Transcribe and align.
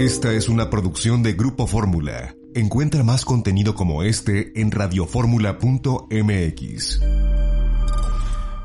Esta 0.00 0.32
es 0.32 0.48
una 0.48 0.68
producción 0.70 1.22
de 1.22 1.34
Grupo 1.34 1.66
Fórmula. 1.66 2.34
Encuentra 2.54 3.02
más 3.02 3.26
contenido 3.26 3.74
como 3.74 4.02
este 4.02 4.58
en 4.58 4.70
radioformula.mx. 4.70 7.00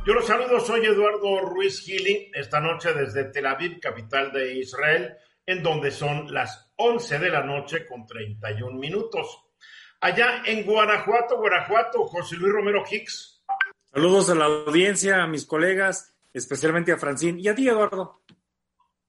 Yo 0.06 0.14
los 0.14 0.26
saludo, 0.26 0.62
soy 0.62 0.86
Eduardo 0.86 1.42
Ruiz 1.42 1.82
Gili, 1.82 2.32
esta 2.34 2.62
noche 2.62 2.94
desde 2.94 3.26
Tel 3.26 3.48
Aviv, 3.48 3.82
capital 3.82 4.32
de 4.32 4.60
Israel, 4.60 5.18
en 5.46 5.62
donde 5.62 5.92
son 5.92 6.34
las 6.34 6.72
11 6.78 7.20
de 7.20 7.30
la 7.30 7.44
noche 7.44 7.86
con 7.86 8.08
31 8.08 8.80
minutos. 8.80 9.44
Allá 10.00 10.42
en 10.46 10.66
Guanajuato, 10.66 11.38
Guanajuato, 11.38 12.06
José 12.06 12.38
Luis 12.38 12.54
Romero 12.54 12.86
Hicks. 12.90 13.44
Saludos 13.92 14.30
a 14.30 14.36
la 14.36 14.46
audiencia, 14.46 15.22
a 15.22 15.28
mis 15.28 15.46
colegas, 15.46 16.16
especialmente 16.32 16.94
a 16.94 16.98
Francín 16.98 17.42
y 17.42 17.50
a 17.50 17.56
ti, 17.56 17.68
Eduardo. 17.68 18.22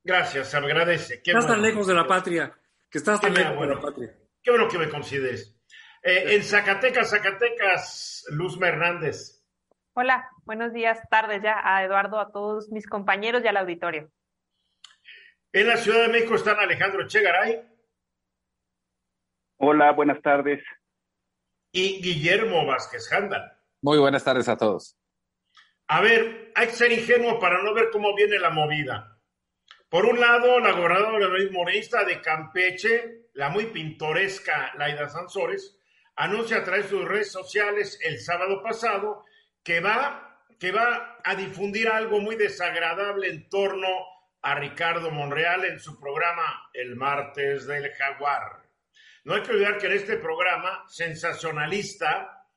Gracias, 0.06 0.50
se 0.50 0.56
agradece. 0.56 1.20
Qué 1.20 1.32
estás 1.32 1.48
tan 1.48 1.60
lejos 1.60 1.84
de 1.84 1.92
la 1.92 2.06
patria, 2.06 2.56
que 2.88 2.98
estás 2.98 3.20
tan 3.20 3.34
lejos 3.34 3.60
de 3.60 3.66
la 3.66 3.80
patria. 3.80 4.16
Qué 4.40 4.52
bueno 4.52 4.68
que 4.68 4.78
me 4.78 4.88
consideres. 4.88 5.52
Eh, 6.00 6.36
en 6.36 6.44
Zacatecas, 6.44 7.10
Zacatecas, 7.10 8.24
Luz 8.30 8.56
Hernández. 8.62 9.44
Hola, 9.94 10.30
buenos 10.44 10.72
días, 10.72 11.00
tardes 11.10 11.42
ya 11.42 11.60
a 11.60 11.82
Eduardo, 11.82 12.20
a 12.20 12.30
todos 12.30 12.70
mis 12.70 12.86
compañeros 12.86 13.42
y 13.42 13.48
al 13.48 13.56
auditorio. 13.56 14.08
En 15.52 15.66
la 15.66 15.76
Ciudad 15.76 16.02
de 16.02 16.12
México 16.12 16.36
están 16.36 16.60
Alejandro 16.60 17.08
Chegaray. 17.08 17.68
Hola, 19.56 19.90
buenas 19.90 20.22
tardes. 20.22 20.62
Y 21.72 22.00
Guillermo 22.00 22.64
Vázquez 22.64 23.12
Handal. 23.12 23.58
Muy 23.82 23.98
buenas 23.98 24.22
tardes 24.22 24.48
a 24.48 24.56
todos. 24.56 24.96
A 25.88 26.00
ver, 26.00 26.52
hay 26.54 26.68
que 26.68 26.74
ser 26.74 26.92
ingenuo 26.92 27.40
para 27.40 27.60
no 27.60 27.74
ver 27.74 27.90
cómo 27.90 28.14
viene 28.14 28.38
la 28.38 28.50
movida. 28.50 29.15
Por 29.88 30.04
un 30.04 30.18
lado, 30.20 30.58
la 30.58 30.72
gobernadora 30.72 31.28
morenista 31.52 32.04
de 32.04 32.20
Campeche, 32.20 33.28
la 33.34 33.50
muy 33.50 33.66
pintoresca 33.66 34.72
Laida 34.76 35.08
Sansores, 35.08 35.78
anuncia 36.16 36.58
a 36.58 36.64
través 36.64 36.84
de 36.84 36.90
sus 36.90 37.04
redes 37.04 37.30
sociales 37.30 37.98
el 38.02 38.18
sábado 38.18 38.62
pasado 38.62 39.24
que 39.62 39.80
va, 39.80 40.42
que 40.58 40.72
va 40.72 41.20
a 41.22 41.34
difundir 41.36 41.88
algo 41.88 42.20
muy 42.20 42.34
desagradable 42.34 43.28
en 43.28 43.48
torno 43.48 43.88
a 44.42 44.54
Ricardo 44.56 45.10
Monreal 45.10 45.64
en 45.64 45.78
su 45.78 46.00
programa 46.00 46.68
El 46.72 46.96
martes 46.96 47.66
del 47.66 47.92
jaguar. 47.92 48.62
No 49.24 49.34
hay 49.34 49.42
que 49.42 49.52
olvidar 49.52 49.78
que 49.78 49.86
en 49.86 49.92
este 49.92 50.16
programa 50.16 50.84
sensacionalista, 50.88 52.48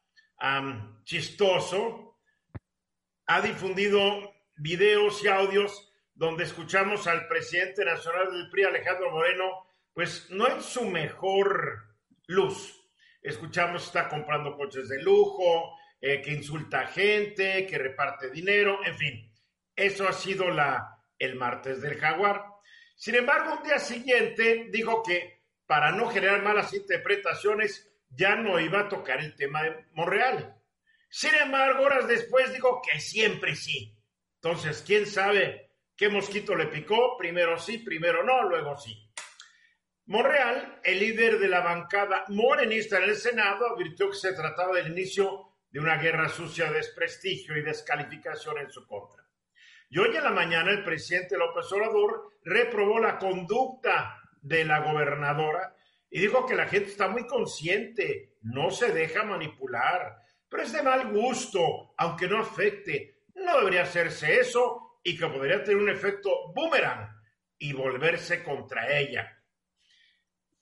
chistoso, 1.04 2.20
ha 3.28 3.42
difundido 3.42 4.36
videos 4.56 5.24
y 5.24 5.28
audios 5.28 5.89
donde 6.20 6.44
escuchamos 6.44 7.08
al 7.08 7.30
presidente 7.30 7.86
nacional 7.86 8.30
del 8.30 8.50
PRI, 8.50 8.66
Alejandro 8.66 9.10
Moreno, 9.10 9.66
pues 9.94 10.30
no 10.30 10.50
en 10.50 10.62
su 10.62 10.84
mejor 10.84 11.96
luz. 12.28 12.78
Escuchamos 13.22 13.86
está 13.86 14.10
comprando 14.10 14.58
coches 14.58 14.90
de 14.90 15.02
lujo, 15.02 15.78
eh, 16.02 16.22
que 16.22 16.34
insulta 16.34 16.82
a 16.82 16.88
gente, 16.88 17.66
que 17.66 17.78
reparte 17.78 18.30
dinero, 18.32 18.82
en 18.86 18.98
fin. 18.98 19.34
Eso 19.74 20.10
ha 20.10 20.12
sido 20.12 20.52
la, 20.52 21.02
el 21.18 21.36
martes 21.36 21.82
del 21.82 21.98
jaguar. 21.98 22.44
Sin 22.98 23.16
embargo, 23.16 23.54
un 23.54 23.64
día 23.64 23.80
siguiente 23.80 24.68
dijo 24.72 25.02
que 25.02 25.46
para 25.66 25.94
no 25.94 26.10
generar 26.10 26.44
malas 26.44 26.74
interpretaciones 26.74 27.90
ya 28.10 28.36
no 28.36 28.60
iba 28.60 28.82
a 28.82 28.90
tocar 28.90 29.22
el 29.22 29.38
tema 29.38 29.64
de 29.64 29.86
Monreal. 29.94 30.54
Sin 31.10 31.34
embargo, 31.36 31.84
horas 31.84 32.10
después 32.10 32.52
dijo 32.52 32.82
que 32.82 33.00
siempre 33.00 33.56
sí. 33.56 33.98
Entonces, 34.36 34.84
¿quién 34.86 35.06
sabe 35.06 35.69
¿Qué 36.00 36.08
mosquito 36.08 36.56
le 36.56 36.68
picó? 36.68 37.18
Primero 37.18 37.60
sí, 37.60 37.80
primero 37.80 38.24
no, 38.24 38.44
luego 38.44 38.78
sí. 38.78 38.98
Monreal, 40.06 40.80
el 40.82 40.98
líder 40.98 41.40
de 41.40 41.50
la 41.50 41.60
bancada 41.60 42.24
morenista 42.30 43.00
en 43.00 43.10
el 43.10 43.18
Senado, 43.18 43.74
advirtió 43.74 44.10
que 44.10 44.16
se 44.16 44.32
trataba 44.32 44.78
del 44.78 44.94
inicio 44.94 45.58
de 45.70 45.82
una 45.82 45.98
guerra 45.98 46.30
sucia 46.30 46.68
de 46.68 46.78
desprestigio 46.78 47.58
y 47.58 47.64
descalificación 47.64 48.60
en 48.60 48.72
su 48.72 48.88
contra. 48.88 49.26
Y 49.90 50.00
hoy 50.00 50.16
en 50.16 50.24
la 50.24 50.30
mañana 50.30 50.72
el 50.72 50.86
presidente 50.86 51.38
López 51.38 51.70
Obrador 51.74 52.30
reprobó 52.46 52.98
la 53.02 53.18
conducta 53.18 54.22
de 54.42 54.64
la 54.64 54.80
gobernadora 54.80 55.76
y 56.10 56.22
dijo 56.22 56.46
que 56.46 56.56
la 56.56 56.70
gente 56.70 56.92
está 56.92 57.10
muy 57.10 57.28
consciente, 57.28 58.38
no 58.44 58.72
se 58.72 58.94
deja 58.94 59.26
manipular, 59.26 60.16
pero 60.48 60.64
es 60.64 60.72
de 60.72 60.82
mal 60.82 61.12
gusto, 61.12 61.94
aunque 61.98 62.26
no 62.30 62.40
afecte. 62.40 63.24
No 63.36 63.58
debería 63.58 63.82
hacerse 63.82 64.40
eso 64.40 64.89
y 65.04 65.18
que 65.18 65.28
podría 65.28 65.64
tener 65.64 65.82
un 65.82 65.90
efecto 65.90 66.52
boomerang 66.54 67.10
y 67.58 67.74
volverse 67.74 68.44
contra 68.44 68.98
ella. 68.98 69.36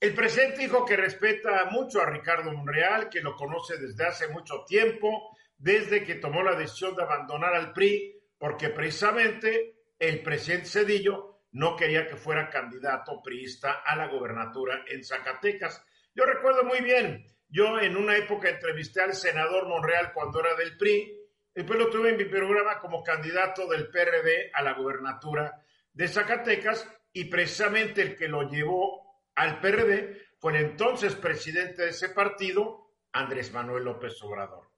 El 0.00 0.14
presidente 0.14 0.60
dijo 0.60 0.84
que 0.84 0.96
respeta 0.96 1.64
mucho 1.70 2.00
a 2.00 2.06
Ricardo 2.06 2.52
Monreal, 2.52 3.08
que 3.08 3.20
lo 3.20 3.34
conoce 3.34 3.78
desde 3.78 4.06
hace 4.06 4.28
mucho 4.28 4.64
tiempo, 4.64 5.36
desde 5.56 6.04
que 6.04 6.14
tomó 6.14 6.42
la 6.42 6.54
decisión 6.54 6.94
de 6.94 7.02
abandonar 7.02 7.54
al 7.54 7.72
PRI, 7.72 8.14
porque 8.38 8.68
precisamente 8.68 9.74
el 9.98 10.22
presidente 10.22 10.68
Cedillo 10.68 11.40
no 11.52 11.74
quería 11.74 12.06
que 12.06 12.16
fuera 12.16 12.48
candidato 12.48 13.20
priista 13.22 13.82
a 13.84 13.96
la 13.96 14.06
gobernatura 14.06 14.84
en 14.86 15.04
Zacatecas. 15.04 15.84
Yo 16.14 16.24
recuerdo 16.24 16.62
muy 16.62 16.80
bien, 16.80 17.26
yo 17.48 17.80
en 17.80 17.96
una 17.96 18.16
época 18.16 18.48
entrevisté 18.48 19.00
al 19.00 19.14
senador 19.14 19.66
Monreal 19.66 20.12
cuando 20.12 20.38
era 20.38 20.54
del 20.54 20.76
PRI, 20.76 21.17
Después 21.58 21.76
lo 21.76 21.90
tuve 21.90 22.10
en 22.10 22.16
mi 22.16 22.24
programa 22.24 22.78
como 22.78 23.02
candidato 23.02 23.66
del 23.66 23.88
PRD 23.88 24.52
a 24.54 24.62
la 24.62 24.74
gubernatura 24.74 25.60
de 25.92 26.06
Zacatecas 26.06 26.88
y 27.12 27.24
precisamente 27.24 28.00
el 28.00 28.14
que 28.14 28.28
lo 28.28 28.48
llevó 28.48 29.24
al 29.34 29.60
PRD 29.60 30.22
fue 30.38 30.56
el 30.56 30.66
entonces 30.66 31.16
presidente 31.16 31.82
de 31.82 31.88
ese 31.88 32.10
partido, 32.10 32.92
Andrés 33.10 33.52
Manuel 33.52 33.86
López 33.86 34.22
Obrador. 34.22 34.70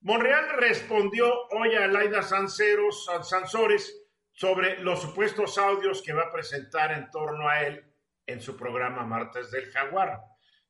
Monreal 0.00 0.56
respondió 0.56 1.30
hoy 1.50 1.74
a 1.74 1.86
Laida 1.86 2.22
Sansores 2.22 4.06
sobre 4.32 4.78
los 4.78 5.02
supuestos 5.02 5.58
audios 5.58 6.00
que 6.00 6.14
va 6.14 6.22
a 6.22 6.32
presentar 6.32 6.92
en 6.92 7.10
torno 7.10 7.46
a 7.46 7.62
él 7.62 7.84
en 8.24 8.40
su 8.40 8.56
programa 8.56 9.04
Martes 9.04 9.50
del 9.50 9.70
Jaguar. 9.70 10.18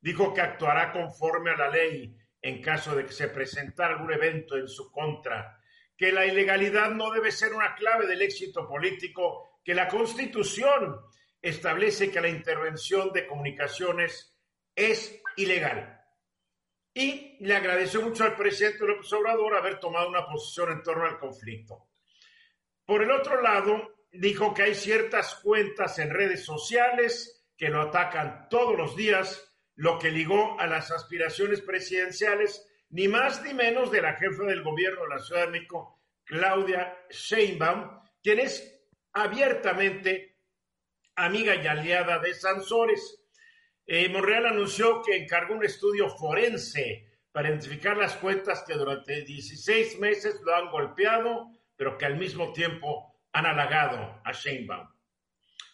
Dijo 0.01 0.35
que 0.35 0.41
actuará 0.41 0.91
conforme 0.91 1.53
a 1.53 1.57
la 1.57 1.69
ley 1.69 2.17
en 2.45 2.61
caso 2.61 2.95
de 2.95 3.07
que 3.07 3.13
se 3.13 3.29
presentara 3.29 3.95
algún 3.95 4.13
evento 4.13 4.59
en 4.59 4.69
su 4.69 4.93
contra, 4.93 5.59
que 5.97 6.13
la 6.13 6.27
ilegalidad 6.27 6.91
no 6.91 7.11
debe 7.11 7.33
ser 7.33 7.55
una 7.55 7.75
clave 7.75 8.07
del 8.07 8.21
éxito 8.21 8.69
político, 8.69 9.61
que 9.65 9.75
la 9.75 9.89
Constitución 9.89 11.01
establece 11.41 12.11
que 12.11 12.21
la 12.21 12.29
intervención 12.29 13.11
de 13.15 13.27
comunicaciones 13.27 14.37
es 14.77 15.23
ilegal. 15.37 16.03
Y 16.93 17.39
le 17.41 17.57
agradeció 17.57 18.03
mucho 18.03 18.25
al 18.25 18.37
presidente 18.37 18.85
López 18.85 19.11
Obrador 19.15 19.57
haber 19.57 19.81
tomado 19.81 20.11
una 20.11 20.27
posición 20.27 20.71
en 20.73 20.83
torno 20.83 21.07
al 21.07 21.19
conflicto. 21.19 21.89
Por 22.85 23.03
el 23.03 23.11
otro 23.11 23.41
lado, 23.41 24.05
dijo 24.13 24.53
que 24.53 24.65
hay 24.65 24.75
ciertas 24.75 25.37
cuentas 25.37 25.99
en 25.99 26.11
redes 26.11 26.45
sociales 26.45 27.47
que 27.57 27.71
lo 27.71 27.81
atacan 27.81 28.51
todos 28.51 28.77
los 28.77 28.95
días 28.95 29.54
lo 29.77 29.99
que 29.99 30.11
ligó 30.11 30.59
a 30.61 30.67
las 30.67 30.91
aspiraciones 30.91 31.61
presidenciales, 31.61 32.67
ni 32.91 33.09
más 33.09 33.43
ni 33.43 33.55
menos 33.55 33.91
de 33.91 34.03
la 34.03 34.15
jefa 34.15 34.45
del 34.45 34.63
gobierno 34.63 35.03
de 35.03 35.09
la 35.09 35.19
Ciudad 35.19 35.47
de 35.47 35.53
México, 35.53 36.01
Claudia 36.25 36.97
Sheinbaum, 37.11 38.01
quien 38.23 38.39
es 38.39 38.83
abiertamente 39.13 40.39
amiga 41.17 41.55
y 41.55 41.67
aliada 41.67 42.19
de 42.19 42.35
Sansores. 42.35 43.21
Eh, 43.87 44.09
Monreal 44.09 44.47
anunció 44.47 45.03
que 45.03 45.17
encargó 45.17 45.55
un 45.55 45.65
estudio 45.65 46.09
forense 46.09 47.11
para 47.33 47.49
identificar 47.49 47.97
las 47.97 48.15
cuentas 48.17 48.65
que 48.67 48.75
durante 48.75 49.23
16 49.23 49.99
meses 49.99 50.41
lo 50.43 50.55
han 50.55 50.71
golpeado, 50.71 51.51
pero 51.77 51.99
que 51.99 52.07
al 52.07 52.17
mismo 52.17 52.53
tiempo 52.53 53.21
han 53.33 53.47
halagado 53.47 54.21
a 54.25 54.33
Sheinbaum. 54.33 54.89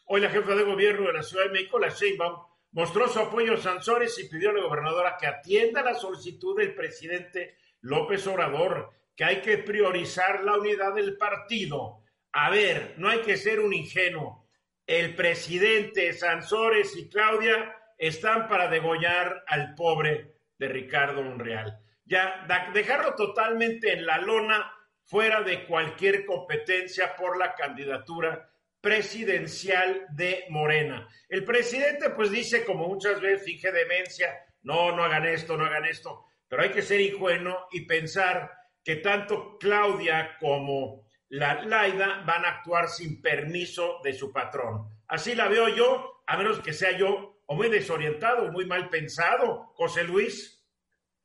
Hoy 0.06 0.20
la 0.22 0.30
jefa 0.30 0.54
de 0.54 0.64
gobierno 0.64 1.06
de 1.06 1.12
la 1.12 1.22
Ciudad 1.22 1.44
de 1.44 1.50
México, 1.50 1.78
la 1.78 1.90
Sheinbaum, 1.90 2.49
mostró 2.72 3.08
su 3.08 3.18
apoyo 3.18 3.54
a 3.54 3.56
Sansores 3.58 4.18
y 4.18 4.28
pidió 4.28 4.50
a 4.50 4.52
la 4.52 4.62
gobernadora 4.62 5.16
que 5.18 5.26
atienda 5.26 5.82
la 5.82 5.94
solicitud 5.94 6.56
del 6.56 6.74
presidente 6.74 7.56
López 7.80 8.26
Obrador, 8.26 8.90
que 9.16 9.24
hay 9.24 9.40
que 9.40 9.58
priorizar 9.58 10.44
la 10.44 10.56
unidad 10.56 10.94
del 10.94 11.16
partido. 11.16 12.02
A 12.32 12.50
ver, 12.50 12.94
no 12.96 13.08
hay 13.08 13.20
que 13.20 13.36
ser 13.36 13.60
un 13.60 13.72
ingenuo. 13.72 14.48
El 14.86 15.14
presidente 15.14 16.12
Sansores 16.12 16.96
y 16.96 17.08
Claudia 17.08 17.76
están 17.98 18.48
para 18.48 18.68
degollar 18.68 19.44
al 19.46 19.74
pobre 19.74 20.36
de 20.58 20.68
Ricardo 20.68 21.22
Monreal. 21.22 21.80
Ya, 22.04 22.46
dejarlo 22.72 23.14
totalmente 23.14 23.92
en 23.92 24.04
la 24.04 24.18
lona, 24.18 24.72
fuera 25.04 25.42
de 25.42 25.66
cualquier 25.66 26.24
competencia 26.24 27.16
por 27.16 27.36
la 27.36 27.54
candidatura 27.54 28.49
presidencial 28.80 30.06
de 30.12 30.44
Morena. 30.50 31.08
El 31.28 31.44
presidente 31.44 32.10
pues 32.10 32.30
dice, 32.30 32.64
como 32.64 32.88
muchas 32.88 33.20
veces 33.20 33.44
finge 33.44 33.70
demencia, 33.72 34.28
no, 34.62 34.94
no 34.94 35.04
hagan 35.04 35.26
esto, 35.26 35.56
no 35.56 35.64
hagan 35.64 35.84
esto, 35.84 36.26
pero 36.48 36.62
hay 36.62 36.70
que 36.70 36.82
ser 36.82 37.00
ingenuo 37.00 37.66
y 37.70 37.86
pensar 37.86 38.50
que 38.82 38.96
tanto 38.96 39.58
Claudia 39.58 40.36
como 40.40 41.06
la 41.28 41.62
Laida 41.64 42.22
van 42.26 42.44
a 42.44 42.56
actuar 42.58 42.88
sin 42.88 43.20
permiso 43.20 44.00
de 44.02 44.12
su 44.12 44.32
patrón. 44.32 44.88
Así 45.06 45.34
la 45.34 45.48
veo 45.48 45.68
yo, 45.68 46.22
a 46.26 46.36
menos 46.36 46.60
que 46.60 46.72
sea 46.72 46.96
yo 46.96 47.40
o 47.50 47.56
muy 47.56 47.68
desorientado 47.68 48.52
muy 48.52 48.64
mal 48.64 48.88
pensado, 48.90 49.72
José 49.74 50.04
Luis. 50.04 50.64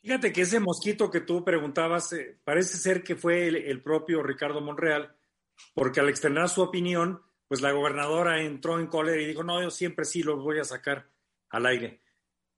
Fíjate 0.01 0.33
que 0.33 0.41
ese 0.41 0.59
mosquito 0.59 1.11
que 1.11 1.21
tú 1.21 1.43
preguntabas, 1.43 2.13
eh, 2.13 2.39
parece 2.43 2.77
ser 2.77 3.03
que 3.03 3.15
fue 3.15 3.47
el, 3.47 3.83
propio 3.83 4.23
Ricardo 4.23 4.59
Monreal, 4.59 5.15
porque 5.75 5.99
al 5.99 6.09
externar 6.09 6.49
su 6.49 6.63
opinión, 6.63 7.21
pues 7.47 7.61
la 7.61 7.71
gobernadora 7.71 8.41
entró 8.41 8.79
en 8.79 8.87
cólera 8.87 9.21
y 9.21 9.25
dijo, 9.25 9.43
no, 9.43 9.61
yo 9.61 9.69
siempre 9.69 10.05
sí 10.05 10.23
los 10.23 10.41
voy 10.41 10.59
a 10.59 10.63
sacar 10.63 11.09
al 11.49 11.65
aire. 11.65 12.01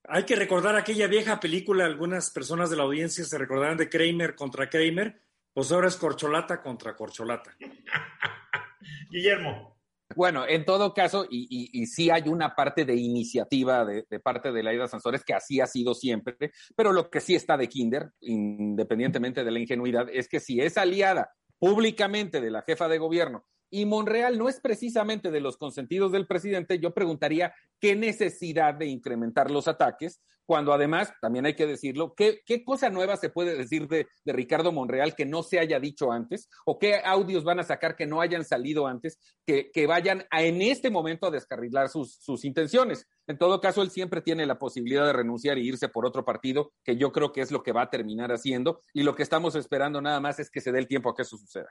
Hay 0.10 0.24
que 0.24 0.36
recordar 0.36 0.76
aquella 0.76 1.08
vieja 1.08 1.40
película, 1.40 1.86
algunas 1.86 2.32
personas 2.32 2.70
de 2.70 2.78
la 2.78 2.84
audiencia 2.84 3.26
se 3.26 3.38
recordarán 3.38 3.78
de 3.78 3.90
Kramer 3.90 4.36
contra 4.36 4.70
Kramer, 4.70 5.22
pues 5.54 5.72
ahora 5.72 5.90
es 5.90 5.98
corcholata 5.98 6.62
contra 6.62 6.96
corcholata. 6.96 7.56
Guillermo. 9.10 9.76
Bueno, 10.16 10.48
en 10.48 10.64
todo 10.64 10.94
caso, 10.94 11.28
y, 11.30 11.70
y, 11.74 11.86
sí 11.86 12.10
hay 12.10 12.30
una 12.30 12.56
parte 12.56 12.86
de 12.86 12.96
iniciativa 12.96 13.84
de, 13.84 14.04
parte 14.22 14.54
de 14.54 14.64
la 14.64 14.74
Ida 14.74 14.88
Sansores, 14.88 15.24
que 15.26 15.34
así 15.34 15.60
ha 15.60 15.68
sido 15.68 15.94
siempre, 15.94 16.38
pero 16.76 16.94
lo 16.94 17.10
que 17.10 17.20
sí 17.20 17.36
está 17.36 17.58
de 17.58 17.68
Kinder, 17.68 18.14
independientemente 18.22 19.44
de 19.44 19.52
la 19.52 19.60
ingenuidad, 19.60 20.08
es 20.10 20.30
que 20.30 20.40
si 20.40 20.62
es 20.62 20.78
aliada 20.78 21.36
públicamente 21.60 22.40
de 22.40 22.52
la 22.52 22.62
jefa 22.62 22.88
de 22.88 23.00
gobierno 23.00 23.46
y 23.70 23.86
Monreal 23.86 24.38
no 24.38 24.50
es 24.50 24.60
precisamente 24.60 25.32
de 25.32 25.42
los 25.42 25.58
consentidos 25.58 26.12
del 26.12 26.28
presidente, 26.28 26.80
yo 26.80 26.94
preguntaría 26.94 27.54
qué 27.80 27.96
necesidad 27.96 28.74
de 28.74 28.88
incrementar 28.88 29.52
los 29.52 29.68
ataques, 29.68 30.22
cuando 30.48 30.72
además, 30.72 31.14
también 31.20 31.46
hay 31.46 31.56
que 31.56 31.68
decirlo, 31.68 32.14
qué, 32.16 32.40
qué 32.46 32.64
cosa 32.64 32.90
nueva 32.90 33.18
se 33.18 33.30
puede 33.30 33.58
decir 33.58 33.90
de, 33.90 34.08
Ricardo 34.26 34.72
Monreal 34.72 35.14
que 35.14 35.26
no 35.26 35.44
se 35.44 35.60
haya 35.60 35.78
dicho 35.78 36.12
antes, 36.14 36.50
o 36.66 36.80
qué 36.80 37.02
audios 37.04 37.44
van 37.44 37.60
a 37.60 37.64
sacar 37.64 37.98
que 37.98 38.06
no 38.06 38.22
hayan 38.22 38.46
salido 38.46 38.88
antes, 38.88 39.20
que, 39.46 39.70
que 39.72 39.88
vayan 39.88 40.26
a, 40.32 40.44
en 40.44 40.62
este 40.62 40.90
momento 40.90 41.28
a 41.28 41.32
descarrilar 41.32 41.90
sus, 41.90 42.16
sus 42.22 42.46
intenciones. 42.46 43.08
En 43.28 43.38
todo 43.38 43.60
caso, 43.60 43.82
él 43.82 43.92
siempre 43.92 44.22
tiene 44.22 44.46
la 44.46 44.58
posibilidad 44.58 45.06
de 45.06 45.12
renunciar 45.12 45.58
y 45.58 45.68
irse 45.68 45.90
por 45.90 46.06
otro 46.06 46.24
partido, 46.24 46.72
que 46.82 46.96
yo 46.96 47.12
creo 47.12 47.34
que 47.34 47.42
es 47.42 47.52
lo 47.52 47.62
que 47.62 47.74
va 47.74 47.82
a 47.82 47.90
terminar 47.90 48.32
haciendo, 48.32 48.84
y 48.94 49.04
lo 49.04 49.16
que 49.16 49.24
estamos 49.24 49.54
esperando 49.56 50.02
nada 50.02 50.22
más 50.22 50.40
es 50.40 50.50
que 50.50 50.62
se 50.62 50.72
dé 50.72 50.80
el 50.80 50.88
tiempo 50.88 51.10
a 51.10 51.16
que 51.16 51.24
eso 51.24 51.38
suceda. 51.38 51.68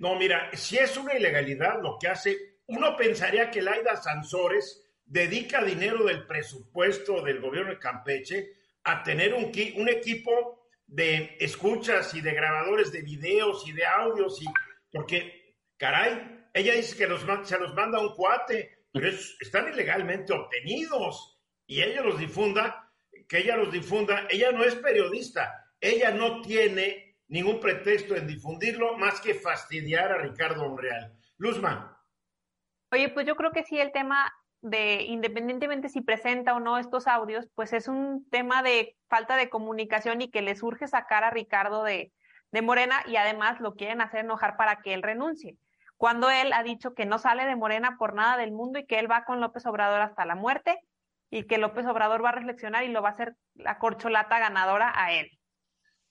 No, 0.00 0.16
mira, 0.16 0.50
si 0.54 0.78
es 0.78 0.96
una 0.96 1.14
ilegalidad 1.14 1.82
lo 1.82 1.98
que 2.00 2.08
hace, 2.08 2.60
uno 2.68 2.96
pensaría 2.96 3.50
que 3.50 3.60
Laida 3.60 3.96
Sansores 3.96 4.82
dedica 5.04 5.62
dinero 5.62 6.04
del 6.04 6.26
presupuesto 6.26 7.20
del 7.22 7.38
gobierno 7.38 7.70
de 7.70 7.78
Campeche 7.78 8.48
a 8.84 9.02
tener 9.02 9.34
un, 9.34 9.52
un 9.76 9.88
equipo 9.90 10.70
de 10.86 11.36
escuchas 11.38 12.14
y 12.14 12.22
de 12.22 12.32
grabadores 12.32 12.90
de 12.92 13.02
videos 13.02 13.68
y 13.68 13.72
de 13.72 13.84
audios, 13.84 14.40
y 14.40 14.46
porque, 14.90 15.54
caray, 15.76 16.46
ella 16.54 16.72
dice 16.72 16.96
que 16.96 17.06
los, 17.06 17.22
se 17.46 17.58
los 17.58 17.74
manda 17.74 18.00
un 18.00 18.14
cuate, 18.14 18.86
pero 18.90 19.08
están 19.08 19.70
ilegalmente 19.70 20.32
obtenidos 20.32 21.38
y 21.66 21.82
ella 21.82 22.00
los 22.00 22.18
difunda, 22.18 22.90
que 23.28 23.38
ella 23.38 23.56
los 23.58 23.70
difunda, 23.70 24.26
ella 24.30 24.50
no 24.50 24.64
es 24.64 24.76
periodista, 24.76 25.72
ella 25.78 26.10
no 26.10 26.40
tiene 26.40 27.09
ningún 27.30 27.60
pretexto 27.60 28.16
en 28.16 28.26
difundirlo 28.26 28.98
más 28.98 29.20
que 29.20 29.34
fastidiar 29.34 30.12
a 30.12 30.18
Ricardo 30.18 30.68
Monreal. 30.68 31.16
Luzma. 31.38 31.96
Oye, 32.92 33.08
pues 33.08 33.24
yo 33.24 33.36
creo 33.36 33.52
que 33.52 33.64
sí, 33.64 33.78
el 33.78 33.92
tema 33.92 34.32
de, 34.60 35.04
independientemente 35.04 35.88
si 35.88 36.02
presenta 36.02 36.54
o 36.54 36.60
no 36.60 36.76
estos 36.76 37.06
audios, 37.06 37.48
pues 37.54 37.72
es 37.72 37.88
un 37.88 38.28
tema 38.30 38.62
de 38.62 38.96
falta 39.08 39.36
de 39.36 39.48
comunicación 39.48 40.20
y 40.20 40.30
que 40.30 40.42
le 40.42 40.56
surge 40.56 40.86
sacar 40.88 41.24
a 41.24 41.30
Ricardo 41.30 41.84
de, 41.84 42.12
de 42.50 42.62
Morena 42.62 43.02
y 43.06 43.16
además 43.16 43.60
lo 43.60 43.74
quieren 43.74 44.00
hacer 44.00 44.20
enojar 44.20 44.56
para 44.56 44.82
que 44.82 44.92
él 44.92 45.02
renuncie. 45.02 45.56
Cuando 45.96 46.30
él 46.30 46.52
ha 46.52 46.62
dicho 46.62 46.94
que 46.94 47.06
no 47.06 47.18
sale 47.18 47.44
de 47.44 47.56
Morena 47.56 47.96
por 47.96 48.14
nada 48.14 48.36
del 48.36 48.52
mundo 48.52 48.78
y 48.78 48.86
que 48.86 48.98
él 48.98 49.10
va 49.10 49.24
con 49.24 49.40
López 49.40 49.64
Obrador 49.66 50.00
hasta 50.00 50.24
la 50.24 50.34
muerte 50.34 50.80
y 51.30 51.44
que 51.44 51.58
López 51.58 51.86
Obrador 51.86 52.24
va 52.24 52.30
a 52.30 52.32
reflexionar 52.32 52.84
y 52.84 52.88
lo 52.88 53.02
va 53.02 53.10
a 53.10 53.12
hacer 53.12 53.36
la 53.54 53.78
corcholata 53.78 54.40
ganadora 54.40 54.92
a 54.94 55.12
él. 55.12 55.30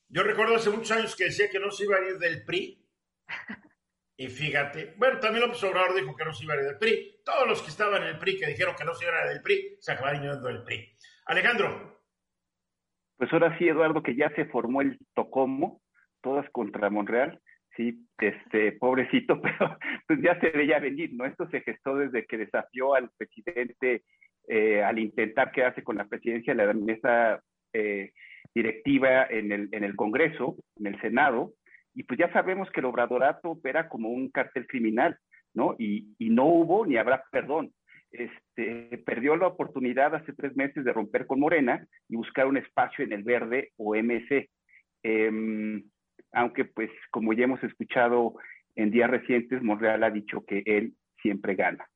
Yo 0.09 0.23
recuerdo 0.23 0.55
hace 0.55 0.71
muchos 0.71 0.91
años 0.91 1.15
que 1.15 1.25
decía 1.25 1.49
que 1.49 1.59
no 1.59 1.69
se 1.69 1.83
iba 1.85 1.95
a 1.95 2.07
ir 2.07 2.17
del 2.17 2.43
PRI. 2.43 2.83
Y 4.17 4.27
fíjate, 4.27 4.95
bueno, 4.97 5.19
también 5.19 5.45
López 5.45 5.63
Obrador 5.63 5.95
dijo 5.95 6.15
que 6.15 6.25
no 6.25 6.33
se 6.33 6.43
iba 6.43 6.55
a 6.55 6.57
ir 6.57 6.63
del 6.63 6.77
PRI. 6.77 7.21
Todos 7.23 7.47
los 7.47 7.61
que 7.61 7.69
estaban 7.69 8.01
en 8.01 8.09
el 8.09 8.17
PRI, 8.17 8.39
que 8.39 8.47
dijeron 8.47 8.75
que 8.77 8.83
no 8.83 8.93
se 8.93 9.05
iban 9.05 9.15
a 9.15 9.25
ir 9.25 9.33
del 9.33 9.41
PRI, 9.41 9.77
se 9.79 9.91
acabaron 9.91 10.21
yendo 10.21 10.41
del 10.41 10.63
PRI. 10.63 10.97
Alejandro. 11.27 12.01
Pues 13.17 13.31
ahora 13.31 13.55
sí, 13.59 13.67
Eduardo, 13.67 14.01
que 14.01 14.15
ya 14.15 14.29
se 14.31 14.45
formó 14.45 14.81
el 14.81 14.97
Tocomo, 15.13 15.81
todas 16.21 16.49
contra 16.49 16.89
Monreal. 16.89 17.39
Sí, 17.75 18.07
este, 18.17 18.73
pobrecito, 18.73 19.39
pero 19.41 19.77
pues 20.07 20.19
ya 20.23 20.39
se 20.39 20.49
veía 20.49 20.79
venir, 20.79 21.11
¿no? 21.13 21.25
Esto 21.25 21.47
se 21.49 21.61
gestó 21.61 21.95
desde 21.95 22.25
que 22.25 22.37
desafió 22.37 22.95
al 22.95 23.11
presidente 23.15 24.03
eh, 24.47 24.83
al 24.83 24.97
intentar 24.97 25.51
quedarse 25.51 25.83
con 25.83 25.97
la 25.97 26.05
presidencia 26.05 26.55
de 26.55 26.65
la 26.65 26.73
mesa 26.73 27.39
eh, 27.71 28.11
directiva 28.53 29.25
en 29.25 29.51
el, 29.51 29.69
en 29.71 29.83
el 29.83 29.95
Congreso, 29.95 30.55
en 30.77 30.87
el 30.87 31.01
Senado, 31.01 31.53
y 31.93 32.03
pues 32.03 32.19
ya 32.19 32.31
sabemos 32.31 32.69
que 32.71 32.79
el 32.79 32.85
obradorato 32.85 33.51
opera 33.51 33.89
como 33.89 34.09
un 34.09 34.29
cartel 34.29 34.67
criminal, 34.67 35.17
¿no? 35.53 35.75
Y, 35.77 36.15
y 36.17 36.29
no 36.29 36.45
hubo 36.45 36.85
ni 36.85 36.97
habrá 36.97 37.23
perdón. 37.31 37.73
Este, 38.11 38.97
perdió 39.05 39.35
la 39.35 39.47
oportunidad 39.47 40.15
hace 40.15 40.33
tres 40.33 40.55
meses 40.55 40.83
de 40.83 40.93
romper 40.93 41.27
con 41.27 41.39
Morena 41.39 41.85
y 42.07 42.15
buscar 42.15 42.47
un 42.47 42.57
espacio 42.57 43.03
en 43.03 43.13
el 43.13 43.23
verde 43.23 43.71
o 43.77 43.95
MC. 43.95 44.49
Em, 45.03 45.83
aunque 46.31 46.65
pues 46.65 46.89
como 47.11 47.33
ya 47.33 47.43
hemos 47.43 47.63
escuchado 47.63 48.35
en 48.75 48.91
días 48.91 49.09
recientes, 49.09 49.61
Monreal 49.61 50.03
ha 50.03 50.09
dicho 50.09 50.43
que 50.45 50.63
él 50.65 50.93
siempre 51.21 51.55
gana. 51.55 51.87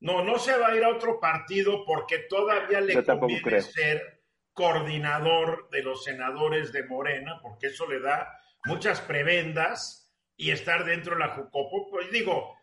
No, 0.00 0.22
no 0.24 0.38
se 0.38 0.56
va 0.58 0.68
a 0.68 0.76
ir 0.76 0.84
a 0.84 0.90
otro 0.90 1.18
partido 1.18 1.84
porque 1.86 2.18
todavía 2.28 2.80
le 2.80 3.02
conviene 3.02 3.60
ser 3.60 4.20
coordinador 4.54 5.68
de 5.70 5.82
los 5.82 6.04
senadores 6.04 6.72
de 6.72 6.84
Morena, 6.84 7.40
porque 7.42 7.66
eso 7.66 7.86
le 7.86 8.00
da 8.00 8.40
muchas 8.64 9.00
prebendas 9.00 10.12
y 10.36 10.50
estar 10.50 10.84
dentro 10.84 11.14
de 11.14 11.20
la 11.20 11.34
Jucopo, 11.34 11.90
pues 11.90 12.10
digo, 12.10 12.56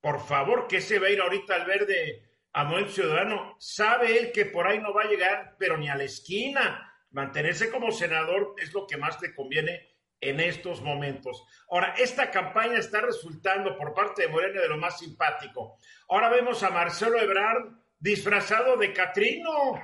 por 0.00 0.20
favor, 0.20 0.68
que 0.68 0.80
se 0.80 0.98
va 0.98 1.08
a 1.08 1.10
ir 1.10 1.20
ahorita 1.20 1.54
al 1.54 1.66
verde 1.66 2.22
a 2.52 2.64
Movimiento 2.64 2.92
Ciudadano? 2.92 3.56
Sabe 3.58 4.18
él 4.18 4.32
que 4.32 4.46
por 4.46 4.66
ahí 4.66 4.78
no 4.78 4.94
va 4.94 5.02
a 5.02 5.08
llegar, 5.08 5.56
pero 5.58 5.76
ni 5.76 5.88
a 5.88 5.96
la 5.96 6.04
esquina. 6.04 6.92
Mantenerse 7.10 7.70
como 7.70 7.90
senador 7.90 8.54
es 8.58 8.72
lo 8.72 8.86
que 8.86 8.96
más 8.96 9.20
le 9.20 9.34
conviene 9.34 9.88
en 10.20 10.40
estos 10.40 10.80
momentos. 10.80 11.44
Ahora, 11.70 11.94
esta 11.98 12.30
campaña 12.30 12.78
está 12.78 13.00
resultando 13.00 13.76
por 13.76 13.92
parte 13.92 14.22
de 14.22 14.28
Morena 14.28 14.60
de 14.60 14.68
lo 14.68 14.78
más 14.78 14.98
simpático. 14.98 15.78
Ahora 16.08 16.28
vemos 16.28 16.62
a 16.62 16.70
Marcelo 16.70 17.18
Ebrard 17.18 17.72
disfrazado 17.98 18.76
de 18.76 18.92
Catrino. 18.92 19.80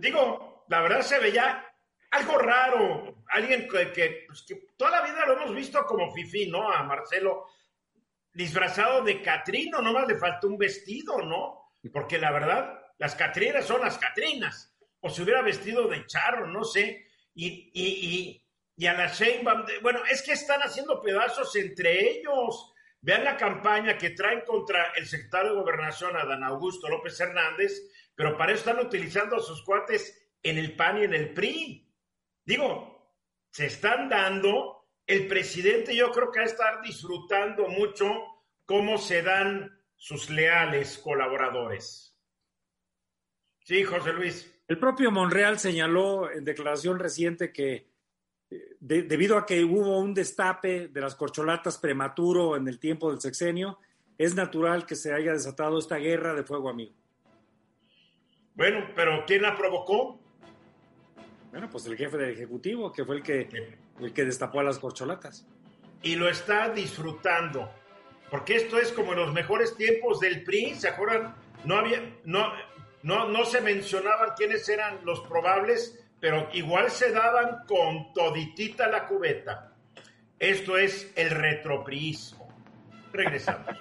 Digo, 0.00 0.64
la 0.68 0.80
verdad 0.80 1.02
se 1.02 1.18
veía 1.18 1.64
algo 2.10 2.38
raro. 2.38 3.24
Alguien 3.28 3.68
que, 3.68 4.24
pues, 4.26 4.42
que, 4.46 4.66
toda 4.76 4.90
la 4.90 5.02
vida 5.02 5.26
lo 5.26 5.34
hemos 5.34 5.54
visto 5.54 5.84
como 5.84 6.12
Fifi, 6.12 6.48
¿no? 6.50 6.70
A 6.70 6.82
Marcelo 6.82 7.46
disfrazado 8.36 9.02
de 9.02 9.22
Catrino, 9.22 9.80
nomás 9.80 10.06
le 10.06 10.18
faltó 10.18 10.48
un 10.48 10.58
vestido, 10.58 11.22
¿no? 11.22 11.72
Porque 11.90 12.18
la 12.18 12.30
verdad, 12.32 12.78
las 12.98 13.14
Catrinas 13.14 13.64
son 13.64 13.80
las 13.80 13.96
Catrinas. 13.96 14.76
O 15.00 15.08
se 15.08 15.22
hubiera 15.22 15.40
vestido 15.40 15.88
de 15.88 16.04
charro, 16.06 16.46
no 16.46 16.62
sé. 16.62 17.06
Y, 17.34 17.70
y, 17.72 18.42
y, 18.76 18.86
a 18.86 18.92
la 18.92 19.06
Sheinbaum, 19.06 19.64
bueno, 19.82 20.00
es 20.10 20.22
que 20.22 20.32
están 20.32 20.60
haciendo 20.60 21.00
pedazos 21.00 21.54
entre 21.56 22.10
ellos. 22.10 22.74
Vean 23.06 23.22
la 23.22 23.36
campaña 23.36 23.96
que 23.96 24.10
traen 24.10 24.40
contra 24.40 24.90
el 24.96 25.06
secretario 25.06 25.50
de 25.50 25.60
Gobernación, 25.60 26.16
Adán 26.16 26.42
Augusto 26.42 26.88
López 26.88 27.20
Hernández, 27.20 27.88
pero 28.16 28.36
para 28.36 28.50
eso 28.50 28.68
están 28.68 28.84
utilizando 28.84 29.36
a 29.36 29.40
sus 29.40 29.62
cuates 29.62 30.34
en 30.42 30.58
el 30.58 30.74
PAN 30.74 30.98
y 30.98 31.04
en 31.04 31.14
el 31.14 31.32
PRI. 31.32 31.88
Digo, 32.44 33.14
se 33.48 33.66
están 33.66 34.08
dando, 34.08 34.88
el 35.06 35.28
presidente 35.28 35.94
yo 35.94 36.10
creo 36.10 36.32
que 36.32 36.40
va 36.40 36.46
a 36.46 36.48
estar 36.48 36.82
disfrutando 36.82 37.68
mucho 37.68 38.12
cómo 38.64 38.98
se 38.98 39.22
dan 39.22 39.80
sus 39.94 40.28
leales 40.28 40.98
colaboradores. 40.98 42.12
Sí, 43.60 43.84
José 43.84 44.14
Luis. 44.14 44.52
El 44.66 44.80
propio 44.80 45.12
Monreal 45.12 45.60
señaló 45.60 46.28
en 46.28 46.44
declaración 46.44 46.98
reciente 46.98 47.52
que 47.52 47.88
eh, 48.50 48.76
debido 48.80 49.36
a 49.38 49.46
que 49.46 49.64
hubo 49.64 49.98
un 49.98 50.14
destape 50.14 50.88
de 50.88 51.00
las 51.00 51.14
corcholatas 51.14 51.78
prematuro 51.78 52.56
en 52.56 52.68
el 52.68 52.78
tiempo 52.78 53.10
del 53.10 53.20
sexenio, 53.20 53.78
es 54.18 54.34
natural 54.34 54.86
que 54.86 54.96
se 54.96 55.12
haya 55.12 55.32
desatado 55.32 55.78
esta 55.78 55.96
guerra 55.96 56.34
de 56.34 56.42
fuego 56.42 56.68
amigo. 56.68 56.94
Bueno, 58.54 58.86
pero 58.94 59.24
¿quién 59.26 59.42
la 59.42 59.54
provocó? 59.54 60.18
Bueno, 61.50 61.68
pues 61.70 61.86
el 61.86 61.96
jefe 61.96 62.16
del 62.16 62.30
Ejecutivo, 62.30 62.92
que 62.92 63.04
fue 63.04 63.16
el 63.16 63.22
que, 63.22 63.48
el 64.00 64.12
que 64.12 64.24
destapó 64.24 64.60
a 64.60 64.62
las 64.62 64.78
corcholatas. 64.78 65.46
Y 66.02 66.16
lo 66.16 66.28
está 66.28 66.70
disfrutando. 66.70 67.70
Porque 68.30 68.56
esto 68.56 68.78
es 68.78 68.92
como 68.92 69.12
en 69.12 69.20
los 69.20 69.32
mejores 69.32 69.76
tiempos 69.76 70.20
del 70.20 70.42
PRI, 70.42 70.74
¿se 70.74 70.88
acuerdan? 70.88 71.34
No 71.64 71.76
había, 71.76 72.00
no, 72.24 72.52
no, 73.02 73.28
no 73.28 73.44
se 73.44 73.60
mencionaban 73.60 74.30
quiénes 74.36 74.68
eran 74.68 75.04
los 75.04 75.20
probables, 75.20 75.98
pero 76.20 76.48
igual 76.52 76.90
se 76.90 77.12
daban 77.12 77.64
con 77.66 78.12
toditita 78.12 78.88
la 78.88 79.06
cubeta. 79.06 79.72
Esto 80.38 80.76
es 80.76 81.12
el 81.16 81.30
retropriismo. 81.30 82.48
Regresamos. 83.12 83.76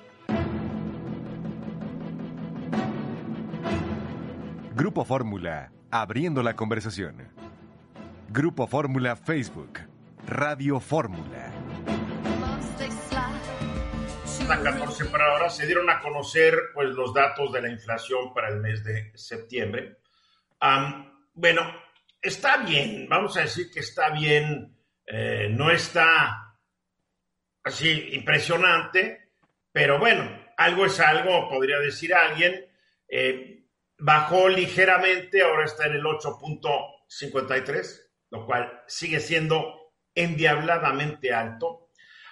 Grupo 4.74 5.06
Fórmula, 5.06 5.72
abriendo 5.90 6.44
la 6.44 6.56
conversación. 6.56 7.30
Grupo 8.30 8.68
Fórmula 8.68 9.16
Facebook, 9.16 9.80
Radio 10.28 10.80
Fórmula. 10.80 11.52
La 14.48 14.62
14 14.62 15.06
para 15.06 15.32
ahora 15.32 15.50
se 15.50 15.66
dieron 15.66 15.90
a 15.90 16.00
conocer 16.02 16.54
pues, 16.74 16.90
los 16.90 17.14
datos 17.14 17.52
de 17.52 17.62
la 17.62 17.70
inflación 17.70 18.34
para 18.34 18.50
el 18.50 18.60
mes 18.60 18.84
de 18.84 19.12
septiembre. 19.16 19.98
bueno, 21.34 21.62
está 22.26 22.58
bien, 22.58 23.08
vamos 23.08 23.38
a 23.38 23.42
decir 23.42 23.72
que 23.72 23.80
está 23.80 24.10
bien, 24.10 24.76
eh, 25.06 25.48
no 25.50 25.72
está 25.72 26.58
así 27.64 28.10
impresionante, 28.14 29.30
pero 29.72 30.00
bueno, 30.00 30.46
algo 30.58 30.86
es 30.86 31.00
algo, 31.00 31.50
podría 31.50 31.80
decir 31.80 32.14
alguien. 32.14 32.66
Eh, 33.08 33.64
bajó 33.98 34.50
ligeramente, 34.50 35.42
ahora 35.42 35.66
está 35.66 35.88
en 35.88 35.94
el 35.94 36.04
8.53, 36.04 38.02
lo 38.32 38.46
cual 38.46 38.84
sigue 38.88 39.20
siendo 39.20 39.94
endiabladamente 40.14 41.34
alto. 41.34 41.90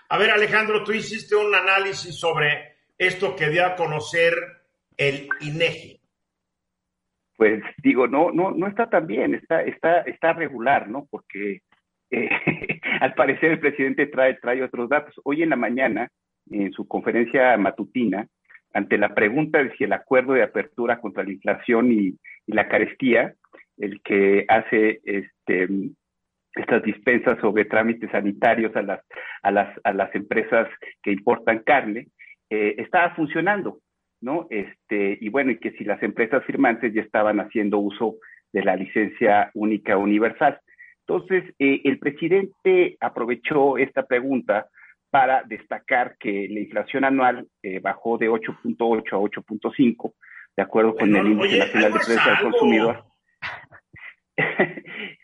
A 0.10 0.18
ver, 0.18 0.32
Alejandro, 0.32 0.84
tú 0.84 0.92
hiciste 0.94 1.36
un 1.36 1.54
análisis 1.54 2.16
sobre 2.16 2.78
esto 2.98 3.36
que 3.36 3.50
dio 3.50 3.66
a 3.66 3.76
conocer 3.76 4.36
el 4.96 5.28
INEGI. 5.42 6.03
Pues 7.38 7.62
digo, 7.84 8.08
no, 8.08 8.32
no, 8.32 8.52
no 8.52 8.68
está 8.68 8.90
tan 8.90 9.08
bien, 9.08 9.36
está, 9.36 9.62
está, 9.64 10.02
está 10.02 10.34
regular, 10.34 10.90
¿no? 10.90 11.08
Porque 11.10 11.62
eh, 12.12 12.30
al 13.02 13.14
parecer 13.16 13.52
el 13.52 13.60
presidente 13.60 14.08
trae, 14.08 14.36
trae 14.36 14.64
otros 14.64 14.90
datos. 14.90 15.14
Hoy 15.24 15.44
en 15.44 15.50
la 15.50 15.56
mañana, 15.56 16.10
en 16.50 16.72
su 16.72 16.88
conferencia 16.88 17.58
matutina, 17.58 18.28
ante 18.74 18.98
la 18.98 19.14
pregunta 19.14 19.64
de 19.64 19.76
si 19.78 19.84
el 19.84 19.94
acuerdo 19.94 20.34
de 20.34 20.44
apertura 20.44 21.00
contra 21.00 21.24
la 21.24 21.32
inflación 21.32 21.92
y, 21.92 22.18
la 22.46 22.68
carestía, 22.68 23.36
el 23.78 24.02
que 24.02 24.44
hace 24.50 25.00
este, 25.06 25.70
estas 26.56 26.84
dispensas 26.84 27.40
sobre 27.40 27.64
trámites 27.64 28.12
sanitarios 28.12 28.76
a 28.76 28.82
las, 28.82 29.00
a 29.44 29.52
las, 29.52 29.80
a 29.86 29.94
las 29.94 30.14
empresas 30.14 30.68
que 31.02 31.14
importan 31.14 31.60
carne, 31.60 32.08
eh, 32.50 32.76
estaba 32.80 33.16
funcionando, 33.16 33.80
¿no? 34.24 34.48
Este, 34.50 35.18
y 35.20 35.30
bueno, 35.30 35.52
y 35.52 35.58
que 35.60 35.72
si 35.72 35.84
las 35.84 36.02
empresas 36.02 36.44
firmantes 36.46 36.94
ya 36.94 37.02
estaban 37.02 37.40
haciendo 37.40 37.78
uso 37.78 38.16
de 38.54 38.64
la 38.64 38.76
licencia 38.76 39.52
única 39.54 39.98
universal. 39.98 40.60
Entonces, 41.06 41.44
eh, 41.60 41.82
el 41.84 42.00
presidente 42.00 42.96
aprovechó 43.02 43.78
esta 43.78 44.06
pregunta 44.06 44.68
para 45.10 45.44
destacar 45.44 46.16
que 46.18 46.48
la 46.50 46.62
inflación 46.62 47.04
anual 47.04 47.46
eh, 47.62 47.80
bajó 47.80 48.18
de 48.18 48.30
8.8 48.30 49.14
a 49.14 49.20
8.5, 49.20 50.14
de 50.56 50.64
acuerdo 50.64 50.96
con 50.96 51.14
el 51.14 51.28
Índice 51.28 51.60
Nacional 51.60 51.92
de 51.92 52.00
Precios 52.00 52.26
del 52.26 52.52
Consumidor. 52.52 53.04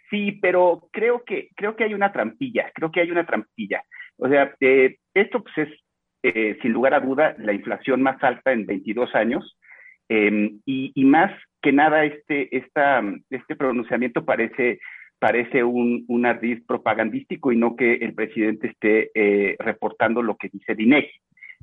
sí, 0.09 0.33
pero 0.41 0.89
creo 0.91 1.23
que, 1.23 1.49
creo 1.55 1.75
que 1.77 1.85
hay 1.85 1.93
una 1.93 2.11
trampilla, 2.11 2.69
creo 2.75 2.91
que 2.91 2.99
hay 2.99 3.11
una 3.11 3.25
trampilla. 3.25 3.81
O 4.17 4.27
sea, 4.27 4.53
eh, 4.59 4.97
esto 5.13 5.41
pues 5.41 5.69
es, 5.69 5.79
eh, 6.23 6.57
sin 6.61 6.73
lugar 6.73 6.93
a 6.93 6.99
duda, 6.99 7.35
la 7.37 7.53
inflación 7.53 8.01
más 8.01 8.21
alta 8.23 8.51
en 8.51 8.65
22 8.65 9.13
años, 9.15 9.57
em, 10.09 10.59
y, 10.65 10.91
más 11.05 11.31
que 11.61 11.71
nada 11.71 12.05
este, 12.05 12.55
esta, 12.55 13.03
este 13.29 13.55
pronunciamiento 13.55 14.25
parece 14.25 14.79
parece 15.19 15.63
un, 15.65 16.05
un 16.07 16.25
ardiz 16.25 16.63
propagandístico 16.65 17.51
y 17.51 17.57
no 17.57 17.75
que 17.75 17.95
el 17.95 18.13
presidente 18.13 18.67
esté 18.67 19.11
eh, 19.13 19.57
reportando 19.59 20.21
lo 20.21 20.37
que 20.37 20.47
dice 20.47 20.75
Dinegi, 20.75 21.11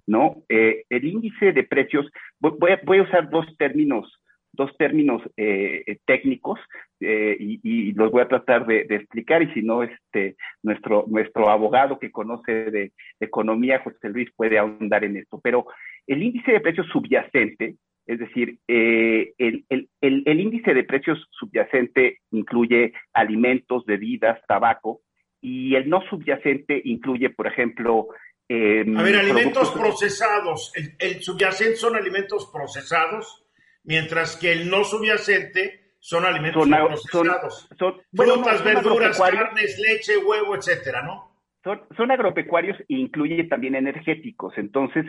¿no? 0.06 0.42
Eh, 0.50 0.84
el 0.90 1.04
índice 1.06 1.52
de 1.52 1.64
precios, 1.64 2.06
voy 2.38 2.98
a 2.98 3.02
usar 3.02 3.30
dos 3.30 3.46
términos, 3.56 4.20
dos 4.56 4.76
términos 4.76 5.22
eh, 5.36 5.98
técnicos 6.04 6.58
y, 6.98 7.60
y, 7.62 7.92
los 7.92 8.10
voy 8.10 8.22
a 8.22 8.28
tratar 8.28 8.66
de, 8.66 8.84
de, 8.84 8.96
explicar 8.96 9.42
y 9.42 9.52
si 9.52 9.62
no, 9.62 9.82
este, 9.82 10.36
nuestro, 10.62 11.04
nuestro 11.08 11.50
abogado 11.50 11.98
que 11.98 12.10
conoce 12.10 12.52
de, 12.52 12.70
de 12.70 12.92
economía, 13.20 13.82
José 13.84 14.08
Luis, 14.08 14.30
puede 14.34 14.58
ahondar 14.58 15.04
en 15.04 15.18
esto. 15.18 15.38
Pero 15.42 15.66
el 16.06 16.22
índice 16.22 16.52
de 16.52 16.60
precios 16.60 16.86
subyacente 16.88 17.76
es 18.06 18.20
decir, 18.20 18.58
eh, 18.68 19.32
el, 19.36 19.64
el, 19.68 19.88
el, 20.00 20.40
índice 20.40 20.72
de 20.72 20.84
precios 20.84 21.18
subyacente 21.30 22.20
incluye 22.30 22.92
alimentos, 23.12 23.84
bebidas, 23.84 24.40
tabaco, 24.46 25.00
y 25.40 25.74
el 25.74 25.88
no 25.88 26.02
subyacente 26.08 26.80
incluye, 26.84 27.30
por 27.30 27.48
ejemplo... 27.48 28.08
Eh, 28.48 28.84
a 28.96 29.02
ver, 29.02 29.16
alimentos 29.16 29.72
procesados. 29.72 30.72
El, 31.00 31.20
subyacente 31.20 31.74
son 31.74 31.96
alimentos 31.96 32.48
procesados, 32.52 33.44
mientras 33.86 34.36
que 34.36 34.52
el 34.52 34.68
no 34.68 34.84
subyacente 34.84 35.94
son 35.98 36.24
alimentos 36.24 36.68
procesados. 36.68 37.68
Son, 37.78 37.94
Frutas, 38.14 38.62
verduras, 38.62 39.18
carnes, 39.18 39.78
leche, 39.78 40.18
huevo, 40.18 40.54
etcétera, 40.54 41.02
¿no? 41.02 41.32
Son, 41.64 41.80
son 41.96 42.10
agropecuarios 42.10 42.78
e 42.80 42.94
incluye 42.94 43.44
también 43.44 43.74
energéticos. 43.74 44.56
Entonces, 44.56 45.04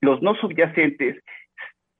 los 0.00 0.22
no 0.22 0.34
subyacentes 0.36 1.22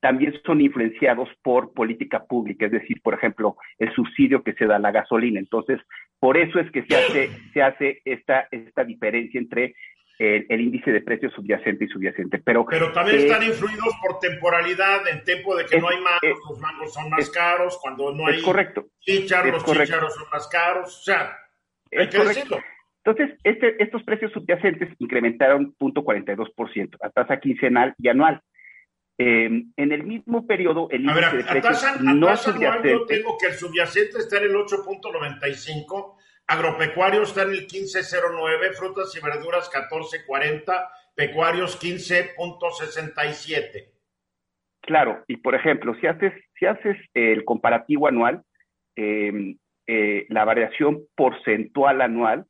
también 0.00 0.34
son 0.44 0.60
influenciados 0.60 1.28
por 1.42 1.72
política 1.72 2.24
pública, 2.24 2.66
es 2.66 2.72
decir, 2.72 3.00
por 3.02 3.14
ejemplo, 3.14 3.56
el 3.78 3.92
subsidio 3.94 4.44
que 4.44 4.52
se 4.52 4.66
da 4.66 4.76
a 4.76 4.80
la 4.80 4.92
gasolina. 4.92 5.40
Entonces, 5.40 5.80
por 6.20 6.36
eso 6.36 6.60
es 6.60 6.70
que 6.70 6.84
se 6.84 6.96
hace, 6.96 7.30
se 7.52 7.62
hace 7.62 8.02
esta, 8.04 8.46
esta 8.50 8.84
diferencia 8.84 9.40
entre 9.40 9.74
el, 10.18 10.60
índice 10.60 10.92
de 10.92 11.00
precios 11.00 11.32
subyacente 11.34 11.84
y 11.84 11.88
subyacente. 11.88 12.38
Pero, 12.38 12.64
Pero 12.66 12.92
también 12.92 13.18
están 13.18 13.42
eh, 13.42 13.46
influidos 13.46 13.94
por 14.00 14.18
temporalidad, 14.18 15.06
en 15.08 15.22
tiempo 15.24 15.54
de 15.56 15.66
que 15.66 15.78
no 15.78 15.88
hay 15.88 15.98
mangos, 16.00 16.40
los 16.48 16.58
mangos 16.58 16.94
son 16.94 17.10
más 17.10 17.28
caros, 17.30 17.78
cuando 17.80 18.14
no 18.14 18.26
hay 18.26 18.40
correcto, 18.42 18.86
chichar, 19.00 19.46
los 19.46 19.64
chicharos 19.64 20.14
son 20.14 20.24
más 20.32 20.48
caros, 20.48 20.98
o 21.00 21.02
sea, 21.02 21.36
hay 21.92 22.08
que 22.08 22.18
decirlo. 22.18 22.58
Entonces, 23.04 23.38
este, 23.44 23.80
estos 23.80 24.02
precios 24.02 24.32
subyacentes 24.32 24.88
incrementaron 24.98 25.76
0.42% 25.78 26.96
a 27.00 27.10
tasa 27.10 27.38
quincenal 27.38 27.94
y 27.98 28.08
anual. 28.08 28.42
Eh, 29.18 29.48
en 29.76 29.92
el 29.92 30.02
mismo 30.02 30.46
periodo, 30.46 30.88
el 30.90 31.02
índice 31.02 31.36
de 31.36 31.44
precios 31.44 32.00
no 32.00 32.36
subyacente... 32.36 32.90
Yo 32.90 33.06
tengo 33.06 33.38
que 33.38 33.46
el 33.46 33.54
subyacente 33.54 34.18
está 34.18 34.38
en 34.38 34.44
el 34.44 34.54
8.95, 34.54 36.16
agropecuario 36.46 37.22
está 37.22 37.42
en 37.42 37.50
el 37.50 37.66
15.09, 37.66 38.74
frutas 38.74 39.14
y 39.16 39.20
verduras 39.20 39.70
14.40, 39.70 40.88
pecuarios 41.14 41.80
15.67. 41.80 43.90
Claro, 44.82 45.24
y 45.26 45.38
por 45.38 45.54
ejemplo, 45.54 45.94
si 46.00 46.06
haces, 46.06 46.32
si 46.58 46.66
haces 46.66 46.96
el 47.14 47.44
comparativo 47.44 48.06
anual, 48.06 48.42
eh, 48.94 49.56
eh, 49.86 50.26
la 50.28 50.44
variación 50.44 51.02
porcentual 51.14 52.00
anual, 52.00 52.46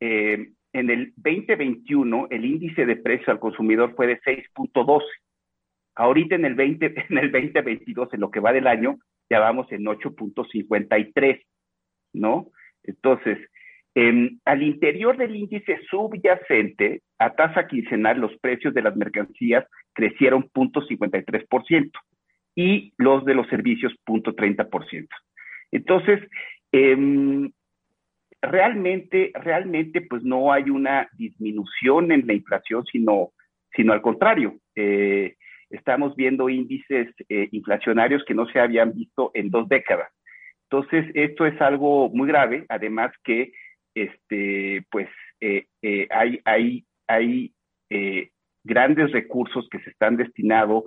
en 0.00 0.54
el 0.72 1.12
2021 1.16 2.28
el 2.30 2.44
índice 2.44 2.86
de 2.86 2.94
precio 2.94 3.32
al 3.32 3.40
consumidor 3.40 3.96
fue 3.96 4.06
de 4.06 4.20
6.12 4.20 5.02
Ahorita 5.98 6.36
en 6.36 6.44
el, 6.44 6.54
20, 6.54 6.86
en 7.10 7.18
el 7.18 7.32
2022, 7.32 8.14
en 8.14 8.20
lo 8.20 8.30
que 8.30 8.40
va 8.40 8.52
del 8.52 8.68
año, 8.68 8.98
ya 9.28 9.40
vamos 9.40 9.70
en 9.72 9.84
8.53, 9.84 11.44
¿no? 12.14 12.50
Entonces, 12.84 13.38
al 14.44 14.62
interior 14.62 15.16
del 15.16 15.34
índice 15.34 15.80
subyacente, 15.90 17.02
a 17.18 17.34
tasa 17.34 17.66
quincenal, 17.66 18.20
los 18.20 18.36
precios 18.38 18.72
de 18.72 18.82
las 18.82 18.94
mercancías 18.96 19.66
crecieron 19.92 20.48
0.53% 20.52 21.90
y 22.54 22.92
los 22.96 23.24
de 23.24 23.34
los 23.34 23.48
servicios 23.48 23.92
0.30%. 24.06 25.08
Entonces, 25.72 26.20
em, 26.72 27.50
realmente, 28.40 29.32
realmente, 29.34 30.00
pues 30.02 30.22
no 30.22 30.52
hay 30.52 30.70
una 30.70 31.08
disminución 31.16 32.12
en 32.12 32.26
la 32.26 32.34
inflación, 32.34 32.84
sino, 32.86 33.30
sino 33.74 33.92
al 33.92 34.02
contrario. 34.02 34.58
Eh, 34.76 35.34
estamos 35.70 36.14
viendo 36.14 36.48
índices 36.48 37.08
eh, 37.28 37.48
inflacionarios 37.52 38.24
que 38.24 38.34
no 38.34 38.46
se 38.46 38.60
habían 38.60 38.92
visto 38.92 39.30
en 39.34 39.50
dos 39.50 39.68
décadas. 39.68 40.10
Entonces, 40.70 41.06
esto 41.14 41.46
es 41.46 41.60
algo 41.60 42.10
muy 42.10 42.28
grave, 42.28 42.66
además 42.68 43.12
que 43.24 43.52
este, 43.94 44.84
pues, 44.90 45.08
eh, 45.40 45.66
eh, 45.82 46.06
hay, 46.10 46.40
hay, 46.44 46.84
hay 47.06 47.52
grandes 48.64 49.12
recursos 49.12 49.66
que 49.70 49.80
se 49.80 49.90
están 49.90 50.16
destinados 50.16 50.84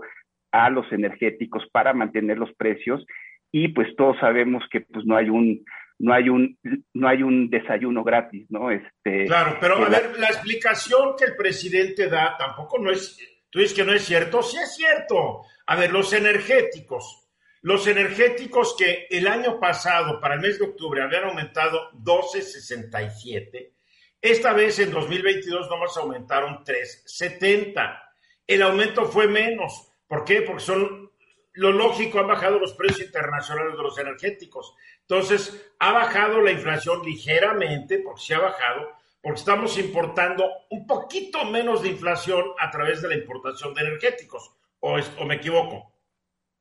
a 0.51 0.69
los 0.69 0.91
energéticos 0.91 1.63
para 1.71 1.93
mantener 1.93 2.37
los 2.37 2.53
precios 2.53 3.05
y 3.51 3.69
pues 3.69 3.87
todos 3.95 4.17
sabemos 4.19 4.63
que 4.69 4.81
pues 4.81 5.05
no 5.05 5.15
hay 5.15 5.29
un 5.29 5.65
no 5.97 6.13
hay 6.13 6.29
un 6.29 6.57
no 6.93 7.07
hay 7.07 7.23
un 7.23 7.49
desayuno 7.49 8.03
gratis, 8.03 8.45
¿no? 8.49 8.69
Este 8.69 9.25
Claro, 9.25 9.57
pero 9.59 9.77
a 9.77 9.89
ver, 9.89 10.19
la 10.19 10.27
explicación 10.27 11.15
que 11.17 11.25
el 11.25 11.35
presidente 11.35 12.07
da 12.07 12.37
tampoco 12.37 12.77
no 12.77 12.91
es 12.91 13.17
Tú 13.51 13.59
dices 13.59 13.75
que 13.75 13.83
no 13.83 13.93
es 13.93 14.03
cierto. 14.03 14.41
Sí 14.41 14.57
es 14.57 14.75
cierto. 14.75 15.41
A 15.67 15.75
ver, 15.75 15.91
los 15.91 16.13
energéticos. 16.13 17.20
Los 17.63 17.85
energéticos 17.85 18.75
que 18.75 19.07
el 19.09 19.27
año 19.27 19.59
pasado, 19.59 20.19
para 20.19 20.33
el 20.33 20.41
mes 20.41 20.57
de 20.57 20.65
octubre, 20.65 21.03
habían 21.03 21.25
aumentado 21.25 21.91
12.67. 21.91 23.71
Esta 24.19 24.53
vez 24.53 24.79
en 24.79 24.91
2022 24.91 25.69
nomás 25.69 25.95
aumentaron 25.97 26.63
3.70. 26.63 28.01
El 28.47 28.63
aumento 28.63 29.05
fue 29.05 29.27
menos. 29.27 29.93
¿Por 30.07 30.25
qué? 30.25 30.41
Porque 30.41 30.63
son 30.63 31.11
lo 31.53 31.71
lógico, 31.71 32.19
han 32.19 32.27
bajado 32.27 32.57
los 32.57 32.73
precios 32.73 33.07
internacionales 33.07 33.75
de 33.75 33.83
los 33.83 33.97
energéticos. 33.97 34.73
Entonces, 35.01 35.71
ha 35.79 35.91
bajado 35.91 36.41
la 36.41 36.51
inflación 36.51 37.03
ligeramente, 37.03 37.99
porque 37.99 38.21
sí 38.21 38.33
ha 38.33 38.39
bajado, 38.39 38.89
porque 39.21 39.39
estamos 39.39 39.77
importando 39.77 40.49
un 40.69 40.87
poquito 40.87 41.45
menos 41.45 41.81
de 41.83 41.89
inflación 41.89 42.43
a 42.57 42.71
través 42.71 43.01
de 43.01 43.09
la 43.09 43.15
importación 43.15 43.73
de 43.73 43.81
energéticos. 43.81 44.51
¿O, 44.79 44.97
o 44.97 45.25
me 45.25 45.35
equivoco? 45.35 45.90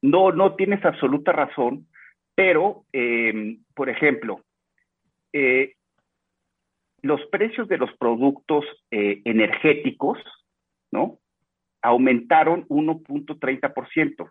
No, 0.03 0.33
no 0.33 0.55
tienes 0.55 0.85
absoluta 0.85 1.33
razón, 1.33 1.87
pero, 2.35 2.85
eh, 2.93 3.59
por 3.75 3.91
ejemplo, 3.91 4.43
eh, 5.33 5.75
los 7.03 7.21
precios 7.27 7.69
de 7.69 7.79
los 7.79 7.91
productos 7.99 8.65
eh, 8.91 9.23
energéticos, 9.25 10.19
¿no? 10.91 11.19
Aumentaron 11.83 12.67
1.30%. 12.69 14.31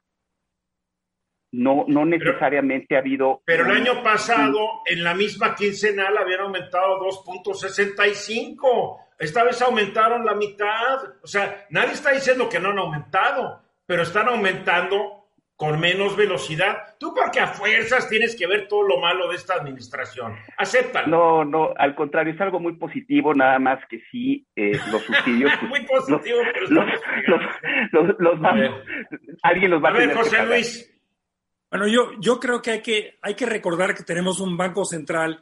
No, 1.51 1.85
no 1.88 2.05
necesariamente 2.05 2.95
ha 2.95 2.99
habido. 2.99 3.41
Pero 3.43 3.65
el 3.65 3.71
año 3.71 4.03
pasado, 4.03 4.83
en 4.85 5.03
la 5.03 5.15
misma 5.15 5.55
quincenal, 5.55 6.15
habían 6.15 6.41
aumentado 6.41 6.99
2.65. 6.99 9.07
Esta 9.17 9.43
vez 9.43 9.59
aumentaron 9.61 10.23
la 10.25 10.35
mitad. 10.35 11.15
O 11.23 11.27
sea, 11.27 11.65
nadie 11.71 11.93
está 11.93 12.11
diciendo 12.11 12.47
que 12.47 12.59
no 12.59 12.69
han 12.69 12.77
aumentado, 12.77 13.63
pero 13.88 14.03
están 14.03 14.27
aumentando 14.27 15.18
con 15.59 15.77
menos 15.77 16.15
velocidad. 16.15 16.95
Tú 16.97 17.13
porque 17.13 17.41
a 17.41 17.47
fuerzas 17.47 18.07
tienes 18.07 18.33
que 18.33 18.47
ver 18.47 18.69
todo 18.69 18.81
lo 18.83 18.97
malo 18.97 19.27
de 19.27 19.35
esta 19.35 19.55
administración. 19.55 20.33
Acéptalo. 20.57 21.07
No, 21.09 21.43
no, 21.43 21.73
al 21.75 21.95
contrario, 21.95 22.33
es 22.33 22.39
algo 22.39 22.61
muy 22.61 22.77
positivo, 22.77 23.33
nada 23.33 23.59
más 23.59 23.85
que 23.89 23.99
sí, 24.09 24.47
eh, 24.55 24.79
los 24.89 25.03
subsidios. 25.03 25.51
Pues, 25.59 25.69
muy 25.69 25.85
positivo, 25.85 26.37
los, 26.41 26.47
pero 26.53 26.69
los, 27.91 28.19
los, 28.19 28.39
alguien 29.43 29.71
los 29.71 29.83
va 29.83 29.89
a, 29.89 29.91
a 29.91 29.97
ver, 29.97 30.13
José 30.13 30.45
Luis. 30.45 30.97
Bueno, 31.69 31.87
yo, 31.87 32.11
yo 32.21 32.39
creo 32.39 32.61
que 32.61 32.71
hay, 32.71 32.81
que 32.81 33.19
hay 33.21 33.33
que 33.33 33.45
recordar 33.45 33.93
que 33.93 34.03
tenemos 34.03 34.39
un 34.39 34.55
Banco 34.55 34.85
Central 34.85 35.41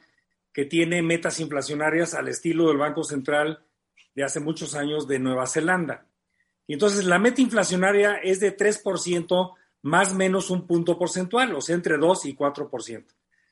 que 0.52 0.66
tiene 0.66 1.04
metas 1.04 1.40
inflacionarias 1.40 2.16
al 2.16 2.28
estilo 2.28 2.70
del 2.70 2.78
Banco 2.78 3.04
Central 3.04 3.64
de 4.16 4.24
hace 4.24 4.40
muchos 4.40 4.74
años 4.74 5.08
de 5.08 5.20
Nueva 5.20 5.46
Zelanda. 5.46 6.08
Y 6.66 6.74
entonces 6.74 7.06
la 7.06 7.20
meta 7.20 7.40
inflacionaria 7.40 8.16
es 8.16 8.40
de 8.40 8.58
3% 8.58 9.54
más 9.82 10.14
menos 10.14 10.50
un 10.50 10.68
punto 10.68 10.98
porcentual, 10.98 11.56
o 11.56 11.62
sea, 11.62 11.76
entre 11.76 11.98
2 11.98 12.26
y 12.26 12.36
4%. 12.36 13.06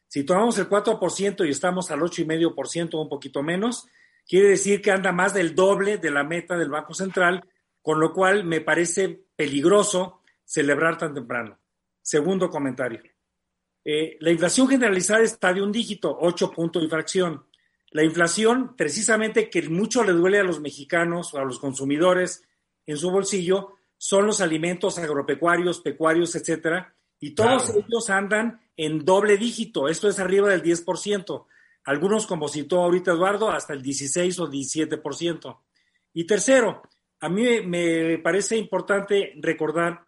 Si 0.07 0.23
tomamos 0.23 0.57
el 0.57 0.69
4% 0.69 1.45
y 1.45 1.49
estamos 1.49 1.91
al 1.91 1.99
8,5%, 1.99 3.01
un 3.01 3.09
poquito 3.09 3.43
menos, 3.43 3.87
quiere 4.27 4.49
decir 4.49 4.81
que 4.81 4.91
anda 4.91 5.11
más 5.11 5.33
del 5.33 5.55
doble 5.55 5.97
de 5.97 6.11
la 6.11 6.23
meta 6.23 6.57
del 6.57 6.69
Banco 6.69 6.93
Central, 6.93 7.43
con 7.81 7.99
lo 7.99 8.13
cual 8.13 8.43
me 8.43 8.61
parece 8.61 9.25
peligroso 9.35 10.21
celebrar 10.43 10.97
tan 10.97 11.13
temprano. 11.13 11.59
Segundo 12.01 12.49
comentario. 12.49 13.01
Eh, 13.83 14.17
la 14.19 14.31
inflación 14.31 14.67
generalizada 14.67 15.21
está 15.21 15.53
de 15.53 15.61
un 15.61 15.71
dígito, 15.71 16.17
8 16.19 16.51
puntos 16.51 16.81
de 16.81 16.85
infracción. 16.85 17.45
La 17.91 18.03
inflación, 18.03 18.75
precisamente 18.75 19.49
que 19.49 19.61
mucho 19.69 20.03
le 20.03 20.11
duele 20.11 20.39
a 20.39 20.43
los 20.43 20.59
mexicanos 20.59 21.33
o 21.33 21.39
a 21.39 21.45
los 21.45 21.59
consumidores 21.59 22.43
en 22.85 22.97
su 22.97 23.11
bolsillo, 23.11 23.75
son 24.05 24.27
los 24.27 24.39
alimentos 24.39 24.99
agropecuarios, 24.99 25.81
pecuarios, 25.81 26.35
etcétera, 26.35 26.93
y 27.19 27.33
todos 27.33 27.71
ellos 27.71 28.11
andan 28.11 28.61
en 28.77 29.03
doble 29.03 29.35
dígito, 29.35 29.87
esto 29.87 30.07
es 30.07 30.19
arriba 30.19 30.47
del 30.49 30.61
10%. 30.61 31.47
Algunos, 31.85 32.27
como 32.27 32.47
citó 32.47 32.83
ahorita 32.83 33.13
Eduardo, 33.13 33.49
hasta 33.49 33.73
el 33.73 33.81
16 33.81 34.39
o 34.41 34.47
17%. 34.47 35.57
Y 36.13 36.27
tercero, 36.27 36.83
a 37.19 37.29
mí 37.29 37.61
me 37.61 38.19
parece 38.19 38.57
importante 38.57 39.33
recordar 39.37 40.05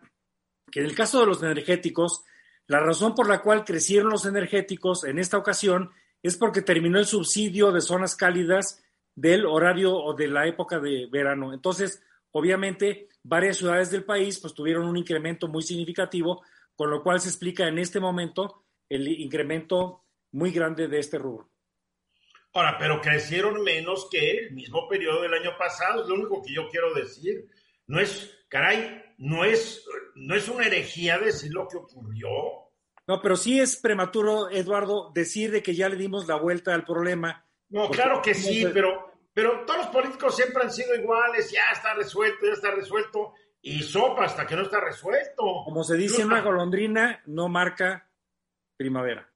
que 0.71 0.81
en 0.81 0.85
el 0.85 0.93
caso 0.93 1.21
de 1.21 1.25
los 1.25 1.41
energéticos, 1.41 2.23
la 2.67 2.79
razón 2.79 3.15
por 3.15 3.27
la 3.27 3.41
cual 3.41 3.65
crecieron 3.65 4.11
los 4.11 4.27
energéticos 4.27 5.05
en 5.05 5.17
esta 5.17 5.39
ocasión 5.39 5.89
es 6.21 6.37
porque 6.37 6.61
terminó 6.61 6.99
el 6.99 7.07
subsidio 7.07 7.71
de 7.71 7.81
zonas 7.81 8.15
cálidas 8.15 8.83
del 9.15 9.47
horario 9.47 9.95
o 9.95 10.13
de 10.13 10.27
la 10.27 10.45
época 10.45 10.77
de 10.77 11.07
verano. 11.11 11.51
Entonces, 11.51 12.03
Obviamente, 12.31 13.07
varias 13.27 13.57
ciudades 13.57 13.91
del 13.91 14.05
país 14.05 14.39
pues, 14.39 14.53
tuvieron 14.53 14.87
un 14.87 14.97
incremento 14.97 15.47
muy 15.47 15.61
significativo, 15.61 16.43
con 16.75 16.89
lo 16.89 17.03
cual 17.03 17.19
se 17.19 17.29
explica 17.29 17.67
en 17.67 17.77
este 17.77 17.99
momento 17.99 18.63
el 18.89 19.07
incremento 19.07 20.05
muy 20.31 20.51
grande 20.51 20.87
de 20.87 20.99
este 20.99 21.17
rubro. 21.17 21.49
Ahora, 22.53 22.77
pero 22.79 23.01
crecieron 23.01 23.61
menos 23.63 24.07
que 24.09 24.31
el 24.31 24.53
mismo 24.53 24.87
periodo 24.87 25.21
del 25.21 25.33
año 25.33 25.51
pasado, 25.57 26.03
es 26.03 26.09
lo 26.09 26.15
único 26.15 26.41
que 26.41 26.53
yo 26.53 26.69
quiero 26.69 26.93
decir. 26.93 27.49
No 27.85 27.99
es, 27.99 28.33
caray, 28.47 29.03
no 29.17 29.43
es, 29.43 29.85
no 30.15 30.33
es 30.33 30.47
una 30.47 30.65
herejía 30.65 31.19
decir 31.19 31.51
lo 31.53 31.67
que 31.67 31.77
ocurrió. 31.77 32.29
No, 33.05 33.21
pero 33.21 33.35
sí 33.35 33.59
es 33.59 33.75
prematuro, 33.75 34.49
Eduardo, 34.49 35.11
decir 35.13 35.51
de 35.51 35.61
que 35.61 35.75
ya 35.75 35.87
le 35.89 35.97
dimos 35.97 36.27
la 36.27 36.35
vuelta 36.35 36.73
al 36.73 36.83
problema. 36.83 37.45
No, 37.69 37.89
claro 37.89 38.21
que 38.21 38.33
sí, 38.33 38.65
pero 38.73 39.06
pero 39.37 39.65
todos 39.67 39.81
los 39.81 39.87
políticos 39.89 40.35
siempre 40.35 40.63
han 40.63 40.71
sido 40.71 40.95
iguales, 40.95 41.51
ya 41.51 41.69
está 41.71 41.93
resuelto, 41.93 42.47
ya 42.47 42.53
está 42.53 42.71
resuelto, 42.71 43.35
y 43.61 43.83
sopa 43.83 44.23
hasta 44.25 44.47
que 44.47 44.55
no 44.55 44.63
está 44.63 44.79
resuelto. 44.81 45.61
Como 45.63 45.83
se 45.83 45.95
dice, 45.95 46.25
una 46.25 46.41
golondrina 46.41 47.21
no 47.27 47.47
marca 47.47 48.09
primavera. 48.77 49.29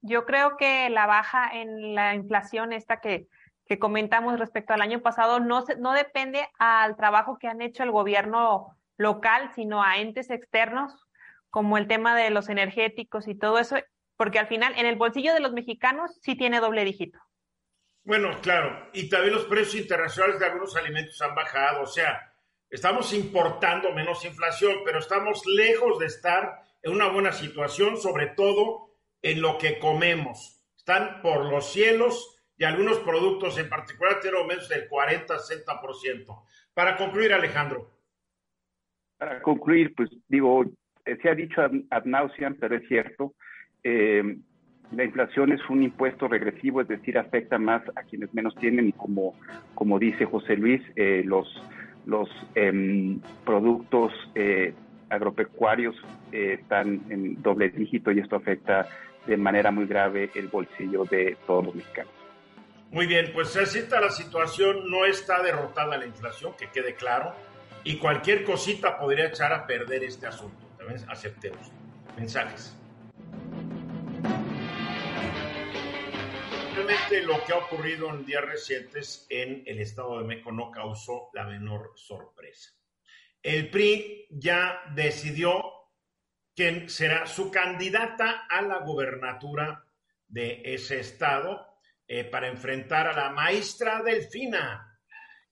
Yo 0.00 0.24
creo 0.24 0.56
que 0.56 0.88
la 0.88 1.04
baja 1.04 1.50
en 1.52 1.94
la 1.94 2.14
inflación 2.14 2.72
esta 2.72 3.02
que, 3.02 3.28
que 3.66 3.78
comentamos 3.78 4.38
respecto 4.38 4.72
al 4.72 4.80
año 4.80 5.02
pasado 5.02 5.38
no, 5.38 5.60
se, 5.60 5.76
no 5.76 5.92
depende 5.92 6.48
al 6.58 6.96
trabajo 6.96 7.36
que 7.38 7.48
han 7.48 7.60
hecho 7.60 7.82
el 7.82 7.90
gobierno 7.90 8.78
local, 8.96 9.50
sino 9.54 9.82
a 9.82 9.98
entes 9.98 10.30
externos, 10.30 11.06
como 11.50 11.76
el 11.76 11.88
tema 11.88 12.16
de 12.16 12.30
los 12.30 12.48
energéticos 12.48 13.28
y 13.28 13.34
todo 13.34 13.58
eso, 13.58 13.76
porque 14.16 14.38
al 14.38 14.46
final 14.46 14.72
en 14.78 14.86
el 14.86 14.96
bolsillo 14.96 15.34
de 15.34 15.40
los 15.40 15.52
mexicanos 15.52 16.18
sí 16.22 16.36
tiene 16.36 16.58
doble 16.58 16.86
dígito. 16.86 17.18
Bueno, 18.04 18.40
claro, 18.40 18.88
y 18.92 19.08
también 19.08 19.34
los 19.34 19.44
precios 19.44 19.76
internacionales 19.76 20.40
de 20.40 20.46
algunos 20.46 20.74
alimentos 20.74 21.20
han 21.22 21.36
bajado, 21.36 21.82
o 21.82 21.86
sea, 21.86 22.34
estamos 22.68 23.12
importando 23.12 23.92
menos 23.92 24.24
inflación, 24.24 24.78
pero 24.84 24.98
estamos 24.98 25.46
lejos 25.46 26.00
de 26.00 26.06
estar 26.06 26.62
en 26.82 26.92
una 26.92 27.08
buena 27.08 27.30
situación, 27.30 27.96
sobre 27.96 28.26
todo 28.28 28.96
en 29.22 29.40
lo 29.40 29.56
que 29.56 29.78
comemos. 29.78 30.60
Están 30.76 31.22
por 31.22 31.48
los 31.48 31.72
cielos 31.72 32.42
y 32.56 32.64
algunos 32.64 32.98
productos 32.98 33.56
en 33.58 33.68
particular 33.68 34.18
tienen 34.20 34.40
aumentos 34.40 34.68
del 34.68 34.88
40-60%. 34.88 36.42
Para 36.74 36.96
concluir, 36.96 37.32
Alejandro. 37.32 37.88
Para 39.16 39.40
concluir, 39.42 39.94
pues 39.94 40.10
digo, 40.26 40.64
se 41.04 41.28
ha 41.28 41.34
dicho 41.36 41.60
ad, 41.60 42.04
nauseam, 42.04 42.56
pero 42.58 42.76
es 42.76 42.88
cierto. 42.88 43.34
Eh, 43.84 44.38
la 44.94 45.04
inflación 45.04 45.52
es 45.52 45.60
un 45.68 45.82
impuesto 45.82 46.28
regresivo, 46.28 46.80
es 46.80 46.88
decir, 46.88 47.18
afecta 47.18 47.58
más 47.58 47.82
a 47.96 48.02
quienes 48.02 48.32
menos 48.34 48.54
tienen 48.56 48.88
y 48.88 48.92
como, 48.92 49.34
como 49.74 49.98
dice 49.98 50.26
José 50.26 50.56
Luis, 50.56 50.82
eh, 50.96 51.22
los, 51.24 51.46
los 52.06 52.28
em, 52.54 53.20
productos 53.44 54.12
eh, 54.34 54.74
agropecuarios 55.08 55.94
eh, 56.30 56.58
están 56.60 57.02
en 57.08 57.40
doble 57.42 57.70
dígito 57.70 58.10
y 58.10 58.20
esto 58.20 58.36
afecta 58.36 58.86
de 59.26 59.36
manera 59.36 59.70
muy 59.70 59.86
grave 59.86 60.30
el 60.34 60.48
bolsillo 60.48 61.04
de 61.04 61.36
todos 61.46 61.66
los 61.66 61.74
mexicanos. 61.74 62.12
Muy 62.90 63.06
bien, 63.06 63.30
pues 63.32 63.56
así 63.56 63.78
está 63.78 64.00
la 64.00 64.10
situación, 64.10 64.90
no 64.90 65.06
está 65.06 65.42
derrotada 65.42 65.96
la 65.96 66.04
inflación, 66.04 66.52
que 66.58 66.68
quede 66.68 66.94
claro, 66.94 67.34
y 67.84 67.96
cualquier 67.96 68.44
cosita 68.44 68.98
podría 68.98 69.28
echar 69.28 69.52
a 69.52 69.66
perder 69.66 70.04
este 70.04 70.26
asunto. 70.26 70.66
También 70.76 71.00
aceptemos. 71.08 71.70
Mensajes. 72.18 72.76
Lo 76.82 77.44
que 77.44 77.52
ha 77.52 77.58
ocurrido 77.58 78.10
en 78.10 78.26
días 78.26 78.44
recientes 78.44 79.26
en 79.28 79.62
el 79.66 79.78
Estado 79.78 80.18
de 80.18 80.24
México 80.24 80.50
no 80.50 80.70
causó 80.72 81.30
la 81.32 81.44
menor 81.44 81.92
sorpresa. 81.94 82.72
El 83.40 83.70
PRI 83.70 84.26
ya 84.30 84.82
decidió 84.92 85.62
quién 86.56 86.88
será 86.90 87.26
su 87.26 87.52
candidata 87.52 88.46
a 88.48 88.62
la 88.62 88.78
gobernatura 88.78 89.84
de 90.26 90.60
ese 90.64 90.98
estado 90.98 91.78
eh, 92.08 92.24
para 92.24 92.48
enfrentar 92.48 93.06
a 93.06 93.12
la 93.12 93.30
maestra 93.30 94.02
Delfina. 94.02 94.98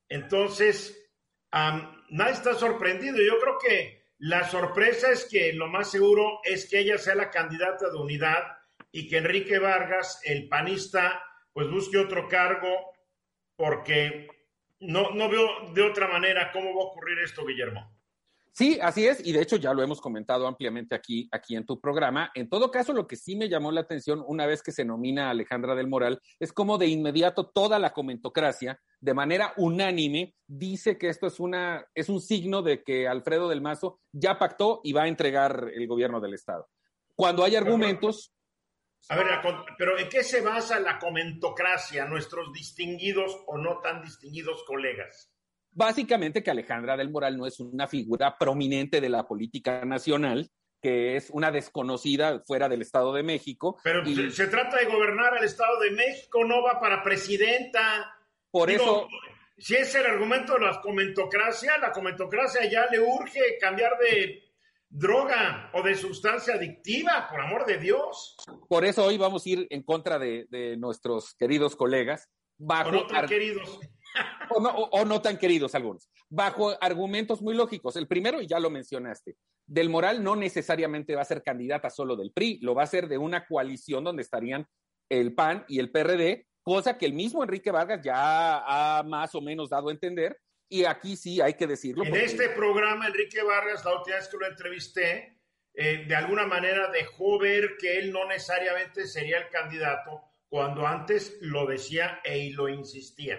Entonces, 0.09 1.11
nadie 1.53 2.33
está 2.33 2.55
sorprendido. 2.55 3.19
Yo 3.19 3.39
creo 3.41 3.59
que 3.59 4.05
la 4.19 4.49
sorpresa 4.49 5.13
es 5.13 5.27
que 5.27 5.53
lo 5.53 5.69
más 5.69 5.93
seguro 5.93 6.41
es 6.43 6.69
que 6.69 6.81
ella 6.81 6.99
sea 6.99 7.15
la 7.15 7.31
candidata 7.31 7.89
de 7.89 7.97
unidad 7.99 8.60
y 8.93 9.09
que 9.09 9.19
Enrique 9.19 9.59
Vargas, 9.59 10.21
el 10.25 10.49
panista, 10.49 11.23
pues 11.53 11.71
busque 11.71 11.99
otro 11.99 12.29
cargo 12.29 12.93
porque 13.57 14.29
no, 14.81 15.11
no 15.11 15.29
veo 15.29 15.73
de 15.75 15.83
otra 15.83 16.09
manera 16.09 16.51
cómo 16.53 16.75
va 16.75 16.83
a 16.83 16.87
ocurrir 16.87 17.19
esto, 17.19 17.45
Guillermo. 17.45 17.97
Sí, 18.53 18.79
así 18.83 19.07
es, 19.07 19.25
y 19.25 19.33
de 19.33 19.43
hecho 19.43 19.57
ya 19.57 19.73
lo 19.73 19.83
hemos 19.83 20.01
comentado 20.01 20.47
ampliamente 20.47 20.95
aquí, 20.95 21.29
aquí 21.31 21.55
en 21.55 21.65
tu 21.65 21.81
programa. 21.81 22.31
En 22.35 22.49
todo 22.49 22.71
caso, 22.71 22.93
lo 22.93 23.07
que 23.07 23.17
sí 23.17 23.37
me 23.37 23.49
llamó 23.49 23.71
la 23.71 23.83
atención 23.83 24.25
una 24.27 24.45
vez 24.45 24.63
que 24.63 24.73
se 24.73 24.85
nomina 24.85 25.29
a 25.29 25.31
Alejandra 25.31 25.75
del 25.75 25.87
Moral 25.87 26.21
es 26.39 26.53
como 26.53 26.77
de 26.77 26.89
inmediato 26.89 27.49
toda 27.49 27.79
la 27.79 27.93
comentocracia, 27.93 28.81
de 29.01 29.15
manera 29.15 29.55
unánime, 29.57 30.35
dice 30.47 30.99
que 30.99 31.09
esto 31.09 31.27
es, 31.27 31.39
una, 31.39 31.87
es 31.95 32.09
un 32.09 32.21
signo 32.21 32.63
de 32.63 32.83
que 32.83 33.07
Alfredo 33.07 33.49
del 33.49 33.63
Mazo 33.63 34.01
ya 34.13 34.39
pactó 34.39 34.81
y 34.83 34.93
va 34.93 35.05
a 35.05 35.09
entregar 35.09 35.71
el 35.73 35.87
gobierno 35.87 36.21
del 36.21 36.35
Estado. 36.35 36.69
Cuando 37.15 37.45
hay 37.45 37.57
argumentos... 37.57 38.35
A 39.09 39.17
ver, 39.17 39.27
pero 39.77 39.99
¿en 39.99 40.09
qué 40.09 40.23
se 40.23 40.41
basa 40.41 40.79
la 40.79 40.99
comentocracia, 40.99 42.05
nuestros 42.05 42.53
distinguidos 42.53 43.37
o 43.47 43.59
no 43.59 43.81
tan 43.81 44.03
distinguidos 44.03 44.63
colegas? 44.65 45.33
Básicamente 45.73 46.43
que 46.43 46.51
Alejandra 46.51 46.97
del 46.97 47.11
Moral 47.11 47.37
no 47.37 47.47
es 47.47 47.59
una 47.61 47.87
figura 47.87 48.37
prominente 48.39 49.01
de 49.01 49.09
la 49.09 49.27
política 49.27 49.85
nacional, 49.85 50.51
que 50.81 51.17
es 51.17 51.31
una 51.31 51.51
desconocida 51.51 52.43
fuera 52.47 52.69
del 52.69 52.83
Estado 52.83 53.13
de 53.13 53.23
México. 53.23 53.79
Pero 53.83 54.05
se, 54.31 54.47
trata 54.47 54.79
de 54.79 54.87
gobernar 54.87 55.37
al 55.37 55.45
Estado 55.45 55.81
de 55.81 55.91
México, 55.91 56.45
no 56.45 56.63
va 56.63 56.81
para 56.81 57.03
presidenta. 57.03 58.15
Por 58.51 58.71
eso... 58.71 59.09
Si 59.59 59.75
es 59.75 59.95
el 59.95 60.07
argumento 60.07 60.55
de 60.55 60.61
la 60.61 60.81
comentocracia, 60.81 61.77
la 61.77 61.93
comentocracia 61.93 62.65
ya 62.65 62.87
le 62.91 62.99
urge 62.99 63.59
cambiar 63.61 63.99
de 63.99 64.50
droga 64.91 65.71
o 65.73 65.83
de 65.83 65.95
sustancia 65.95 66.55
adictiva, 66.55 67.29
por 67.31 67.41
amor 67.41 67.65
de 67.65 67.79
Dios. 67.79 68.37
Por 68.69 68.85
eso 68.85 69.05
hoy 69.05 69.17
vamos 69.17 69.47
a 69.47 69.49
ir 69.49 69.67
en 69.71 69.83
contra 69.83 70.19
de, 70.19 70.77
nuestros 70.79 71.35
queridos 71.35 71.77
colegas. 71.77 72.29
Bajo 72.59 72.91
no 72.91 73.07
tan 73.07 73.27
queridos 73.27 73.81
o, 74.51 75.05
no, 75.05 75.23
tan 75.23 75.39
queridos 75.39 75.75
algunos, 75.75 76.11
bajo 76.29 76.75
argumentos 76.81 77.41
muy 77.41 77.55
lógicos. 77.55 77.97
El 77.97 78.09
primero, 78.09 78.43
y 78.43 78.47
ya 78.47 78.59
lo 78.59 78.69
mencionaste, 78.69 79.37
del 79.67 79.89
Moral 79.89 80.23
no 80.23 80.37
necesariamente 80.37 81.15
va 81.15 81.23
a 81.23 81.27
ser 81.27 81.43
candidata 81.43 81.91
solo 81.91 82.17
del 82.17 82.33
PRI, 82.33 82.59
lo 82.61 82.75
va 82.75 82.83
a 82.83 82.89
ser 82.89 83.09
de 83.09 83.19
una 83.19 83.47
coalición 83.47 84.05
donde 84.05 84.23
estarían 84.23 84.67
el 85.09 85.35
PAN 85.35 85.65
y 85.69 85.79
el 85.79 85.91
PRD, 85.91 86.47
cosa 86.63 86.99
que 86.99 87.07
el 87.07 87.13
mismo 87.13 87.43
Enrique 87.43 87.71
Vargas 87.71 88.01
ya 88.03 88.99
ha 88.99 89.03
más 89.05 89.35
o 89.35 89.41
menos 89.41 89.71
dado 89.71 89.89
a 89.89 89.93
entender, 89.93 90.37
y 90.71 90.85
aquí 90.85 91.17
sí 91.17 91.41
hay 91.41 91.55
que 91.55 91.67
decirlo. 91.67 92.05
En 92.05 92.15
este 92.15 92.49
programa, 92.51 93.09
Enrique 93.09 93.43
Vargas, 93.43 93.85
la 93.85 93.99
última 93.99 94.17
vez 94.17 94.29
que 94.29 94.37
lo 94.39 94.47
entrevisté, 94.47 95.41
eh, 95.75 96.05
de 96.07 96.15
alguna 96.15 96.47
manera 96.47 96.91
dejó 96.91 97.39
ver 97.39 97.77
que 97.79 97.99
él 97.99 98.13
no 98.13 98.27
necesariamente 98.27 99.07
sería 99.07 99.39
el 99.39 99.49
candidato, 99.49 100.23
cuando 100.49 100.87
antes 100.87 101.37
lo 101.41 101.67
decía 101.67 102.21
e 102.25 102.51
lo 102.51 102.69
insistía. 102.69 103.39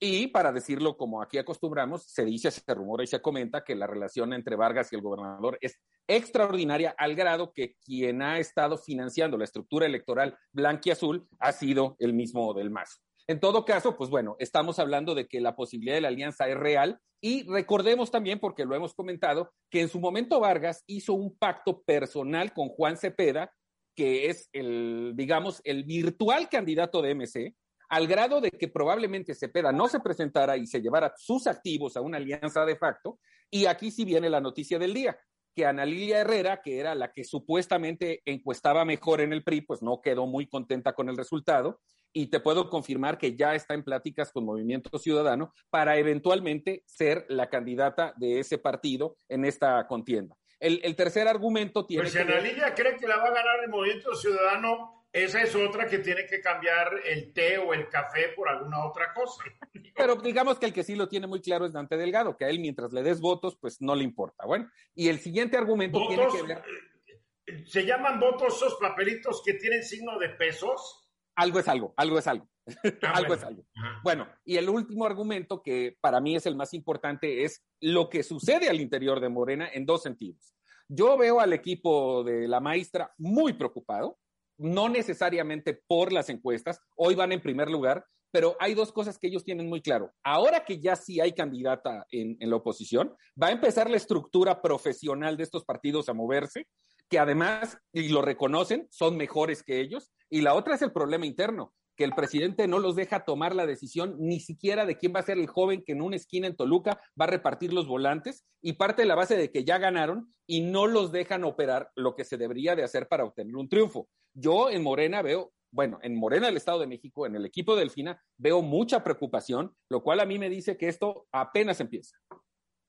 Y 0.00 0.26
para 0.28 0.50
decirlo 0.50 0.96
como 0.96 1.22
aquí 1.22 1.38
acostumbramos, 1.38 2.04
se 2.04 2.24
dice, 2.24 2.50
se 2.50 2.74
rumora 2.74 3.04
y 3.04 3.06
se 3.06 3.22
comenta 3.22 3.62
que 3.62 3.76
la 3.76 3.86
relación 3.86 4.32
entre 4.32 4.56
Vargas 4.56 4.92
y 4.92 4.96
el 4.96 5.02
gobernador 5.02 5.58
es 5.60 5.78
extraordinaria 6.08 6.92
al 6.98 7.14
grado 7.14 7.52
que 7.52 7.76
quien 7.84 8.20
ha 8.22 8.38
estado 8.38 8.76
financiando 8.76 9.38
la 9.38 9.44
estructura 9.44 9.86
electoral 9.86 10.36
blanquiazul 10.52 11.28
ha 11.38 11.52
sido 11.52 11.96
el 12.00 12.14
mismo 12.14 12.52
del 12.52 12.70
Mazo. 12.70 12.98
En 13.26 13.40
todo 13.40 13.64
caso, 13.64 13.96
pues 13.96 14.10
bueno, 14.10 14.36
estamos 14.38 14.78
hablando 14.78 15.14
de 15.14 15.26
que 15.26 15.40
la 15.40 15.54
posibilidad 15.54 15.94
de 15.94 16.00
la 16.00 16.08
alianza 16.08 16.48
es 16.48 16.56
real 16.56 17.00
y 17.20 17.44
recordemos 17.48 18.10
también, 18.10 18.40
porque 18.40 18.64
lo 18.64 18.74
hemos 18.74 18.94
comentado, 18.94 19.52
que 19.70 19.80
en 19.80 19.88
su 19.88 20.00
momento 20.00 20.40
Vargas 20.40 20.82
hizo 20.86 21.14
un 21.14 21.36
pacto 21.36 21.82
personal 21.82 22.52
con 22.52 22.68
Juan 22.68 22.96
Cepeda, 22.96 23.52
que 23.94 24.28
es 24.28 24.48
el, 24.52 25.12
digamos, 25.14 25.60
el 25.64 25.84
virtual 25.84 26.48
candidato 26.48 27.00
de 27.00 27.14
MC, 27.14 27.54
al 27.88 28.06
grado 28.08 28.40
de 28.40 28.50
que 28.50 28.68
probablemente 28.68 29.34
Cepeda 29.34 29.70
no 29.70 29.86
se 29.86 30.00
presentara 30.00 30.56
y 30.56 30.66
se 30.66 30.80
llevara 30.80 31.12
sus 31.16 31.46
activos 31.46 31.96
a 31.96 32.00
una 32.00 32.16
alianza 32.16 32.64
de 32.64 32.76
facto. 32.76 33.20
Y 33.50 33.66
aquí 33.66 33.90
sí 33.90 34.04
viene 34.04 34.30
la 34.30 34.40
noticia 34.40 34.78
del 34.78 34.94
día, 34.94 35.16
que 35.54 35.66
Ana 35.66 35.84
Lilia 35.84 36.20
Herrera, 36.20 36.62
que 36.62 36.78
era 36.78 36.94
la 36.94 37.12
que 37.12 37.22
supuestamente 37.22 38.22
encuestaba 38.24 38.84
mejor 38.84 39.20
en 39.20 39.32
el 39.32 39.44
PRI, 39.44 39.60
pues 39.60 39.82
no 39.82 40.00
quedó 40.00 40.26
muy 40.26 40.48
contenta 40.48 40.94
con 40.94 41.08
el 41.08 41.16
resultado. 41.16 41.80
Y 42.12 42.26
te 42.26 42.40
puedo 42.40 42.68
confirmar 42.68 43.18
que 43.18 43.36
ya 43.36 43.54
está 43.54 43.74
en 43.74 43.84
pláticas 43.84 44.32
con 44.32 44.44
Movimiento 44.44 44.98
Ciudadano 44.98 45.52
para 45.70 45.96
eventualmente 45.96 46.82
ser 46.86 47.24
la 47.28 47.48
candidata 47.48 48.12
de 48.16 48.38
ese 48.38 48.58
partido 48.58 49.16
en 49.28 49.44
esta 49.44 49.86
contienda. 49.86 50.36
El, 50.62 50.94
tercer 50.94 51.26
argumento 51.26 51.84
tiene. 51.86 52.04
Pues 52.04 52.12
si 52.12 52.20
Ana 52.20 52.38
Lilia 52.38 52.72
cree 52.72 52.96
que 52.96 53.08
la 53.08 53.16
va 53.16 53.28
a 53.28 53.34
ganar 53.34 53.64
el 53.64 53.68
Movimiento 53.68 54.14
Ciudadano, 54.14 55.06
esa 55.12 55.42
es 55.42 55.56
otra 55.56 55.88
que 55.88 55.98
tiene 55.98 56.24
que 56.24 56.40
cambiar 56.40 57.00
el 57.04 57.32
té 57.32 57.58
o 57.58 57.74
el 57.74 57.88
café 57.88 58.28
por 58.36 58.48
alguna 58.48 58.86
otra 58.86 59.12
cosa. 59.12 59.42
Pero 59.96 60.14
digamos 60.16 60.60
que 60.60 60.66
el 60.66 60.72
que 60.72 60.84
sí 60.84 60.94
lo 60.94 61.08
tiene 61.08 61.26
muy 61.26 61.40
claro 61.40 61.66
es 61.66 61.72
Dante 61.72 61.96
Delgado, 61.96 62.36
que 62.36 62.44
a 62.44 62.48
él 62.48 62.60
mientras 62.60 62.92
le 62.92 63.02
des 63.02 63.20
votos, 63.20 63.58
pues 63.60 63.82
no 63.82 63.96
le 63.96 64.04
importa. 64.04 64.46
Bueno, 64.46 64.70
y 64.94 65.08
el 65.08 65.18
siguiente 65.18 65.56
argumento 65.56 65.98
tiene 66.06 66.28
que 66.28 66.42
ver... 66.42 66.58
Eh, 66.58 67.64
¿Se 67.66 67.84
llaman 67.84 68.20
votos 68.20 68.54
esos 68.54 68.76
papelitos 68.76 69.42
que 69.44 69.54
tienen 69.54 69.82
signo 69.82 70.16
de 70.20 70.28
pesos? 70.28 71.01
Algo 71.36 71.58
es 71.58 71.68
algo, 71.68 71.94
algo 71.96 72.18
es 72.18 72.26
algo. 72.26 72.48
Ah, 73.02 73.14
algo 73.14 73.34
es 73.34 73.42
algo. 73.42 73.64
Bueno, 74.04 74.28
y 74.44 74.56
el 74.56 74.68
último 74.68 75.04
argumento 75.04 75.62
que 75.62 75.96
para 76.00 76.20
mí 76.20 76.36
es 76.36 76.46
el 76.46 76.54
más 76.54 76.72
importante 76.74 77.44
es 77.44 77.64
lo 77.80 78.08
que 78.08 78.22
sucede 78.22 78.68
al 78.68 78.80
interior 78.80 79.18
de 79.18 79.28
Morena 79.28 79.68
en 79.72 79.84
dos 79.84 80.02
sentidos. 80.02 80.54
Yo 80.88 81.16
veo 81.16 81.40
al 81.40 81.52
equipo 81.52 82.22
de 82.22 82.46
la 82.46 82.60
maestra 82.60 83.12
muy 83.18 83.54
preocupado, 83.54 84.18
no 84.58 84.88
necesariamente 84.88 85.82
por 85.86 86.12
las 86.12 86.28
encuestas, 86.28 86.80
hoy 86.96 87.14
van 87.14 87.32
en 87.32 87.40
primer 87.40 87.68
lugar, 87.68 88.04
pero 88.32 88.56
hay 88.58 88.74
dos 88.74 88.92
cosas 88.92 89.18
que 89.18 89.28
ellos 89.28 89.44
tienen 89.44 89.68
muy 89.68 89.82
claro. 89.82 90.10
Ahora 90.24 90.64
que 90.64 90.80
ya 90.80 90.96
sí 90.96 91.20
hay 91.20 91.32
candidata 91.32 92.06
en, 92.10 92.36
la 92.40 92.56
oposición, 92.56 93.14
va 93.40 93.48
a 93.48 93.52
empezar 93.52 93.90
la 93.90 93.98
estructura 93.98 94.62
profesional 94.62 95.36
de 95.36 95.42
estos 95.44 95.64
partidos 95.64 96.08
a 96.08 96.14
moverse, 96.14 96.66
que 97.12 97.18
además, 97.18 97.78
y 97.92 98.08
lo 98.08 98.22
reconocen, 98.22 98.88
son 98.90 99.18
mejores 99.18 99.62
que 99.62 99.80
ellos. 99.80 100.10
Y 100.30 100.40
la 100.40 100.54
otra 100.54 100.76
es 100.76 100.80
el 100.80 100.92
problema 100.92 101.26
interno, 101.26 101.74
que 101.94 102.04
el 102.04 102.14
presidente 102.14 102.66
no 102.66 102.78
los 102.78 102.96
deja 102.96 103.26
tomar 103.26 103.54
la 103.54 103.66
decisión 103.66 104.16
ni 104.18 104.40
siquiera 104.40 104.86
de 104.86 104.96
quién 104.96 105.12
va 105.14 105.20
a 105.20 105.24
ser 105.24 105.36
el 105.36 105.46
joven 105.46 105.84
que 105.84 105.92
en 105.92 106.00
una 106.00 106.16
esquina 106.16 106.46
en 106.46 106.56
Toluca 106.56 107.02
va 107.20 107.26
a 107.26 107.30
repartir 107.30 107.74
los 107.74 107.86
volantes 107.86 108.46
y 108.62 108.72
parte 108.72 109.02
de 109.02 109.08
la 109.08 109.14
base 109.14 109.36
de 109.36 109.50
que 109.50 109.62
ya 109.62 109.76
ganaron 109.76 110.32
y 110.46 110.62
no 110.62 110.86
los 110.86 111.12
dejan 111.12 111.44
operar 111.44 111.90
lo 111.96 112.14
que 112.14 112.24
se 112.24 112.38
debería 112.38 112.74
de 112.76 112.82
hacer 112.82 113.08
para 113.08 113.24
obtener 113.24 113.56
un 113.56 113.68
triunfo. 113.68 114.08
Yo 114.32 114.70
en 114.70 114.82
Morena 114.82 115.20
veo, 115.20 115.52
bueno, 115.70 115.98
en 116.00 116.18
Morena 116.18 116.46
del 116.46 116.56
Estado 116.56 116.80
de 116.80 116.86
México, 116.86 117.26
en 117.26 117.36
el 117.36 117.44
equipo 117.44 117.74
de 117.74 117.80
Delfina, 117.80 118.22
veo 118.38 118.62
mucha 118.62 119.04
preocupación, 119.04 119.76
lo 119.90 120.02
cual 120.02 120.20
a 120.20 120.24
mí 120.24 120.38
me 120.38 120.48
dice 120.48 120.78
que 120.78 120.88
esto 120.88 121.26
apenas 121.30 121.78
empieza. 121.78 122.16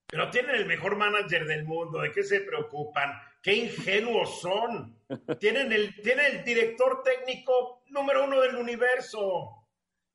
Pero 0.07 0.29
tienen 0.29 0.55
el 0.55 0.65
mejor 0.65 0.95
manager 0.95 1.45
del 1.45 1.65
mundo, 1.65 1.99
¿de 1.99 2.13
qué 2.13 2.23
se 2.23 2.39
preocupan? 2.39 3.11
¡Qué 3.43 3.53
ingenuos 3.53 4.41
son! 4.41 4.97
tienen, 5.39 5.71
el, 5.71 5.93
tienen 6.01 6.37
el 6.37 6.43
director 6.45 7.03
técnico 7.03 7.83
número 7.89 8.23
uno 8.23 8.39
del 8.39 8.55
universo. 8.55 9.67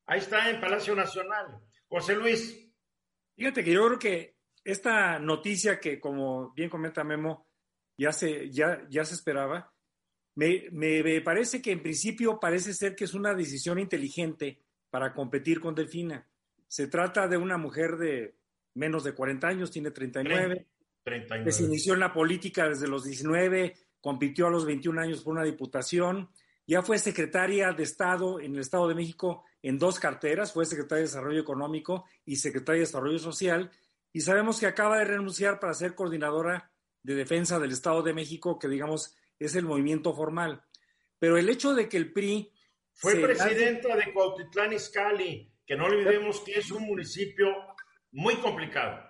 Ahí 0.06 0.18
está 0.18 0.48
en 0.50 0.60
Palacio 0.60 0.94
Nacional. 0.96 1.60
José 1.88 2.16
Luis. 2.16 2.58
Fíjate 3.36 3.62
que 3.62 3.72
yo 3.72 3.86
creo 3.86 3.98
que 3.98 4.36
esta 4.64 5.18
noticia 5.18 5.78
que, 5.78 6.00
como 6.00 6.52
bien 6.54 6.70
comenta 6.70 7.04
Memo, 7.04 7.46
ya 7.98 8.12
se, 8.12 8.50
ya, 8.50 8.86
ya 8.88 9.04
se 9.04 9.14
esperaba, 9.14 9.72
me, 10.34 11.20
parece 11.22 11.60
que 11.60 11.72
en 11.72 11.82
principio 11.82 12.38
parece 12.38 12.72
ser 12.72 12.94
que 12.94 13.04
es 13.04 13.14
una 13.14 13.34
decisión 13.34 13.78
inteligente 13.78 14.62
para 14.88 15.12
competir 15.12 15.60
con 15.60 15.74
Delfina. 15.74 16.28
Se 16.68 16.86
trata 16.86 17.26
de 17.26 17.36
una 17.36 17.58
mujer 17.58 17.96
de 17.96 18.36
menos 18.74 19.02
de 19.02 19.14
40 19.14 19.48
años, 19.48 19.70
tiene 19.70 19.90
39, 19.90 20.66
39. 21.08 21.44
que 21.44 21.52
se 21.52 21.64
inició 21.64 21.94
en 21.94 22.00
la 22.00 22.12
política 22.12 22.68
desde 22.68 22.88
los 22.88 23.04
19, 23.04 23.74
compitió 24.00 24.46
a 24.46 24.50
los 24.50 24.64
21 24.64 25.00
años 25.00 25.22
por 25.22 25.32
una 25.32 25.44
diputación, 25.44 26.30
ya 26.66 26.82
fue 26.82 26.98
secretaria 26.98 27.72
de 27.72 27.82
Estado 27.82 28.40
en 28.40 28.54
el 28.54 28.60
Estado 28.60 28.88
de 28.88 28.94
México 28.94 29.44
en 29.62 29.78
dos 29.78 29.98
carteras, 29.98 30.52
fue 30.52 30.66
secretaria 30.66 31.02
de 31.02 31.08
Desarrollo 31.08 31.40
Económico 31.40 32.04
y 32.24 32.36
secretaria 32.36 32.80
de 32.80 32.86
Desarrollo 32.86 33.18
Social, 33.18 33.70
y 34.12 34.20
sabemos 34.20 34.60
que 34.60 34.66
acaba 34.66 34.98
de 34.98 35.04
renunciar 35.04 35.60
para 35.60 35.74
ser 35.74 35.94
coordinadora 35.94 36.70
de 37.02 37.14
defensa 37.14 37.58
del 37.58 37.72
Estado 37.72 38.02
de 38.02 38.12
México, 38.12 38.58
que 38.58 38.68
digamos 38.68 39.16
es 39.38 39.54
el 39.54 39.64
movimiento 39.64 40.14
formal. 40.14 40.62
Pero 41.18 41.36
el 41.38 41.48
hecho 41.48 41.74
de 41.74 41.88
que 41.88 41.96
el 41.96 42.12
PRI... 42.12 42.52
Fue 42.92 43.14
presidenta 43.14 43.94
de 43.96 44.12
Cuautitlán 44.12 44.72
Izcalli, 44.72 45.50
que 45.64 45.76
no 45.76 45.84
olvidemos 45.84 46.40
que 46.40 46.58
es 46.58 46.70
un 46.70 46.82
municipio 46.84 47.46
muy 48.10 48.34
complicado. 48.36 49.07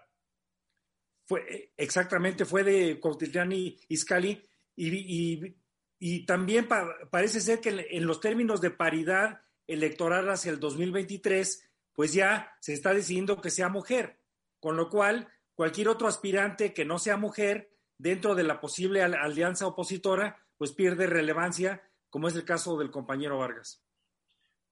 Fue, 1.28 1.72
exactamente, 1.76 2.46
fue 2.46 2.64
de 2.64 2.98
Cuautitlán 2.98 3.52
Izcalli 3.52 4.42
y, 4.74 4.96
y, 4.96 5.56
y 5.98 6.24
también 6.24 6.66
parece 7.10 7.42
ser 7.42 7.60
que 7.60 7.86
en 7.90 8.06
los 8.06 8.18
términos 8.18 8.62
de 8.62 8.70
paridad 8.70 9.42
electoral 9.66 10.30
hacia 10.30 10.50
el 10.50 10.58
2023, 10.58 11.70
pues 11.92 12.14
ya 12.14 12.56
se 12.60 12.72
está 12.72 12.94
decidiendo 12.94 13.42
que 13.42 13.50
sea 13.50 13.68
mujer, 13.68 14.22
con 14.58 14.76
lo 14.76 14.88
cual 14.88 15.28
cualquier 15.54 15.88
otro 15.88 16.08
aspirante 16.08 16.72
que 16.72 16.86
no 16.86 16.98
sea 16.98 17.18
mujer 17.18 17.76
dentro 17.98 18.34
de 18.34 18.44
la 18.44 18.58
posible 18.58 19.02
alianza 19.02 19.66
opositora, 19.66 20.42
pues 20.56 20.72
pierde 20.72 21.06
relevancia, 21.06 21.82
como 22.08 22.28
es 22.28 22.36
el 22.36 22.46
caso 22.46 22.78
del 22.78 22.90
compañero 22.90 23.38
Vargas. 23.38 23.84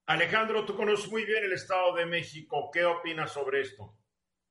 Alejandro, 0.07 0.65
tú 0.65 0.75
conoces 0.75 1.11
muy 1.11 1.27
bien 1.27 1.45
el 1.45 1.53
Estado 1.53 1.97
de 1.97 2.07
México. 2.07 2.71
¿Qué 2.73 2.85
opinas 2.85 3.33
sobre 3.33 3.61
esto? 3.61 3.99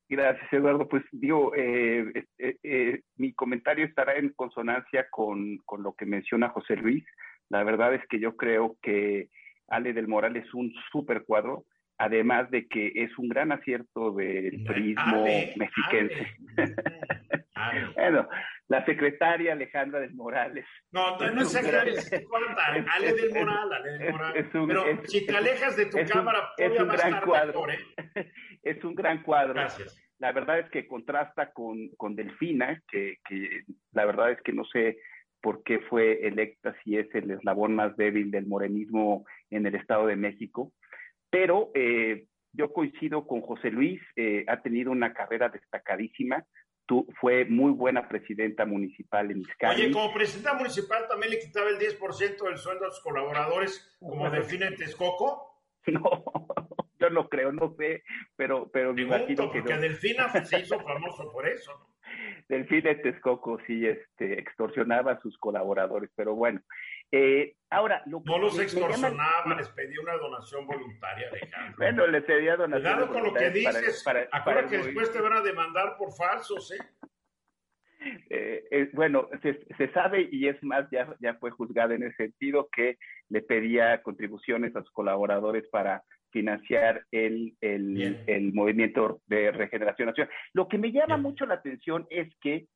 Gracias, 0.07 0.53
Eduardo. 0.53 0.87
Pues 0.87 1.03
digo, 1.11 1.53
eh, 1.55 2.25
eh, 2.37 2.57
eh, 2.61 3.01
mi 3.17 3.33
comentario 3.33 3.85
estará 3.85 4.15
en 4.15 4.29
consonancia 4.29 5.07
con, 5.09 5.57
con, 5.65 5.81
lo 5.81 5.93
que 5.93 6.05
menciona 6.05 6.49
José 6.49 6.75
Luis. 6.75 7.03
La 7.49 7.63
verdad 7.63 7.93
es 7.95 8.05
que 8.07 8.19
yo 8.19 8.35
creo 8.35 8.77
que 8.81 9.29
Ale 9.67 9.93
del 9.93 10.07
Moral 10.07 10.37
es 10.37 10.53
un 10.53 10.71
super 10.91 11.23
cuadro, 11.23 11.65
además 11.97 12.51
de 12.51 12.67
que 12.67 12.91
es 12.95 13.17
un 13.17 13.29
gran 13.29 13.51
acierto 13.51 14.11
del 14.11 14.63
turismo 14.63 15.25
mexiquense. 15.55 16.27
bueno, 17.95 18.27
la 18.67 18.85
secretaria 18.85 19.53
Alejandra 19.53 19.99
del 19.99 20.13
Morales. 20.13 20.65
No, 20.91 21.17
no, 21.17 21.41
es 21.41 21.51
secretaria, 21.51 21.93
Ale 22.93 23.13
del 23.13 23.33
Moral, 23.33 23.73
Ale 23.73 23.91
del 23.97 24.11
Moral. 24.11 24.49
Pero 24.51 24.83
si 25.05 25.25
te 25.25 25.35
alejas 25.35 25.75
de 25.75 25.85
tu 25.87 25.97
cámara, 26.11 26.49
es 26.57 26.79
un 26.79 26.87
gran 26.87 27.21
cuadro. 27.21 27.69
¿eh? 27.69 27.79
es 28.63 28.83
un 28.83 28.95
gran 28.95 29.23
cuadro. 29.23 29.53
Gracias. 29.53 30.01
La 30.19 30.31
verdad 30.31 30.59
es 30.59 30.69
que 30.69 30.87
contrasta 30.87 31.51
con, 31.51 31.89
con 31.97 32.15
Delfina, 32.15 32.81
que, 32.87 33.17
que 33.27 33.63
la 33.91 34.05
verdad 34.05 34.31
es 34.31 34.41
que 34.41 34.53
no 34.53 34.63
sé 34.65 34.97
por 35.41 35.61
qué 35.61 35.79
fue 35.79 36.25
electa 36.25 36.75
si 36.83 36.97
es 36.97 37.13
el 37.13 37.29
eslabón 37.29 37.75
más 37.75 37.95
débil 37.97 38.31
del 38.31 38.47
morenismo 38.47 39.25
en 39.51 39.67
el 39.67 39.75
Estado 39.75 40.07
de 40.07 40.15
México. 40.15 40.73
Pero 41.29 41.69
eh, 41.75 42.25
yo 42.53 42.71
coincido 42.71 43.27
con 43.27 43.41
José 43.41 43.69
Luis, 43.69 44.01
eh, 44.15 44.45
ha 44.47 44.61
tenido 44.61 44.91
una 44.91 45.13
carrera 45.13 45.49
destacadísima, 45.49 46.43
Tú, 46.85 47.07
fue 47.19 47.45
muy 47.45 47.71
buena 47.71 48.07
presidenta 48.07 48.65
municipal 48.65 49.31
en 49.31 49.39
Mexicali. 49.39 49.83
Oye, 49.83 49.91
como 49.91 50.13
presidenta 50.13 50.53
municipal 50.53 51.07
también 51.07 51.31
le 51.31 51.39
quitaba 51.39 51.69
el 51.69 51.79
10% 51.79 52.43
del 52.43 52.57
sueldo 52.57 52.85
a 52.85 52.91
sus 52.91 53.01
colaboradores, 53.01 53.97
como 53.99 54.29
Delfina 54.29 54.67
en 54.67 54.75
Texcoco. 54.75 55.51
No, 55.87 56.01
yo 56.97 57.11
no 57.11 57.29
creo, 57.29 57.51
no 57.51 57.75
sé, 57.77 58.03
pero, 58.35 58.71
pero 58.71 58.91
me 58.91 59.03
imagino 59.03 59.51
que 59.51 59.59
porque 59.59 59.77
Delfina 59.77 60.29
se 60.45 60.61
hizo 60.61 60.79
famoso 60.79 61.31
por 61.31 61.47
eso, 61.47 61.77
¿no? 61.77 61.95
Delfina 62.47 62.99
Texcoco 63.01 63.59
sí 63.65 63.85
este, 63.85 64.39
extorsionaba 64.39 65.13
a 65.13 65.21
sus 65.21 65.37
colaboradores, 65.37 66.09
pero 66.15 66.35
bueno. 66.35 66.61
Eh, 67.17 67.55
ahora, 67.69 68.03
lo 68.07 68.21
no 68.25 68.37
los 68.37 68.59
extorsionaba, 68.59 69.55
les 69.55 69.69
pedía 69.69 70.01
una 70.01 70.17
donación 70.17 70.67
voluntaria, 70.67 71.29
Alejandro. 71.29 71.75
Bueno, 71.77 72.07
les 72.07 72.23
pedía 72.25 72.57
donación 72.57 72.93
Cuidado 72.93 73.13
con 73.13 73.23
lo 73.23 73.33
que 73.33 73.49
dices. 73.51 74.03
Para, 74.03 74.27
Acuérdate 74.33 74.69
que 74.69 74.83
después 74.83 75.13
te 75.13 75.21
van 75.21 75.31
a 75.31 75.41
demandar 75.41 75.95
por 75.97 76.11
falsos, 76.11 76.73
¿eh? 76.73 76.83
Eh, 78.29 78.65
eh, 78.69 78.89
bueno, 78.91 79.29
se, 79.41 79.65
se, 79.77 79.91
sabe 79.93 80.27
y 80.29 80.49
es 80.49 80.61
más, 80.61 80.89
ya, 80.91 81.15
ya 81.21 81.35
fue 81.35 81.51
juzgada 81.51 81.95
en 81.95 82.03
el 82.03 82.13
sentido 82.17 82.67
que 82.69 82.97
le 83.29 83.41
pedía 83.41 84.03
contribuciones 84.03 84.75
a 84.75 84.81
sus 84.81 84.91
colaboradores 84.91 85.67
para 85.69 86.03
financiar 86.31 87.05
el, 87.11 87.55
el, 87.61 88.23
el 88.27 88.53
movimiento 88.53 89.21
de 89.25 89.51
regeneración 89.51 90.09
nacional. 90.09 90.33
Lo 90.51 90.67
que 90.67 90.77
me 90.77 90.91
llama 90.91 91.15
mucho 91.15 91.45
la 91.45 91.55
atención 91.55 92.05
es 92.09 92.27
que 92.41 92.67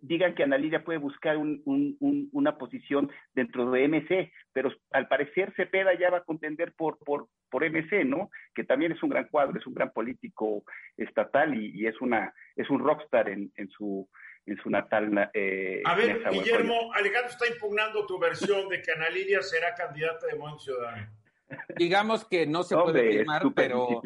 digan 0.00 0.34
que 0.34 0.42
Ana 0.42 0.58
puede 0.84 0.98
buscar 0.98 1.36
un, 1.36 1.62
un, 1.64 2.28
una 2.32 2.58
posición 2.58 3.10
dentro 3.34 3.70
de 3.70 3.88
MC, 3.88 4.32
pero 4.52 4.72
al 4.90 5.08
parecer 5.08 5.52
Cepeda 5.56 5.94
ya 5.94 6.10
va 6.10 6.18
a 6.18 6.24
contender 6.24 6.72
por, 6.72 6.98
por, 6.98 7.28
por 7.50 7.68
MC, 7.68 8.04
¿no? 8.04 8.30
Que 8.54 8.64
también 8.64 8.92
es 8.92 9.02
un 9.02 9.10
gran 9.10 9.28
cuadro, 9.28 9.58
es 9.58 9.66
un 9.66 9.74
gran 9.74 9.92
político 9.92 10.64
estatal 10.96 11.54
y, 11.54 11.70
y 11.74 11.86
es 11.86 12.00
una 12.00 12.32
es 12.56 12.68
un 12.70 12.80
rockstar 12.80 13.28
en, 13.28 13.52
en 13.56 13.68
su 13.70 14.08
en 14.46 14.56
su 14.58 14.70
natal. 14.70 15.30
Eh, 15.34 15.82
a 15.84 15.94
ver, 15.94 16.22
Guillermo, 16.30 16.92
Alejandro 16.94 17.30
está 17.30 17.46
impugnando 17.46 18.06
tu 18.06 18.18
versión 18.18 18.68
de 18.68 18.82
que 18.82 18.92
Ana 18.92 19.06
será 19.42 19.74
candidata 19.74 20.26
de 20.26 20.34
Movimiento 20.34 20.64
Ciudadano. 20.64 21.21
Digamos 21.76 22.24
que 22.24 22.46
no 22.46 22.62
se 22.62 22.76
puede 22.76 23.08
afirmar, 23.08 23.42
pero, 23.54 24.02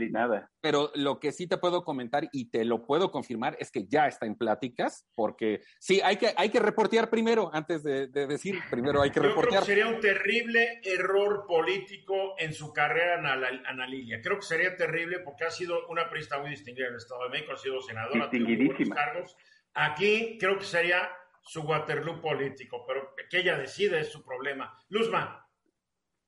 pero 0.61 0.91
lo 0.95 1.19
que 1.21 1.33
sí 1.33 1.47
te 1.47 1.59
puedo 1.59 1.85
comentar 1.85 2.29
y 2.33 2.51
te 2.51 2.65
lo 2.65 2.85
puedo 2.85 3.11
confirmar 3.11 3.57
es 3.61 3.71
que 3.71 3.87
ya 3.87 4.07
está 4.07 4.27
en 4.27 4.37
pláticas, 4.37 5.07
porque 5.15 5.61
sí, 5.79 6.01
hay 6.03 6.17
que, 6.17 6.33
hay 6.37 6.51
que 6.51 6.61
reportear 6.61 7.11
primero, 7.11 7.51
antes 7.53 7.83
de, 7.83 8.09
decir, 8.09 8.59
primero 8.71 9.03
hay 9.03 9.11
que 9.11 9.21
Yo 9.21 9.29
reportear. 9.29 9.65
Creo 9.65 9.77
que 9.77 9.83
sería 9.83 9.87
un 9.87 10.01
terrible 10.01 10.81
error 10.83 11.45
político 11.47 12.35
en 12.39 12.53
su 12.53 12.73
carrera, 12.73 13.19
Ana, 13.19 13.87
Lilia. 13.87 14.21
Creo 14.23 14.37
que 14.37 14.47
sería 14.47 14.77
terrible 14.77 15.21
porque 15.21 15.45
ha 15.45 15.51
sido 15.51 15.87
una 15.89 16.05
periodista 16.05 16.39
muy 16.39 16.51
distinguida 16.51 16.87
en 16.87 16.93
el 16.93 16.99
Estado 16.99 17.25
de 17.25 17.31
México, 17.31 17.53
ha 17.53 17.57
sido 17.57 17.81
senadora, 17.81 18.31
tiene 18.31 18.57
buenos 18.67 18.89
cargos. 18.91 19.37
Aquí 19.75 20.39
creo 20.39 20.59
que 20.59 20.65
sería 20.65 21.11
su 21.43 21.63
Waterloo 21.63 22.21
político, 22.21 22.85
pero 22.87 23.15
que 23.31 23.39
ella 23.39 23.57
decide 23.57 24.01
es 24.01 24.11
su 24.11 24.25
problema. 24.25 24.77
Luzma. 24.89 25.46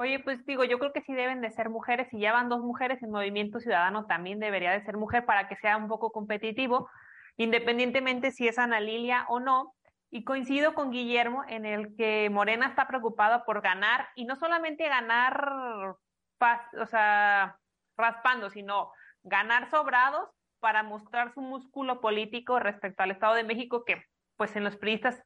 Oye, 0.01 0.21
pues 0.21 0.45
digo, 0.47 0.63
yo 0.63 0.79
creo 0.79 0.93
que 0.93 1.03
sí 1.03 1.13
deben 1.13 1.41
de 1.41 1.51
ser 1.51 1.71
mujeres. 1.71 2.07
Si 2.11 2.21
ya 2.21 2.33
van 2.33 2.49
dos 2.49 2.61
mujeres 2.61 3.03
en 3.03 3.11
Movimiento 3.11 3.59
Ciudadano, 3.59 4.07
también 4.07 4.39
debería 4.39 4.71
de 4.71 4.85
ser 4.85 4.97
mujer 4.97 5.27
para 5.27 5.49
que 5.49 5.57
sea 5.57 5.77
un 5.77 5.89
poco 5.89 6.13
competitivo, 6.13 6.89
independientemente 7.37 8.31
si 8.31 8.47
es 8.47 8.61
Ana 8.61 8.79
Lilia 8.79 9.27
o 9.29 9.41
no. 9.41 9.75
Y 10.11 10.23
coincido 10.23 10.75
con 10.75 10.93
Guillermo 10.93 11.43
en 11.49 11.67
el 11.67 11.97
que 11.97 12.31
Morena 12.31 12.69
está 12.69 12.87
preocupada 12.87 13.45
por 13.45 13.61
ganar, 13.61 14.09
y 14.15 14.25
no 14.25 14.37
solamente 14.37 14.89
ganar, 14.89 15.97
o 16.81 16.87
sea, 16.87 17.59
raspando, 17.97 18.51
sino 18.51 18.93
ganar 19.25 19.69
sobrados 19.69 20.31
para 20.61 20.85
mostrar 20.85 21.35
su 21.35 21.41
músculo 21.41 22.01
político 22.01 22.61
respecto 22.61 23.03
al 23.03 23.11
Estado 23.11 23.35
de 23.35 23.45
México, 23.45 23.85
que 23.85 24.05
pues 24.37 24.55
en 24.55 24.63
los 24.63 24.77
periodistas 24.77 25.21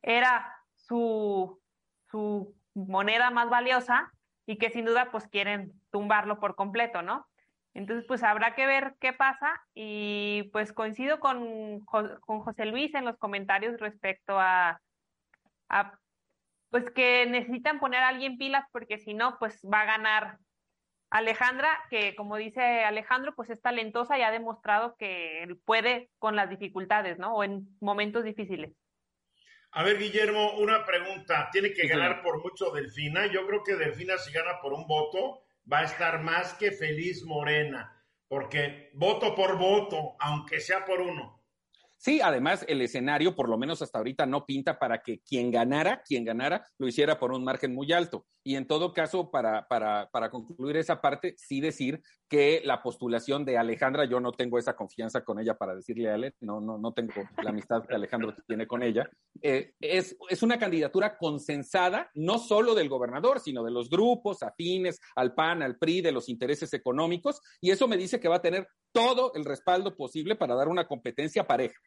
era 0.00 0.50
su, 0.74 1.60
su 2.10 2.54
moneda 2.86 3.30
más 3.30 3.48
valiosa 3.48 4.12
y 4.46 4.56
que 4.56 4.70
sin 4.70 4.84
duda 4.84 5.10
pues 5.10 5.26
quieren 5.26 5.72
tumbarlo 5.90 6.40
por 6.40 6.54
completo, 6.54 7.02
¿no? 7.02 7.26
Entonces 7.74 8.04
pues 8.06 8.22
habrá 8.22 8.54
que 8.54 8.66
ver 8.66 8.94
qué 9.00 9.12
pasa 9.12 9.60
y 9.74 10.50
pues 10.52 10.72
coincido 10.72 11.20
con, 11.20 11.80
con 11.84 12.40
José 12.40 12.66
Luis 12.66 12.94
en 12.94 13.04
los 13.04 13.18
comentarios 13.18 13.78
respecto 13.78 14.38
a, 14.38 14.80
a 15.68 15.98
pues 16.70 16.90
que 16.90 17.26
necesitan 17.26 17.78
poner 17.78 18.02
a 18.02 18.08
alguien 18.08 18.38
pilas 18.38 18.64
porque 18.72 18.98
si 18.98 19.14
no 19.14 19.38
pues 19.38 19.60
va 19.62 19.82
a 19.82 19.86
ganar 19.86 20.38
Alejandra, 21.10 21.70
que 21.88 22.14
como 22.16 22.36
dice 22.36 22.84
Alejandro, 22.84 23.34
pues 23.34 23.48
es 23.48 23.62
talentosa 23.62 24.18
y 24.18 24.22
ha 24.22 24.30
demostrado 24.30 24.94
que 24.96 25.56
puede 25.64 26.10
con 26.18 26.36
las 26.36 26.50
dificultades, 26.50 27.18
¿no? 27.18 27.34
O 27.34 27.44
en 27.44 27.66
momentos 27.80 28.24
difíciles. 28.24 28.74
A 29.72 29.82
ver, 29.82 29.98
Guillermo, 29.98 30.52
una 30.58 30.84
pregunta. 30.84 31.50
¿Tiene 31.52 31.72
que 31.72 31.86
ganar 31.86 32.22
por 32.22 32.42
mucho 32.42 32.70
Delfina? 32.70 33.26
Yo 33.26 33.46
creo 33.46 33.62
que 33.62 33.76
Delfina 33.76 34.16
si 34.16 34.32
gana 34.32 34.60
por 34.60 34.72
un 34.72 34.86
voto 34.86 35.42
va 35.70 35.80
a 35.80 35.84
estar 35.84 36.22
más 36.22 36.54
que 36.54 36.72
feliz 36.72 37.24
Morena, 37.24 38.02
porque 38.28 38.90
voto 38.94 39.34
por 39.34 39.58
voto, 39.58 40.16
aunque 40.20 40.60
sea 40.60 40.84
por 40.84 41.00
uno. 41.00 41.37
Sí, 41.98 42.20
además 42.20 42.64
el 42.68 42.80
escenario, 42.80 43.34
por 43.34 43.48
lo 43.48 43.58
menos 43.58 43.82
hasta 43.82 43.98
ahorita, 43.98 44.24
no 44.24 44.46
pinta 44.46 44.78
para 44.78 45.02
que 45.02 45.18
quien 45.20 45.50
ganara, 45.50 46.02
quien 46.06 46.24
ganara, 46.24 46.64
lo 46.78 46.86
hiciera 46.86 47.18
por 47.18 47.32
un 47.32 47.42
margen 47.42 47.74
muy 47.74 47.92
alto. 47.92 48.24
Y 48.44 48.54
en 48.54 48.66
todo 48.66 48.94
caso, 48.94 49.30
para, 49.30 49.66
para, 49.66 50.08
para 50.10 50.30
concluir 50.30 50.76
esa 50.76 51.00
parte, 51.00 51.34
sí 51.36 51.60
decir 51.60 52.00
que 52.28 52.62
la 52.64 52.82
postulación 52.82 53.44
de 53.44 53.58
Alejandra, 53.58 54.04
yo 54.04 54.20
no 54.20 54.32
tengo 54.32 54.58
esa 54.58 54.76
confianza 54.76 55.24
con 55.24 55.40
ella 55.40 55.58
para 55.58 55.74
decirle 55.74 56.10
a 56.10 56.14
Ale, 56.14 56.34
no, 56.40 56.60
no, 56.60 56.78
no 56.78 56.92
tengo 56.92 57.12
la 57.42 57.50
amistad 57.50 57.84
que 57.86 57.94
Alejandro 57.94 58.34
tiene 58.46 58.66
con 58.66 58.82
ella, 58.82 59.10
eh, 59.42 59.72
es, 59.80 60.16
es 60.28 60.42
una 60.42 60.58
candidatura 60.58 61.18
consensada, 61.18 62.10
no 62.14 62.38
solo 62.38 62.74
del 62.74 62.88
gobernador, 62.88 63.40
sino 63.40 63.64
de 63.64 63.70
los 63.70 63.90
grupos 63.90 64.42
afines 64.42 65.00
al 65.16 65.34
PAN, 65.34 65.62
al 65.62 65.76
PRI, 65.76 66.00
de 66.00 66.12
los 66.12 66.28
intereses 66.28 66.72
económicos, 66.74 67.40
y 67.60 67.70
eso 67.70 67.88
me 67.88 67.96
dice 67.96 68.20
que 68.20 68.28
va 68.28 68.36
a 68.36 68.42
tener 68.42 68.68
todo 68.92 69.32
el 69.34 69.44
respaldo 69.44 69.96
posible 69.96 70.36
para 70.36 70.54
dar 70.54 70.68
una 70.68 70.86
competencia 70.86 71.46
pareja. 71.46 71.78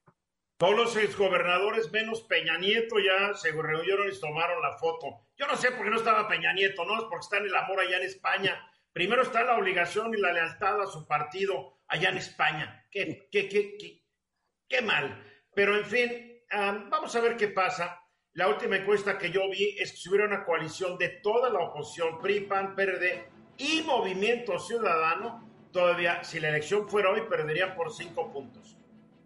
Todos 0.62 0.76
los 0.76 0.96
exgobernadores 0.96 1.92
menos 1.92 2.22
Peña 2.22 2.56
Nieto 2.60 2.98
ya 3.00 3.34
se 3.34 3.52
reunieron 3.52 4.08
y 4.08 4.20
tomaron 4.20 4.62
la 4.62 4.78
foto. 4.78 5.26
Yo 5.36 5.48
no 5.48 5.58
sé 5.58 5.72
por 5.72 5.84
qué 5.84 5.90
no 5.90 5.98
estaba 5.98 6.28
Peña 6.28 6.54
Nieto, 6.54 6.86
no 6.86 7.00
es 7.00 7.06
porque 7.06 7.24
está 7.24 7.38
en 7.38 7.46
el 7.46 7.56
amor 7.56 7.80
allá 7.80 7.98
en 7.98 8.04
España. 8.04 8.72
Primero 8.94 9.24
está 9.24 9.44
la 9.44 9.58
obligación 9.58 10.14
y 10.14 10.22
la 10.22 10.32
lealtad 10.32 10.80
a 10.80 10.86
su 10.86 11.08
partido 11.08 11.80
allá 11.88 12.10
en 12.10 12.18
España. 12.18 12.86
Qué, 12.92 13.28
qué, 13.32 13.50
qué, 13.50 14.04
qué, 14.70 14.82
mal. 14.84 15.26
Pero 15.56 15.76
en 15.76 15.84
fin, 15.84 16.44
vamos 16.92 17.16
a 17.16 17.22
ver 17.22 17.38
qué 17.38 17.48
pasa. 17.48 18.00
La 18.34 18.48
última 18.48 18.76
encuesta 18.76 19.18
que 19.18 19.32
yo 19.32 19.50
vi 19.50 19.76
es 19.80 19.94
que 19.94 19.98
si 19.98 20.10
hubiera 20.10 20.28
una 20.28 20.46
coalición 20.46 20.96
de 21.00 21.10
toda 21.24 21.50
la 21.50 21.58
oposición, 21.58 22.20
PRI, 22.20 22.42
PAN, 22.42 22.76
PRD 22.76 23.32
y 23.58 23.82
Movimiento 23.82 24.60
Ciudadano, 24.60 25.68
todavía, 25.72 26.24
si 26.24 26.40
la 26.40 26.50
elección 26.50 26.88
fuera 26.88 27.10
hoy, 27.10 27.22
perderían 27.22 27.74
por 27.74 27.92
cinco 27.92 28.32
puntos. 28.32 28.78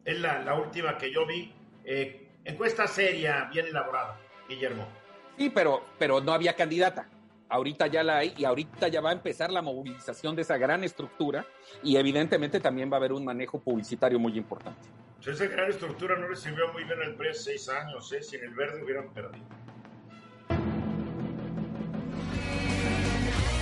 Es 0.05 0.19
la, 0.19 0.53
última 0.53 0.97
que 0.99 1.11
yo 1.11 1.25
vi. 1.25 1.51
Eh, 1.83 2.29
encuesta 2.43 2.87
seria, 2.87 3.49
bien 3.51 3.65
elaborada, 3.65 4.19
Guillermo. 4.47 4.87
Sí, 5.35 5.49
pero, 5.49 5.83
pero 5.97 6.21
no 6.21 6.31
había 6.31 6.55
candidata. 6.55 7.09
Ahorita 7.49 7.87
ya 7.87 8.03
la 8.03 8.17
hay 8.17 8.33
y 8.37 8.45
ahorita 8.45 8.87
ya 8.87 9.01
va 9.01 9.09
a 9.09 9.13
empezar 9.13 9.51
la 9.51 9.63
movilización 9.63 10.35
de 10.35 10.43
esa 10.43 10.57
gran 10.57 10.83
estructura 10.83 11.45
y 11.83 11.97
evidentemente 11.97 12.59
también 12.59 12.91
va 12.91 12.95
a 12.95 12.99
haber 12.99 13.13
un 13.13 13.25
manejo 13.25 13.59
publicitario 13.59 14.19
muy 14.19 14.37
importante. 14.37 14.87
Esa 15.25 15.47
gran 15.47 15.71
estructura 15.71 16.15
no 16.17 16.27
recibió 16.27 16.71
muy 16.71 16.83
bien 16.83 17.01
el 17.01 17.15
PRI 17.15 17.33
seis 17.33 17.67
años, 17.69 18.11
¿eh? 18.13 18.21
si 18.21 18.35
en 18.35 18.45
el 18.45 18.53
verde 18.53 18.83
hubieran 18.83 19.11
perdido. 19.11 19.43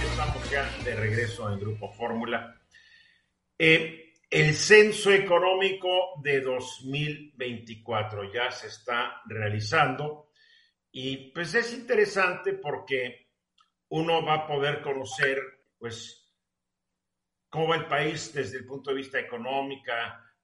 Estamos 0.04 0.52
ya 0.52 0.70
de 0.84 0.96
regreso 0.96 1.52
en 1.52 1.60
Grupo 1.60 1.90
Fórmula. 1.94 2.56
Eh, 3.58 4.03
el 4.34 4.56
censo 4.56 5.12
económico 5.12 6.20
de 6.24 6.42
2024 6.42 8.34
ya 8.34 8.50
se 8.50 8.66
está 8.66 9.22
realizando 9.28 10.32
y 10.92 11.32
pues 11.32 11.54
es 11.54 11.72
interesante 11.72 12.54
porque 12.54 13.30
uno 13.90 14.26
va 14.26 14.34
a 14.34 14.48
poder 14.48 14.82
conocer 14.82 15.40
pues 15.78 16.34
cómo 17.48 17.68
va 17.68 17.76
el 17.76 17.86
país 17.86 18.34
desde 18.34 18.58
el 18.58 18.66
punto 18.66 18.90
de 18.90 18.96
vista 18.96 19.20
económico. 19.20 19.92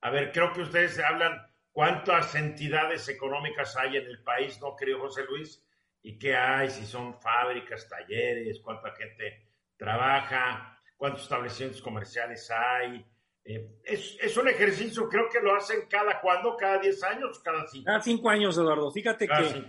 A 0.02 0.10
ver, 0.12 0.32
creo 0.32 0.54
que 0.54 0.62
ustedes 0.62 1.00
hablan 1.00 1.42
cuántas 1.72 2.36
entidades 2.36 3.10
económicas 3.10 3.76
hay 3.76 3.98
en 3.98 4.06
el 4.06 4.22
país, 4.22 4.62
¿no, 4.62 4.76
querido 4.76 5.00
José 5.00 5.24
Luis? 5.28 5.68
¿Y 6.04 6.20
qué 6.20 6.36
hay? 6.36 6.70
Si 6.70 6.86
son 6.86 7.20
fábricas, 7.20 7.90
talleres, 7.90 8.60
cuánta 8.60 8.92
gente 8.92 9.50
trabaja, 9.76 10.80
cuántos 10.96 11.24
establecimientos 11.24 11.82
comerciales 11.82 12.52
hay, 12.52 13.04
eh, 13.52 13.68
es, 13.84 14.38
un 14.38 14.48
ejercicio, 14.48 15.10
creo 15.10 15.28
que 15.28 15.40
lo 15.40 15.56
hacen 15.56 15.80
cada 15.90 16.22
cuándo, 16.22 16.56
cada 16.56 16.78
10 16.78 17.04
años, 17.04 17.40
cada 17.40 17.66
5. 17.66 17.84
Cada 17.84 18.00
5 18.00 18.30
años, 18.30 18.56
Eduardo. 18.60 18.92
Fíjate 18.92 19.28
que 19.28 19.66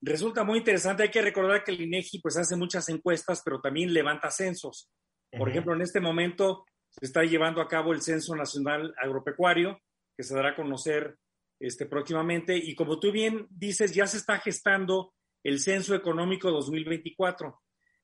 resulta 0.00 0.42
muy 0.42 0.58
interesante. 0.58 1.02
Hay 1.02 1.10
que 1.10 1.20
recordar 1.20 1.62
que 1.62 1.72
el 1.72 1.82
INEGI 1.82 2.22
pues 2.22 2.38
hace 2.38 2.56
muchas 2.56 2.88
encuestas, 2.88 3.42
pero 3.44 3.60
también 3.60 3.92
levanta 3.92 4.30
censos. 4.30 4.90
Por 5.36 5.50
ejemplo, 5.50 5.74
en 5.74 5.82
este 5.82 6.00
momento 6.00 6.64
se 6.88 7.04
está 7.04 7.24
llevando 7.24 7.60
a 7.60 7.68
cabo 7.68 7.92
el 7.92 8.00
Censo 8.00 8.34
Nacional 8.34 8.94
Agropecuario, 8.96 9.78
que 10.16 10.22
se 10.22 10.34
dará 10.34 10.50
a 10.52 10.56
conocer 10.56 11.18
este, 11.60 11.84
próximamente. 11.84 12.56
Y 12.56 12.74
como 12.74 12.98
tú 12.98 13.12
bien 13.12 13.46
dices, 13.50 13.94
ya 13.94 14.06
se 14.06 14.16
está 14.16 14.38
gestando 14.38 15.12
el 15.44 15.60
Censo 15.60 15.94
Económico 15.94 16.50
2024. 16.50 17.60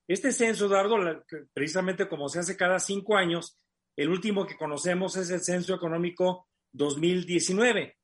Este 0.07 0.31
censo, 0.31 0.67
Eduardo, 0.67 1.23
precisamente 1.51 2.07
como 2.07 2.29
se 2.29 2.37
hace 2.37 2.55
cada 2.55 2.77
cinco 2.77 3.17
años, 3.17 3.57
el 3.95 4.09
último 4.09 4.45
que 4.45 4.57
conocemos 4.57 5.15
es 5.15 5.29
el 5.29 5.41
Censo 5.41 5.73
Económico 5.73 6.47
2019. 6.73 7.95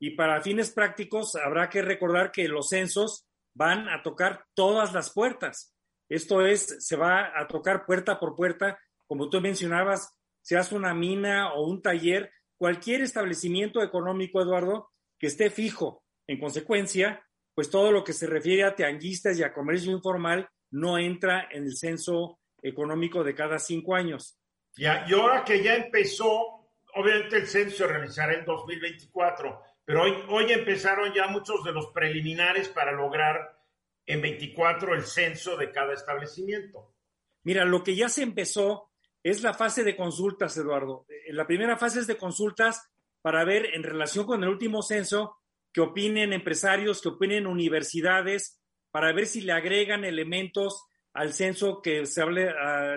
Y 0.00 0.10
para 0.10 0.42
fines 0.42 0.72
prácticos, 0.72 1.36
habrá 1.36 1.68
que 1.68 1.82
recordar 1.82 2.32
que 2.32 2.48
los 2.48 2.68
censos 2.68 3.26
van 3.54 3.88
a 3.88 4.02
tocar 4.02 4.44
todas 4.54 4.92
las 4.92 5.12
puertas. 5.12 5.74
Esto 6.08 6.44
es, 6.44 6.84
se 6.86 6.96
va 6.96 7.32
a 7.40 7.46
tocar 7.46 7.86
puerta 7.86 8.18
por 8.18 8.34
puerta, 8.34 8.78
como 9.06 9.28
tú 9.30 9.40
mencionabas, 9.40 10.12
hace 10.54 10.74
una 10.74 10.94
mina 10.94 11.52
o 11.54 11.66
un 11.66 11.82
taller, 11.82 12.30
cualquier 12.56 13.00
establecimiento 13.00 13.82
económico, 13.82 14.40
Eduardo, 14.40 14.90
que 15.18 15.26
esté 15.26 15.50
fijo. 15.50 16.04
En 16.28 16.38
consecuencia, 16.38 17.24
pues 17.54 17.70
todo 17.70 17.90
lo 17.90 18.04
que 18.04 18.12
se 18.12 18.26
refiere 18.26 18.64
a 18.64 18.74
tianguistas 18.74 19.38
y 19.38 19.42
a 19.42 19.52
comercio 19.52 19.90
informal 19.92 20.48
no 20.70 20.98
entra 20.98 21.48
en 21.50 21.64
el 21.64 21.76
censo 21.76 22.38
económico 22.62 23.24
de 23.24 23.34
cada 23.34 23.58
cinco 23.58 23.94
años. 23.94 24.38
Ya, 24.76 25.06
y 25.08 25.14
ahora 25.14 25.44
que 25.44 25.62
ya 25.62 25.74
empezó, 25.74 26.68
obviamente 26.94 27.36
el 27.36 27.46
censo 27.46 27.78
se 27.78 27.86
realizará 27.86 28.34
en 28.34 28.44
2024, 28.44 29.62
pero 29.84 30.02
hoy, 30.02 30.14
hoy 30.28 30.52
empezaron 30.52 31.12
ya 31.14 31.28
muchos 31.28 31.64
de 31.64 31.72
los 31.72 31.86
preliminares 31.88 32.68
para 32.68 32.92
lograr 32.92 33.56
en 34.04 34.20
24 34.20 34.94
el 34.94 35.04
censo 35.04 35.56
de 35.56 35.72
cada 35.72 35.94
establecimiento. 35.94 36.94
Mira, 37.42 37.64
lo 37.64 37.82
que 37.82 37.96
ya 37.96 38.08
se 38.08 38.22
empezó 38.22 38.90
es 39.22 39.42
la 39.42 39.54
fase 39.54 39.82
de 39.82 39.96
consultas, 39.96 40.56
Eduardo. 40.56 41.06
Eh, 41.08 41.32
la 41.32 41.46
primera 41.46 41.76
fase 41.76 42.00
es 42.00 42.06
de 42.06 42.16
consultas 42.16 42.90
para 43.22 43.44
ver 43.44 43.74
en 43.74 43.82
relación 43.82 44.26
con 44.26 44.42
el 44.42 44.50
último 44.50 44.82
censo 44.82 45.38
que 45.72 45.80
opinen 45.80 46.32
empresarios, 46.32 47.00
que 47.00 47.08
opinen 47.08 47.46
universidades, 47.46 48.60
para 48.90 49.12
ver 49.12 49.26
si 49.26 49.40
le 49.40 49.52
agregan 49.52 50.04
elementos 50.04 50.86
al 51.12 51.32
censo 51.32 51.82
que 51.82 52.06
se 52.06 52.22
hable 52.22 52.48
a 52.48 52.96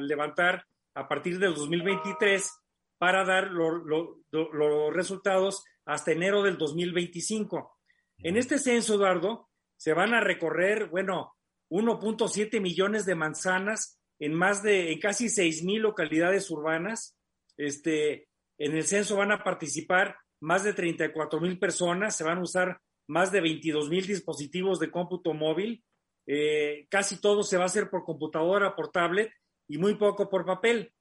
levantar 0.00 0.66
a 0.94 1.08
partir 1.08 1.38
del 1.38 1.54
2023 1.54 2.50
para 2.98 3.24
dar 3.24 3.50
los 3.50 4.94
resultados 4.94 5.64
hasta 5.84 6.12
enero 6.12 6.42
del 6.42 6.56
2025. 6.56 7.78
En 8.18 8.36
este 8.36 8.58
censo, 8.58 8.94
Eduardo, 8.94 9.50
se 9.76 9.92
van 9.92 10.14
a 10.14 10.20
recorrer, 10.20 10.88
bueno, 10.88 11.34
1.7 11.70 12.60
millones 12.60 13.04
de 13.04 13.14
manzanas 13.14 14.00
en 14.18 14.32
más 14.32 14.62
de, 14.62 14.92
en 14.92 15.00
casi 15.00 15.28
6 15.28 15.64
mil 15.64 15.82
localidades 15.82 16.50
urbanas. 16.50 17.16
Este, 17.56 18.28
en 18.58 18.76
el 18.76 18.84
censo 18.84 19.16
van 19.16 19.32
a 19.32 19.42
participar 19.42 20.16
más 20.40 20.64
de 20.64 20.72
34 20.72 21.40
mil 21.40 21.58
personas, 21.58 22.16
se 22.16 22.24
van 22.24 22.38
a 22.38 22.42
usar 22.42 22.80
más 23.06 23.32
de 23.32 23.40
22 23.40 23.90
mil 23.90 24.06
dispositivos 24.06 24.78
de 24.78 24.90
cómputo 24.90 25.34
móvil. 25.34 25.84
Eh, 26.26 26.86
casi 26.88 27.20
todo 27.20 27.42
se 27.42 27.56
va 27.56 27.64
a 27.64 27.66
hacer 27.66 27.90
por 27.90 28.04
computadora, 28.04 28.74
por 28.74 28.90
tablet 28.90 29.30
y 29.68 29.78
muy 29.78 29.94
poco 29.96 30.28
por 30.28 30.44
papel. 30.44 30.92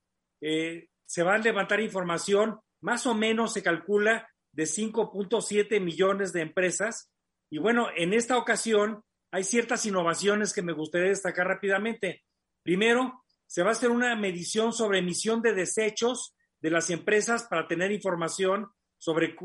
Eh, 0.42 0.88
se 1.06 1.24
va 1.24 1.36
a 1.36 1.40
levantar 1.40 1.80
información, 1.80 2.60
más 2.82 3.06
o 3.06 3.14
menos 3.14 3.54
se 3.54 3.64
calcula 3.64 4.28
de 4.52 4.64
5.7 4.64 5.80
millones 5.80 6.34
de 6.34 6.42
empresas. 6.42 7.12
Y 7.50 7.60
bueno, 7.60 7.88
en 7.96 8.14
esta 8.14 8.38
ocasión 8.38 9.04
hay 9.32 9.44
ciertas 9.44 9.86
innovaciones 9.86 10.54
que 10.54 10.62
me 10.62 10.74
gustaría 10.74 11.10
destacar 11.10 11.48
rápidamente. 11.48 12.24
Primero, 12.64 13.24
se 13.48 13.64
va 13.64 13.70
a 13.70 13.74
hacer 13.74 13.90
una 13.90 14.16
medición 14.16 14.74
sobre 14.74 15.00
emisión 15.00 15.42
de 15.42 15.54
desechos 15.54 16.36
de 16.62 16.72
las 16.72 16.90
empresas 16.90 17.44
para 17.44 17.68
tener 17.68 17.92
información 17.92 18.70
sobre 18.98 19.36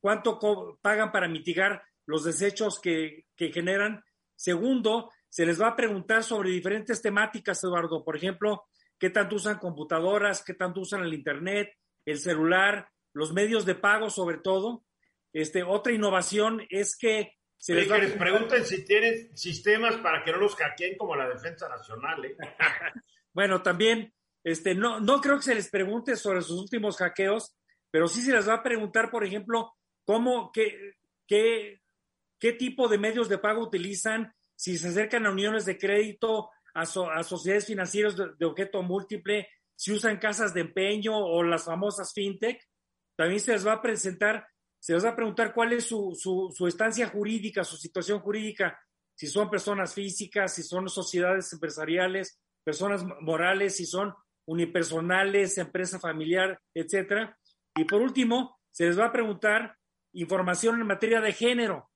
cuánto 0.00 0.78
pagan 0.82 1.12
para 1.12 1.28
mitigar 1.28 1.82
los 2.06 2.24
desechos 2.24 2.80
que, 2.80 3.26
que 3.36 3.52
generan. 3.52 4.02
Segundo, 4.34 5.10
se 5.34 5.44
les 5.44 5.60
va 5.60 5.66
a 5.66 5.74
preguntar 5.74 6.22
sobre 6.22 6.50
diferentes 6.50 7.02
temáticas, 7.02 7.64
Eduardo. 7.64 8.04
Por 8.04 8.16
ejemplo, 8.16 8.68
qué 8.96 9.10
tanto 9.10 9.34
usan 9.34 9.58
computadoras, 9.58 10.44
qué 10.44 10.54
tanto 10.54 10.82
usan 10.82 11.02
el 11.02 11.12
Internet, 11.12 11.72
el 12.06 12.20
celular, 12.20 12.88
los 13.12 13.32
medios 13.32 13.66
de 13.66 13.74
pago 13.74 14.10
sobre 14.10 14.38
todo. 14.38 14.84
Este, 15.32 15.64
otra 15.64 15.92
innovación 15.92 16.64
es 16.70 16.96
que 16.96 17.32
se 17.56 17.74
les, 17.74 18.12
pregunten 18.12 18.64
si 18.64 18.84
tienen 18.84 19.36
sistemas 19.36 19.96
para 19.96 20.22
que 20.22 20.30
no 20.30 20.38
los 20.38 20.54
hackeen 20.54 20.96
como 20.96 21.16
la 21.16 21.28
Defensa 21.28 21.68
Nacional. 21.68 22.24
¿eh? 22.26 22.36
bueno, 23.32 23.60
también, 23.60 24.14
este, 24.44 24.76
no, 24.76 25.00
no 25.00 25.20
creo 25.20 25.38
que 25.38 25.42
se 25.42 25.56
les 25.56 25.68
pregunte 25.68 26.14
sobre 26.14 26.42
sus 26.42 26.60
últimos 26.60 26.96
hackeos, 26.98 27.56
pero 27.90 28.06
sí 28.06 28.22
se 28.22 28.30
les 28.30 28.48
va 28.48 28.54
a 28.54 28.62
preguntar, 28.62 29.10
por 29.10 29.24
ejemplo, 29.24 29.72
cómo, 30.04 30.52
qué, 30.52 30.92
qué, 31.26 31.80
qué 32.38 32.52
tipo 32.52 32.86
de 32.86 32.98
medios 32.98 33.28
de 33.28 33.38
pago 33.38 33.62
utilizan, 33.62 34.32
si 34.56 34.78
se 34.78 34.88
acercan 34.88 35.26
a 35.26 35.30
uniones 35.30 35.64
de 35.64 35.78
crédito, 35.78 36.50
a, 36.74 36.84
sociedades 37.22 37.66
financieras 37.66 38.16
de, 38.16 38.44
objeto 38.44 38.82
múltiple, 38.82 39.48
si 39.76 39.92
usan 39.92 40.18
casas 40.18 40.52
de 40.52 40.62
empeño 40.62 41.16
o 41.16 41.42
las 41.42 41.64
famosas 41.64 42.12
fintech. 42.12 42.60
También 43.16 43.40
se 43.40 43.52
les 43.52 43.66
va 43.66 43.74
a 43.74 43.82
presentar, 43.82 44.46
se 44.80 44.94
les 44.94 45.04
va 45.04 45.10
a 45.10 45.16
preguntar 45.16 45.54
cuál 45.54 45.72
es 45.72 45.84
su, 45.84 46.16
su, 46.16 46.66
estancia 46.66 47.08
jurídica, 47.08 47.62
su 47.62 47.76
situación 47.76 48.18
jurídica, 48.20 48.78
si 49.14 49.28
son 49.28 49.48
personas 49.48 49.94
físicas, 49.94 50.54
si 50.54 50.64
son 50.64 50.88
sociedades 50.88 51.52
empresariales, 51.52 52.40
personas 52.64 53.04
morales, 53.20 53.76
si 53.76 53.86
son 53.86 54.12
unipersonales, 54.46 55.58
empresa 55.58 56.00
familiar, 56.00 56.60
etcétera. 56.74 57.38
Y 57.76 57.84
por 57.84 58.02
último, 58.02 58.58
se 58.72 58.86
les 58.86 58.98
va 58.98 59.06
a 59.06 59.12
preguntar 59.12 59.76
información 60.12 60.80
en 60.80 60.86
materia 60.86 61.20
de 61.20 61.32
género, 61.32 61.90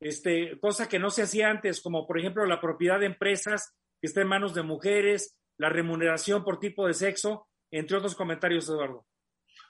este, 0.00 0.58
cosa 0.58 0.88
que 0.88 0.98
no 0.98 1.10
se 1.10 1.22
hacía 1.22 1.50
antes, 1.50 1.80
como 1.80 2.06
por 2.06 2.18
ejemplo 2.18 2.44
la 2.46 2.60
propiedad 2.60 2.98
de 2.98 3.06
empresas 3.06 3.74
que 4.00 4.06
está 4.06 4.22
en 4.22 4.28
manos 4.28 4.54
de 4.54 4.62
mujeres, 4.62 5.38
la 5.58 5.68
remuneración 5.68 6.42
por 6.42 6.58
tipo 6.58 6.86
de 6.86 6.94
sexo, 6.94 7.48
entre 7.70 7.98
otros 7.98 8.14
comentarios, 8.14 8.68
Eduardo. 8.68 9.06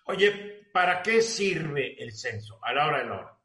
Oye, 0.06 0.68
¿para 0.72 1.02
qué 1.02 1.20
sirve 1.20 2.02
el 2.02 2.12
censo 2.12 2.58
a 2.62 2.72
la 2.72 2.86
hora 2.86 2.98
de 2.98 3.04
la 3.06 3.14
hora? 3.14 3.38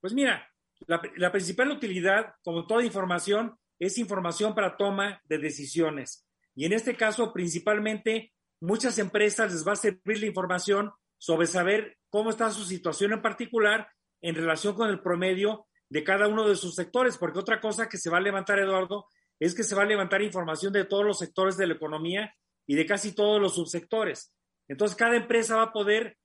Pues 0.00 0.14
mira, 0.14 0.50
la, 0.86 1.00
la 1.16 1.30
principal 1.30 1.70
utilidad, 1.70 2.34
como 2.42 2.66
toda 2.66 2.84
información, 2.84 3.58
es 3.78 3.98
información 3.98 4.54
para 4.54 4.76
toma 4.76 5.20
de 5.24 5.38
decisiones. 5.38 6.26
Y 6.54 6.64
en 6.64 6.72
este 6.72 6.96
caso, 6.96 7.32
principalmente, 7.32 8.32
muchas 8.60 8.98
empresas 8.98 9.52
les 9.52 9.66
va 9.66 9.72
a 9.72 9.76
servir 9.76 10.20
la 10.20 10.26
información 10.26 10.92
sobre 11.18 11.46
saber 11.46 11.98
cómo 12.08 12.30
está 12.30 12.50
su 12.50 12.64
situación 12.64 13.12
en 13.12 13.22
particular 13.22 13.90
en 14.22 14.34
relación 14.34 14.74
con 14.74 14.88
el 14.88 15.00
promedio 15.00 15.66
de 15.88 16.04
cada 16.04 16.28
uno 16.28 16.48
de 16.48 16.56
sus 16.56 16.74
sectores, 16.74 17.18
porque 17.18 17.38
otra 17.38 17.60
cosa 17.60 17.88
que 17.88 17.98
se 17.98 18.10
va 18.10 18.18
a 18.18 18.20
levantar, 18.20 18.58
Eduardo, 18.58 19.06
es 19.38 19.54
que 19.54 19.64
se 19.64 19.74
va 19.74 19.82
a 19.82 19.86
levantar 19.86 20.22
información 20.22 20.72
de 20.72 20.84
todos 20.84 21.04
los 21.04 21.18
sectores 21.18 21.56
de 21.56 21.66
la 21.66 21.74
economía 21.74 22.34
y 22.66 22.74
de 22.74 22.86
casi 22.86 23.14
todos 23.14 23.40
los 23.40 23.54
subsectores. 23.54 24.34
Entonces, 24.68 24.96
cada 24.96 25.16
empresa 25.16 25.56
va 25.56 25.62
a 25.64 25.72
poder 25.72 26.16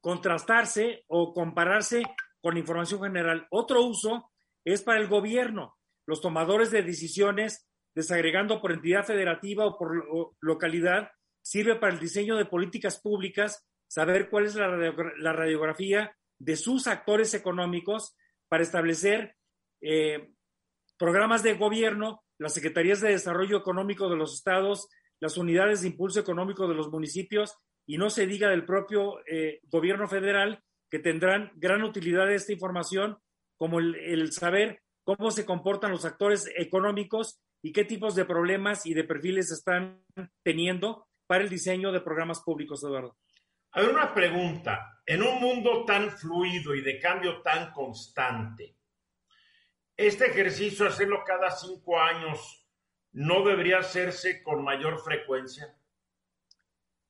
contrastarse 0.00 1.04
o 1.08 1.34
compararse 1.34 2.02
con 2.40 2.56
información 2.56 3.02
general. 3.02 3.46
Otro 3.50 3.82
uso 3.82 4.30
es 4.64 4.82
para 4.82 5.00
el 5.00 5.08
gobierno, 5.08 5.76
los 6.06 6.20
tomadores 6.20 6.70
de 6.70 6.82
decisiones, 6.82 7.68
desagregando 7.94 8.60
por 8.60 8.72
entidad 8.72 9.04
federativa 9.04 9.66
o 9.66 9.76
por 9.76 10.34
localidad, 10.40 11.10
sirve 11.42 11.76
para 11.76 11.92
el 11.92 12.00
diseño 12.00 12.36
de 12.36 12.44
políticas 12.44 13.00
públicas, 13.00 13.66
saber 13.88 14.30
cuál 14.30 14.46
es 14.46 14.54
la, 14.54 15.32
radiografía 15.32 16.16
de 16.38 16.56
sus 16.56 16.86
actores 16.86 17.34
económicos 17.34 18.14
para 18.50 18.64
establecer 18.64 19.36
eh, 19.80 20.32
programas 20.98 21.42
de 21.44 21.54
gobierno, 21.54 22.24
las 22.36 22.52
secretarías 22.52 23.00
de 23.00 23.10
desarrollo 23.10 23.56
económico 23.56 24.10
de 24.10 24.16
los 24.16 24.34
estados, 24.34 24.88
las 25.20 25.38
unidades 25.38 25.82
de 25.82 25.88
impulso 25.88 26.18
económico 26.18 26.66
de 26.66 26.74
los 26.74 26.90
municipios 26.90 27.56
y 27.86 27.96
no 27.96 28.10
se 28.10 28.26
diga 28.26 28.50
del 28.50 28.66
propio 28.66 29.20
eh, 29.26 29.60
gobierno 29.70 30.08
federal 30.08 30.62
que 30.90 30.98
tendrán 30.98 31.52
gran 31.54 31.84
utilidad 31.84 32.26
de 32.26 32.34
esta 32.34 32.52
información, 32.52 33.18
como 33.56 33.78
el, 33.78 34.32
saber 34.32 34.82
cómo 35.04 35.30
se 35.30 35.46
comportan 35.46 35.92
los 35.92 36.04
actores 36.04 36.50
económicos 36.56 37.40
y 37.62 37.72
qué 37.72 37.84
tipos 37.84 38.16
de 38.16 38.24
problemas 38.24 38.84
y 38.84 38.94
de 38.94 39.04
perfiles 39.04 39.52
están 39.52 40.02
teniendo 40.42 41.06
para 41.28 41.44
el 41.44 41.50
diseño 41.50 41.92
de 41.92 42.00
programas 42.00 42.42
públicos, 42.42 42.82
Eduardo. 42.82 43.16
A 43.72 43.80
ver, 43.80 43.90
una 43.90 44.12
pregunta. 44.12 45.02
En 45.06 45.22
un 45.22 45.40
mundo 45.40 45.84
tan 45.84 46.10
fluido 46.10 46.74
y 46.74 46.82
de 46.82 46.98
cambio 46.98 47.42
tan 47.42 47.72
constante, 47.72 48.76
este 49.96 50.26
ejercicio, 50.26 50.86
hacerlo 50.86 51.22
cada 51.26 51.50
cinco 51.50 52.00
años, 52.00 52.66
¿no 53.12 53.44
debería 53.44 53.78
hacerse 53.78 54.42
con 54.42 54.64
mayor 54.64 54.98
frecuencia? 55.02 55.76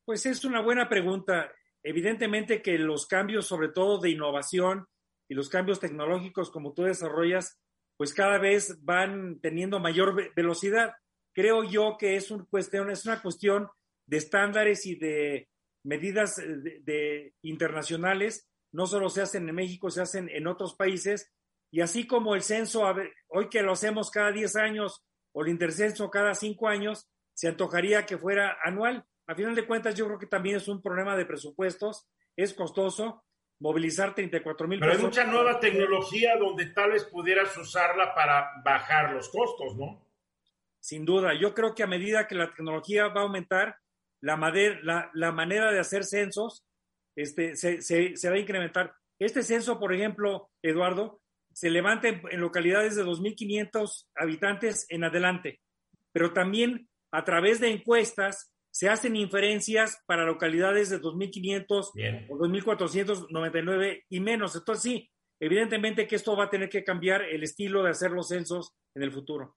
Pues 0.05 0.27
es 0.27 0.45
una 0.45 0.61
buena 0.61 0.89
pregunta. 0.89 1.53
Evidentemente 1.83 2.63
que 2.63 2.79
los 2.79 3.07
cambios, 3.07 3.47
sobre 3.47 3.69
todo 3.69 4.01
de 4.01 4.11
innovación 4.11 4.89
y 5.29 5.35
los 5.35 5.49
cambios 5.49 5.79
tecnológicos 5.79 6.51
como 6.51 6.75
tú 6.75 6.83
desarrollas, 6.83 7.61
pues 7.97 8.13
cada 8.13 8.39
vez 8.39 8.83
van 8.85 9.41
teniendo 9.41 9.79
mayor 9.79 10.35
velocidad. 10.35 10.95
Creo 11.33 11.63
yo 11.65 11.97
que 11.97 12.17
es, 12.17 12.31
un 12.31 12.47
cuestión, 12.47 12.91
es 12.91 13.07
una 13.07 13.23
cuestión 13.23 13.69
de 14.07 14.17
estándares 14.17 14.85
y 14.87 14.97
de 14.97 15.49
medidas 15.83 16.37
de, 16.37 17.35
internacionales. 17.43 18.49
No 18.73 18.87
solo 18.87 19.09
se 19.11 19.23
hacen 19.23 19.49
en 19.49 19.55
México, 19.55 19.91
se 19.91 20.03
hacen 20.03 20.29
en 20.29 20.47
otros 20.47 20.75
países. 20.75 21.33
Y 21.71 21.81
así 21.81 22.07
como 22.07 22.35
el 22.35 22.43
censo, 22.43 22.85
hoy 23.29 23.49
que 23.49 23.63
lo 23.63 23.73
hacemos 23.73 24.11
cada 24.11 24.33
10 24.33 24.57
años 24.57 25.05
o 25.33 25.43
el 25.43 25.49
intercenso 25.49 26.11
cada 26.11 26.35
5 26.35 26.69
años, 26.69 27.09
se 27.33 27.49
antojaría 27.49 28.07
que 28.07 28.19
fuera 28.19 28.59
anual 28.63 29.07
a 29.31 29.35
final 29.37 29.55
de 29.55 29.65
cuentas, 29.65 29.95
yo 29.95 30.07
creo 30.07 30.19
que 30.19 30.27
también 30.27 30.57
es 30.57 30.67
un 30.67 30.83
problema 30.83 31.17
de 31.17 31.25
presupuestos, 31.25 32.05
es 32.35 32.53
costoso 32.53 33.23
movilizar 33.61 34.13
34 34.13 34.67
mil 34.67 34.81
Pero 34.81 34.91
hay 34.91 34.99
mucha 34.99 35.23
nueva 35.23 35.61
tecnología 35.61 36.37
donde 36.37 36.67
tal 36.67 36.91
vez 36.91 37.05
pudieras 37.05 37.57
usarla 37.57 38.13
para 38.13 38.51
bajar 38.65 39.13
los 39.13 39.29
costos, 39.29 39.77
¿no? 39.77 40.05
Sin 40.81 41.05
duda, 41.05 41.33
yo 41.35 41.55
creo 41.55 41.77
que 41.77 41.85
a 41.85 41.87
medida 41.87 42.27
que 42.27 42.35
la 42.35 42.49
tecnología 42.49 43.07
va 43.07 43.21
a 43.21 43.25
aumentar, 43.25 43.77
la, 44.21 45.11
la, 45.15 45.33
manera 45.33 45.73
de 45.73 45.81
hacer 45.81 46.05
censos 46.05 46.65
este, 47.17 47.57
se, 47.57 48.29
va 48.29 48.35
a 48.35 48.39
incrementar. 48.39 48.95
Este 49.19 49.43
censo, 49.43 49.79
por 49.79 49.95
ejemplo, 49.95 50.51
Eduardo, 50.63 51.21
se 51.53 51.71
levanta 51.71 52.09
en, 52.09 52.23
en 52.31 52.41
localidades 52.41 52.97
de 52.97 53.05
2.500 53.05 54.07
habitantes 54.17 54.87
en 54.89 55.05
adelante, 55.05 55.61
pero 56.13 56.33
también 56.33 56.89
a 57.13 57.25
través 57.25 57.61
de 57.61 57.71
encuestas 57.71 58.53
se 58.71 58.89
hacen 58.89 59.17
inferencias 59.17 59.99
para 60.07 60.25
localidades 60.25 60.91
de 60.91 61.01
2.500 61.01 62.29
o 62.29 62.39
2.499 62.39 64.05
y 64.09 64.21
menos. 64.21 64.55
Entonces, 64.55 64.83
sí, 64.83 65.11
evidentemente 65.41 66.07
que 66.07 66.17
esto 66.17 66.37
va 66.37 66.45
a 66.45 66.51
tener 66.51 66.69
que 66.69 66.85
cambiar 66.85 67.23
el 67.23 67.43
estilo 67.43 67.83
de 67.83 67.91
hacer 67.91 68.13
los 68.13 68.29
censos 68.29 68.75
en 68.95 69.03
el 69.03 69.13
futuro. 69.13 69.57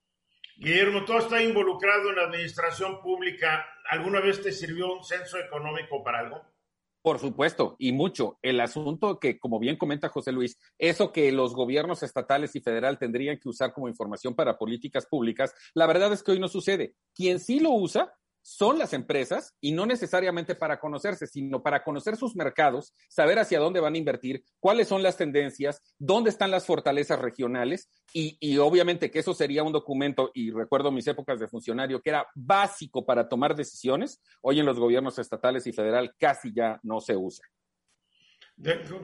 Guillermo, 0.57 1.03
tú 1.05 1.17
estás 1.17 1.41
involucrado 1.41 2.09
en 2.09 2.15
la 2.15 2.23
administración 2.23 3.01
pública. 3.01 3.65
¿Alguna 3.89 4.19
vez 4.19 4.41
te 4.41 4.51
sirvió 4.51 4.93
un 4.93 5.03
censo 5.03 5.37
económico 5.37 6.03
para 6.03 6.19
algo? 6.19 6.41
Por 7.01 7.19
supuesto, 7.19 7.75
y 7.79 7.91
mucho. 7.91 8.39
El 8.41 8.61
asunto 8.61 9.19
que, 9.19 9.37
como 9.37 9.59
bien 9.59 9.75
comenta 9.75 10.07
José 10.07 10.31
Luis, 10.31 10.57
eso 10.77 11.11
que 11.11 11.33
los 11.33 11.53
gobiernos 11.53 12.01
estatales 12.01 12.55
y 12.55 12.61
federal 12.61 12.97
tendrían 12.97 13.39
que 13.39 13.49
usar 13.49 13.73
como 13.73 13.89
información 13.89 14.35
para 14.35 14.57
políticas 14.57 15.05
públicas, 15.05 15.53
la 15.73 15.85
verdad 15.85 16.13
es 16.13 16.23
que 16.23 16.31
hoy 16.31 16.39
no 16.39 16.47
sucede. 16.47 16.95
Quien 17.13 17.41
sí 17.41 17.59
lo 17.59 17.71
usa 17.71 18.13
son 18.43 18.77
las 18.77 18.93
empresas 18.93 19.55
y 19.61 19.71
no 19.71 19.85
necesariamente 19.85 20.53
para 20.53 20.79
conocerse, 20.79 21.25
sino 21.25 21.63
para 21.63 21.83
conocer 21.83 22.17
sus 22.17 22.35
mercados, 22.35 22.93
saber 23.07 23.39
hacia 23.39 23.59
dónde 23.59 23.79
van 23.79 23.95
a 23.95 23.97
invertir, 23.97 24.43
cuáles 24.59 24.89
son 24.89 25.01
las 25.01 25.17
tendencias, 25.17 25.81
dónde 25.97 26.29
están 26.29 26.51
las 26.51 26.65
fortalezas 26.65 27.19
regionales 27.19 27.89
y, 28.13 28.57
obviamente 28.57 29.09
que 29.09 29.19
eso 29.19 29.33
sería 29.33 29.63
un 29.63 29.71
documento, 29.71 30.29
y 30.33 30.51
recuerdo 30.51 30.91
mis 30.91 31.07
épocas 31.07 31.39
de 31.39 31.47
funcionario, 31.47 32.01
que 32.01 32.11
era 32.11 32.27
básico 32.35 33.05
para 33.05 33.27
tomar 33.27 33.55
decisiones, 33.55 34.21
hoy 34.41 34.59
en 34.59 34.65
los 34.65 34.77
gobiernos 34.77 35.17
estatales 35.17 35.65
y 35.65 35.73
federal 35.73 36.13
casi 36.19 36.53
ya 36.53 36.79
no 36.83 36.99
se 36.99 37.15
usa. 37.15 37.45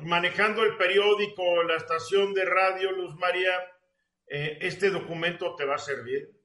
manejando 0.04 0.64
el 0.64 0.78
periódico, 0.78 1.64
la 1.64 1.78
estación 1.78 2.34
de 2.34 2.46
radio, 2.46 2.92
Luz 2.92 3.16
María, 3.16 3.54
eh, 4.28 4.60
¿este 4.62 4.90
documento 4.92 5.56
te 5.56 5.66
va 5.66 5.76
a 5.76 5.80
servir? 5.80 6.39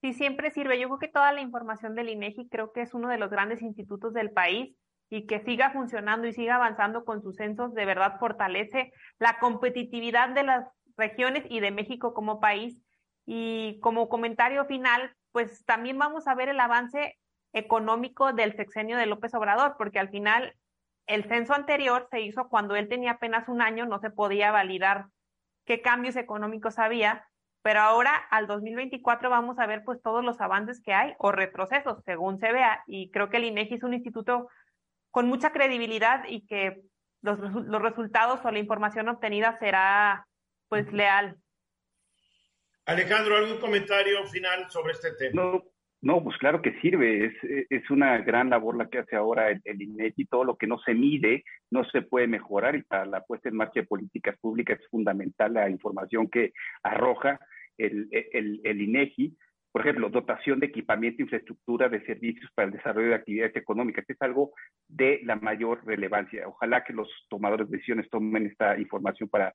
Sí 0.00 0.14
siempre 0.14 0.50
sirve. 0.50 0.78
Yo 0.78 0.88
creo 0.88 0.98
que 0.98 1.08
toda 1.08 1.32
la 1.32 1.40
información 1.40 1.94
del 1.94 2.08
INEGI 2.08 2.48
creo 2.48 2.72
que 2.72 2.82
es 2.82 2.94
uno 2.94 3.08
de 3.08 3.18
los 3.18 3.30
grandes 3.30 3.62
institutos 3.62 4.12
del 4.12 4.30
país 4.30 4.74
y 5.10 5.26
que 5.26 5.40
siga 5.40 5.72
funcionando 5.72 6.26
y 6.26 6.32
siga 6.32 6.56
avanzando 6.56 7.04
con 7.04 7.20
sus 7.22 7.36
censos, 7.36 7.74
de 7.74 7.84
verdad 7.84 8.18
fortalece 8.18 8.92
la 9.18 9.38
competitividad 9.38 10.30
de 10.30 10.44
las 10.44 10.68
regiones 10.96 11.44
y 11.48 11.60
de 11.60 11.72
México 11.72 12.14
como 12.14 12.40
país. 12.40 12.80
Y 13.26 13.78
como 13.80 14.08
comentario 14.08 14.64
final, 14.66 15.14
pues 15.32 15.64
también 15.64 15.98
vamos 15.98 16.26
a 16.26 16.34
ver 16.34 16.48
el 16.48 16.60
avance 16.60 17.18
económico 17.52 18.32
del 18.32 18.54
sexenio 18.54 18.96
de 18.96 19.06
López 19.06 19.34
Obrador, 19.34 19.74
porque 19.76 19.98
al 19.98 20.10
final 20.10 20.54
el 21.06 21.24
censo 21.24 21.54
anterior 21.54 22.06
se 22.10 22.20
hizo 22.20 22.48
cuando 22.48 22.76
él 22.76 22.88
tenía 22.88 23.12
apenas 23.12 23.48
un 23.48 23.62
año, 23.62 23.86
no 23.86 23.98
se 23.98 24.10
podía 24.10 24.52
validar 24.52 25.06
qué 25.64 25.82
cambios 25.82 26.16
económicos 26.16 26.78
había, 26.78 27.28
pero 27.62 27.80
ahora 27.80 28.14
al 28.30 28.46
2024 28.46 29.28
vamos 29.30 29.58
a 29.58 29.66
ver 29.66 29.82
pues 29.84 30.00
todos 30.02 30.24
los 30.24 30.40
avances 30.40 30.80
que 30.82 30.92
hay 30.92 31.14
o 31.18 31.32
retrocesos 31.32 32.02
según 32.04 32.38
se 32.38 32.52
vea 32.52 32.82
y 32.86 33.10
creo 33.10 33.28
que 33.28 33.36
el 33.36 33.44
INEGI 33.44 33.74
es 33.74 33.82
un 33.82 33.94
instituto 33.94 34.48
con 35.10 35.26
mucha 35.26 35.52
credibilidad 35.52 36.24
y 36.28 36.46
que 36.46 36.82
los, 37.22 37.38
los 37.38 37.82
resultados 37.82 38.40
o 38.44 38.50
la 38.50 38.58
información 38.58 39.08
obtenida 39.08 39.58
será 39.58 40.26
pues 40.68 40.90
leal. 40.92 41.36
Alejandro, 42.86 43.36
¿algún 43.36 43.58
comentario 43.58 44.26
final 44.26 44.70
sobre 44.70 44.92
este 44.92 45.12
tema? 45.12 45.42
No, 45.42 45.64
no 46.02 46.22
pues 46.24 46.36
claro 46.38 46.62
que 46.62 46.78
sirve, 46.80 47.26
es, 47.26 47.66
es 47.68 47.90
una 47.90 48.18
gran 48.18 48.50
labor 48.50 48.76
la 48.76 48.88
que 48.88 48.98
hace 48.98 49.16
ahora 49.16 49.50
el, 49.50 49.60
el, 49.64 49.82
INEGI, 49.82 50.26
todo 50.26 50.44
lo 50.44 50.56
que 50.56 50.66
no 50.66 50.78
se 50.78 50.94
mide 50.94 51.44
no 51.70 51.84
se 51.84 52.02
puede 52.02 52.26
mejorar 52.26 52.76
y 52.76 52.82
para 52.82 53.04
la 53.04 53.22
puesta 53.22 53.48
en 53.48 53.56
marcha 53.56 53.80
de 53.80 53.86
políticas 53.86 54.38
públicas 54.38 54.80
es 54.80 54.88
fundamental 54.88 55.52
la 55.52 55.68
información 55.68 56.28
que 56.28 56.52
arroja 56.82 57.38
el, 57.76 58.08
el, 58.10 58.60
el 58.64 58.80
INEGI, 58.80 59.36
por 59.72 59.82
ejemplo, 59.82 60.08
dotación 60.08 60.58
de 60.58 60.66
equipamiento, 60.66 61.22
infraestructura 61.22 61.88
de 61.88 62.04
servicios 62.04 62.50
para 62.54 62.66
el 62.66 62.74
desarrollo 62.74 63.08
de 63.08 63.14
actividades 63.14 63.54
económicas. 63.54 64.04
Es 64.08 64.20
algo 64.20 64.52
de 64.88 65.20
la 65.22 65.36
mayor 65.36 65.86
relevancia. 65.86 66.48
Ojalá 66.48 66.82
que 66.82 66.92
los 66.92 67.08
tomadores 67.28 67.68
de 67.68 67.76
decisiones 67.76 68.10
tomen 68.10 68.46
esta 68.46 68.76
información 68.78 69.28
para 69.28 69.54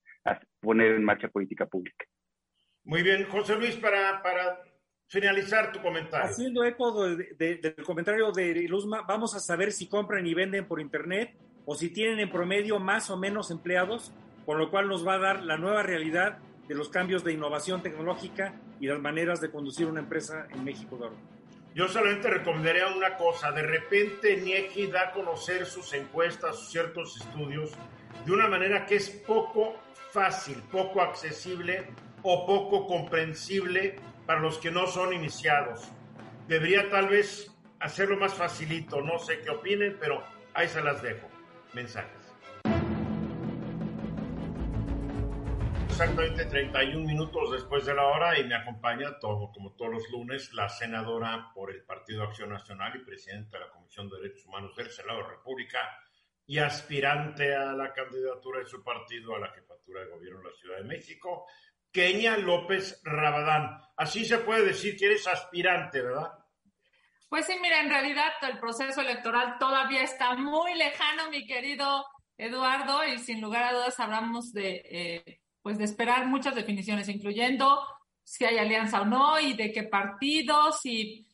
poner 0.61 0.93
en 0.93 1.03
marcha 1.03 1.27
política 1.27 1.65
pública. 1.65 2.05
Muy 2.85 3.03
bien, 3.03 3.25
José 3.25 3.57
Luis, 3.57 3.75
para, 3.75 4.21
para 4.23 4.59
finalizar 5.07 5.71
tu 5.71 5.81
comentario. 5.81 6.29
Haciendo 6.29 6.63
eco 6.63 7.07
del 7.07 7.75
comentario 7.85 8.31
de 8.31 8.53
Luzma, 8.67 9.03
vamos 9.07 9.35
a 9.35 9.39
saber 9.39 9.71
si 9.71 9.87
compran 9.87 10.25
y 10.25 10.33
venden 10.33 10.67
por 10.67 10.79
Internet 10.79 11.35
o 11.65 11.75
si 11.75 11.89
tienen 11.89 12.19
en 12.19 12.31
promedio 12.31 12.79
más 12.79 13.09
o 13.09 13.17
menos 13.17 13.51
empleados, 13.51 14.11
con 14.45 14.57
lo 14.57 14.69
cual 14.69 14.87
nos 14.87 15.05
va 15.05 15.15
a 15.15 15.19
dar 15.19 15.43
la 15.43 15.57
nueva 15.57 15.83
realidad 15.83 16.39
de 16.67 16.75
los 16.75 16.89
cambios 16.89 17.23
de 17.23 17.33
innovación 17.33 17.81
tecnológica 17.81 18.53
y 18.79 18.87
las 18.87 18.99
maneras 18.99 19.41
de 19.41 19.51
conducir 19.51 19.87
una 19.87 19.99
empresa 19.99 20.47
en 20.51 20.63
México, 20.63 20.97
Yo 21.73 21.87
solamente 21.87 22.29
recomendaría 22.29 22.87
una 22.87 23.15
cosa, 23.17 23.51
de 23.51 23.63
repente 23.63 24.37
NIEGI 24.37 24.87
da 24.87 25.09
a 25.09 25.11
conocer 25.11 25.65
sus 25.65 25.93
encuestas, 25.93 26.57
sus 26.57 26.69
ciertos 26.69 27.17
estudios, 27.17 27.71
de 28.25 28.31
una 28.31 28.47
manera 28.47 28.85
que 28.85 28.95
es 28.95 29.09
poco 29.09 29.75
fácil, 30.11 30.55
poco 30.71 31.01
accesible 31.01 31.87
o 32.23 32.45
poco 32.45 32.87
comprensible 32.87 33.95
para 34.25 34.39
los 34.39 34.57
que 34.57 34.71
no 34.71 34.87
son 34.87 35.13
iniciados. 35.13 35.91
Debería 36.47 36.89
tal 36.89 37.07
vez 37.07 37.51
hacerlo 37.79 38.17
más 38.17 38.33
facilito, 38.33 39.01
no 39.01 39.19
sé 39.19 39.41
qué 39.41 39.49
opinen, 39.49 39.97
pero 39.99 40.23
ahí 40.53 40.67
se 40.67 40.81
las 40.81 41.01
dejo. 41.01 41.27
Mensajes. 41.73 42.25
exactamente 45.95 46.43
31 46.43 47.07
minutos 47.07 47.53
después 47.53 47.85
de 47.85 47.93
la 47.93 48.03
hora 48.03 48.37
y 48.37 48.43
me 48.43 48.55
acompaña, 48.55 49.17
todo, 49.17 49.49
como 49.53 49.77
todos 49.77 49.93
los 49.93 50.09
lunes, 50.09 50.53
la 50.53 50.67
senadora 50.67 51.51
por 51.55 51.71
el 51.71 51.85
Partido 51.85 52.23
Acción 52.23 52.49
Nacional 52.49 52.97
y 52.97 53.05
presidenta 53.05 53.57
de 53.57 53.63
la 53.63 53.71
Comisión 53.71 54.09
de 54.09 54.17
Derechos 54.17 54.45
Humanos 54.45 54.75
del 54.75 54.91
Senado 54.91 55.19
de 55.19 55.23
la 55.23 55.29
República 55.29 55.79
y 56.45 56.57
aspirante 56.57 57.55
a 57.55 57.71
la 57.71 57.93
candidatura 57.93 58.59
de 58.59 58.65
su 58.65 58.83
partido 58.83 59.37
a 59.37 59.39
la 59.39 59.51
jefatura 59.51 60.01
de 60.01 60.09
gobierno 60.09 60.39
de 60.39 60.49
la 60.49 60.55
Ciudad 60.57 60.77
de 60.79 60.83
México, 60.83 61.47
Kenia 61.95 62.35
López 62.35 62.99
Rabadán. 63.05 63.79
Así 63.95 64.25
se 64.25 64.39
puede 64.39 64.65
decir 64.65 64.97
que 64.97 65.05
eres 65.05 65.25
aspirante, 65.27 66.01
¿verdad? 66.01 66.33
Pues 67.29 67.45
sí, 67.45 67.53
mira, 67.61 67.79
en 67.79 67.89
realidad 67.89 68.33
el 68.41 68.59
proceso 68.59 68.99
electoral 68.99 69.55
todavía 69.57 70.03
está 70.03 70.35
muy 70.35 70.75
lejano, 70.75 71.29
mi 71.31 71.47
querido 71.47 72.05
Eduardo, 72.37 73.05
y 73.05 73.17
sin 73.19 73.39
lugar 73.39 73.63
a 73.63 73.73
dudas 73.73 73.97
hablamos 74.01 74.51
de... 74.51 74.81
Eh, 74.85 75.39
pues 75.61 75.79
de 75.79 75.85
esperar 75.85 76.27
muchas 76.27 76.53
definiciones, 76.53 77.09
incluyendo 77.09 77.83
si 78.23 78.45
hay 78.45 78.59
alianza 78.59 79.01
o 79.01 79.05
no 79.05 79.39
y 79.39 79.53
de 79.53 79.71
qué 79.71 79.81
partidos. 79.81 80.85
Y 80.85 81.25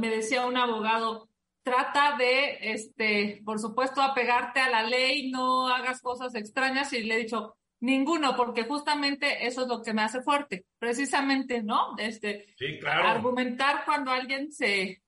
me 0.00 0.08
decía 0.08 0.44
un 0.44 0.56
abogado 0.56 1.28
trata 1.62 2.16
de, 2.16 2.58
este, 2.72 3.42
por 3.44 3.60
supuesto, 3.60 4.02
apegarte 4.02 4.58
a 4.58 4.70
la 4.70 4.82
ley, 4.82 5.30
no 5.30 5.68
hagas 5.68 6.00
cosas 6.00 6.34
extrañas 6.34 6.92
y 6.94 7.02
le 7.02 7.14
he 7.14 7.18
dicho, 7.18 7.56
ninguno, 7.80 8.34
porque 8.36 8.64
justamente 8.64 9.46
eso 9.46 9.62
es 9.62 9.68
lo 9.68 9.82
que 9.82 9.92
me 9.92 10.02
hace 10.02 10.22
fuerte, 10.22 10.66
precisamente, 10.78 11.62
¿no? 11.62 11.96
Este, 11.98 12.54
sí, 12.58 12.78
claro. 12.78 13.08
argumentar 13.08 13.84
cuando 13.84 14.10
alguien 14.10 14.50
se, 14.52 15.02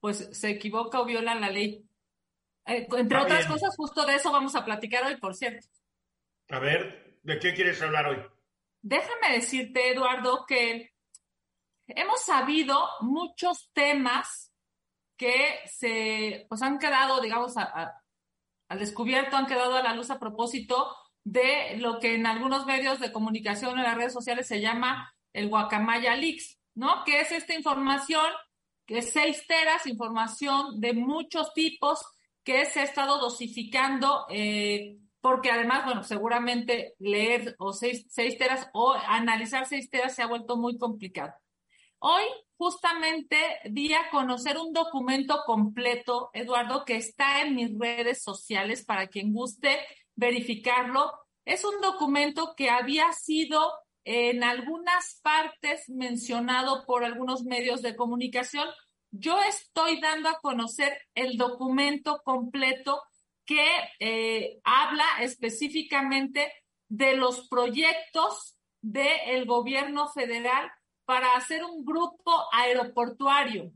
pues, 0.00 0.28
se 0.32 0.50
equivoca 0.50 1.00
o 1.00 1.04
viola 1.04 1.34
la 1.34 1.50
ley. 1.50 1.84
Eh, 2.66 2.86
entre 2.90 3.00
Está 3.00 3.22
otras 3.22 3.38
bien. 3.40 3.52
cosas, 3.52 3.76
justo 3.76 4.04
de 4.06 4.16
eso 4.16 4.32
vamos 4.32 4.54
a 4.56 4.64
platicar 4.64 5.04
hoy, 5.04 5.16
por 5.16 5.34
cierto. 5.34 5.66
A 6.50 6.58
ver, 6.58 7.18
¿de 7.22 7.38
qué 7.38 7.54
quieres 7.54 7.80
hablar 7.82 8.06
hoy? 8.08 8.18
Déjame 8.82 9.32
decirte, 9.34 9.90
Eduardo, 9.92 10.44
que 10.46 10.92
hemos 11.86 12.20
sabido 12.24 12.88
muchos 13.00 13.70
temas 13.72 14.52
que 15.16 15.60
se 15.66 16.46
pues 16.48 16.62
han 16.62 16.78
quedado, 16.78 17.20
digamos, 17.20 17.56
a- 17.56 17.62
a- 17.64 18.02
al 18.68 18.78
descubierto, 18.78 19.36
han 19.36 19.46
quedado 19.46 19.74
a 19.76 19.82
la 19.82 19.94
luz 19.94 20.10
a 20.10 20.18
propósito 20.18 20.96
de 21.30 21.76
lo 21.76 22.00
que 22.00 22.16
en 22.16 22.26
algunos 22.26 22.66
medios 22.66 22.98
de 22.98 23.12
comunicación 23.12 23.78
en 23.78 23.84
las 23.84 23.94
redes 23.94 24.12
sociales 24.12 24.48
se 24.48 24.60
llama 24.60 25.14
el 25.32 25.48
Guacamaya 25.48 26.16
Leaks, 26.16 26.58
¿no? 26.74 27.04
Que 27.04 27.20
es 27.20 27.30
esta 27.30 27.54
información, 27.54 28.26
que 28.84 28.98
es 28.98 29.12
seis 29.12 29.46
teras, 29.46 29.86
información 29.86 30.80
de 30.80 30.92
muchos 30.92 31.54
tipos 31.54 32.04
que 32.42 32.66
se 32.66 32.80
ha 32.80 32.82
estado 32.82 33.18
dosificando, 33.18 34.26
eh, 34.28 34.96
porque 35.20 35.52
además, 35.52 35.84
bueno, 35.84 36.02
seguramente 36.02 36.96
leer 36.98 37.54
o 37.60 37.72
seis, 37.72 38.06
seis 38.08 38.36
teras 38.36 38.68
o 38.72 38.92
analizar 38.92 39.66
seis 39.66 39.88
teras 39.88 40.16
se 40.16 40.22
ha 40.22 40.26
vuelto 40.26 40.56
muy 40.56 40.78
complicado. 40.78 41.32
Hoy 42.00 42.24
justamente 42.56 43.36
di 43.66 43.92
a 43.92 44.10
conocer 44.10 44.58
un 44.58 44.72
documento 44.72 45.42
completo, 45.46 46.30
Eduardo, 46.32 46.84
que 46.84 46.96
está 46.96 47.42
en 47.42 47.54
mis 47.54 47.78
redes 47.78 48.20
sociales 48.20 48.84
para 48.84 49.06
quien 49.06 49.32
guste 49.32 49.78
verificarlo. 50.16 51.10
Es 51.50 51.64
un 51.64 51.80
documento 51.80 52.54
que 52.56 52.70
había 52.70 53.12
sido 53.12 53.72
en 54.04 54.44
algunas 54.44 55.18
partes 55.20 55.88
mencionado 55.88 56.86
por 56.86 57.02
algunos 57.02 57.42
medios 57.42 57.82
de 57.82 57.96
comunicación. 57.96 58.68
Yo 59.10 59.36
estoy 59.40 60.00
dando 60.00 60.28
a 60.28 60.38
conocer 60.38 60.96
el 61.16 61.36
documento 61.36 62.22
completo 62.24 63.02
que 63.44 63.66
eh, 63.98 64.60
habla 64.62 65.04
específicamente 65.22 66.52
de 66.88 67.16
los 67.16 67.48
proyectos 67.48 68.56
del 68.80 69.44
gobierno 69.44 70.06
federal 70.06 70.70
para 71.04 71.34
hacer 71.34 71.64
un 71.64 71.84
grupo 71.84 72.32
aeroportuario. 72.52 73.72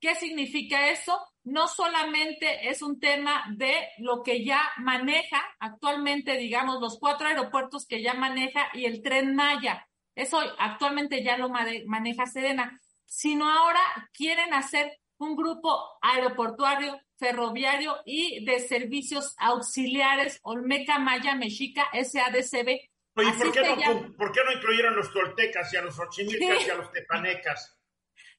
¿Qué 0.00 0.14
significa 0.14 0.88
eso? 0.88 1.20
No 1.50 1.66
solamente 1.66 2.68
es 2.68 2.82
un 2.82 3.00
tema 3.00 3.44
de 3.56 3.74
lo 3.98 4.22
que 4.22 4.44
ya 4.44 4.60
maneja 4.78 5.42
actualmente, 5.60 6.36
digamos, 6.36 6.80
los 6.80 6.98
cuatro 6.98 7.26
aeropuertos 7.28 7.86
que 7.86 8.02
ya 8.02 8.14
maneja 8.14 8.68
y 8.74 8.84
el 8.84 9.02
tren 9.02 9.34
Maya. 9.34 9.86
Eso 10.14 10.40
actualmente 10.58 11.22
ya 11.22 11.36
lo 11.38 11.48
mane- 11.48 11.84
maneja 11.86 12.26
Sedena, 12.26 12.78
sino 13.06 13.48
ahora 13.50 13.80
quieren 14.12 14.52
hacer 14.52 14.98
un 15.18 15.36
grupo 15.36 15.98
aeroportuario, 16.02 17.00
ferroviario 17.18 17.96
y 18.04 18.44
de 18.44 18.60
servicios 18.60 19.34
auxiliares 19.38 20.38
Olmeca 20.42 20.98
Maya 20.98 21.34
Mexica 21.34 21.86
SADCB. 21.92 22.78
Oye, 23.16 23.32
¿por 23.32 23.52
qué, 23.52 23.60
no, 23.62 23.76
llama. 23.76 24.14
¿por 24.16 24.32
qué 24.32 24.40
no 24.44 24.52
incluyeron 24.52 24.94
los 24.96 25.12
toltecas 25.12 25.72
y 25.72 25.76
a 25.76 25.82
los 25.82 25.98
ochimilcas 25.98 26.58
Sí. 26.60 26.66
y 26.66 26.70
a 26.70 26.74
los 26.76 26.92
tepanecas? 26.92 27.74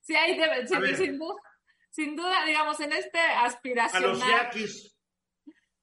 Sí, 0.01 0.15
ahí 0.15 0.37
debe, 0.37 0.65
sí, 0.67 0.95
sin 0.95 1.17
duda, 1.19 1.35
sin 1.89 2.15
duda, 2.15 2.45
digamos, 2.45 2.79
en 2.79 2.93
este 2.93 3.19
A 3.19 3.45
aspiracional. 3.45 4.09
los 4.09 4.19
yaquis. 4.19 4.95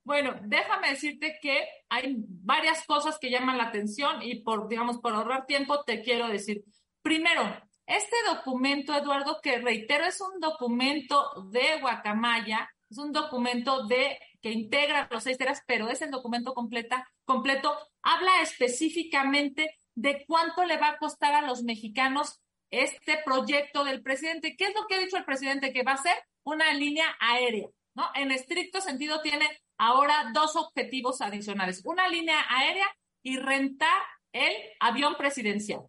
Bueno, 0.04 0.36
déjame 0.44 0.90
decirte 0.90 1.36
que 1.42 1.68
hay 1.88 2.14
varias 2.18 2.84
cosas 2.86 3.18
que 3.18 3.30
llaman 3.30 3.58
la 3.58 3.64
atención 3.64 4.22
y 4.22 4.42
por, 4.42 4.68
digamos, 4.68 4.98
por 4.98 5.12
ahorrar 5.12 5.46
tiempo 5.46 5.82
te 5.84 6.00
quiero 6.02 6.28
decir. 6.28 6.62
Primero, 7.02 7.42
este 7.86 8.16
documento, 8.28 8.94
Eduardo, 8.94 9.40
que 9.42 9.58
reitero, 9.58 10.04
es 10.04 10.20
un 10.20 10.38
documento 10.40 11.48
de 11.50 11.80
Guacamaya, 11.80 12.70
es 12.88 12.98
un 12.98 13.12
documento 13.12 13.86
de 13.86 14.18
que 14.40 14.52
integra 14.52 15.08
los 15.10 15.24
seis 15.24 15.38
teras, 15.38 15.62
pero 15.66 15.88
es 15.88 16.02
el 16.02 16.12
documento 16.12 16.54
completa, 16.54 17.04
completo, 17.24 17.76
habla 18.02 18.42
específicamente 18.42 19.74
de 19.96 20.24
cuánto 20.28 20.64
le 20.64 20.76
va 20.76 20.90
a 20.90 20.98
costar 20.98 21.34
a 21.34 21.42
los 21.42 21.64
mexicanos 21.64 22.40
este 22.70 23.18
proyecto 23.24 23.84
del 23.84 24.02
presidente. 24.02 24.56
¿Qué 24.56 24.66
es 24.66 24.74
lo 24.74 24.86
que 24.86 24.96
ha 24.96 25.00
dicho 25.00 25.16
el 25.16 25.24
presidente? 25.24 25.72
Que 25.72 25.82
va 25.82 25.92
a 25.92 26.02
ser 26.02 26.16
una 26.44 26.72
línea 26.72 27.16
aérea, 27.20 27.68
¿no? 27.94 28.10
En 28.14 28.30
estricto 28.30 28.80
sentido 28.80 29.20
tiene 29.22 29.46
ahora 29.78 30.30
dos 30.32 30.56
objetivos 30.56 31.20
adicionales, 31.20 31.82
una 31.84 32.08
línea 32.08 32.44
aérea 32.48 32.86
y 33.22 33.38
rentar 33.38 34.02
el 34.32 34.52
avión 34.80 35.16
presidencial. 35.16 35.80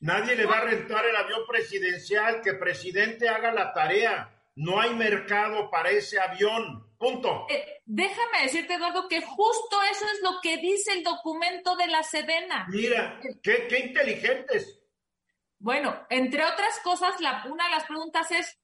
Nadie 0.00 0.34
le 0.34 0.46
va 0.46 0.58
a 0.58 0.64
rentar 0.64 1.06
el 1.06 1.14
avión 1.14 1.42
presidencial, 1.48 2.40
que 2.42 2.54
presidente 2.54 3.28
haga 3.28 3.52
la 3.52 3.72
tarea. 3.72 4.36
No 4.56 4.80
hay 4.80 4.94
mercado 4.94 5.70
para 5.70 5.90
ese 5.90 6.20
avión. 6.20 6.92
Punto. 6.98 7.46
Eh, 7.48 7.80
déjame 7.84 8.42
decirte, 8.42 8.74
Eduardo, 8.74 9.08
que 9.08 9.22
justo 9.22 9.80
eso 9.90 10.04
es 10.04 10.20
lo 10.22 10.40
que 10.42 10.56
dice 10.56 10.92
el 10.92 11.04
documento 11.04 11.76
de 11.76 11.86
la 11.86 12.02
Sedena. 12.02 12.66
Mira, 12.68 13.20
qué, 13.42 13.66
qué 13.68 13.78
inteligentes. 13.78 14.81
Bueno, 15.62 15.96
entre 16.10 16.44
otras 16.44 16.80
cosas, 16.80 17.20
la, 17.20 17.44
una 17.48 17.66
de 17.66 17.70
las 17.70 17.84
preguntas 17.84 18.32
es, 18.32 18.60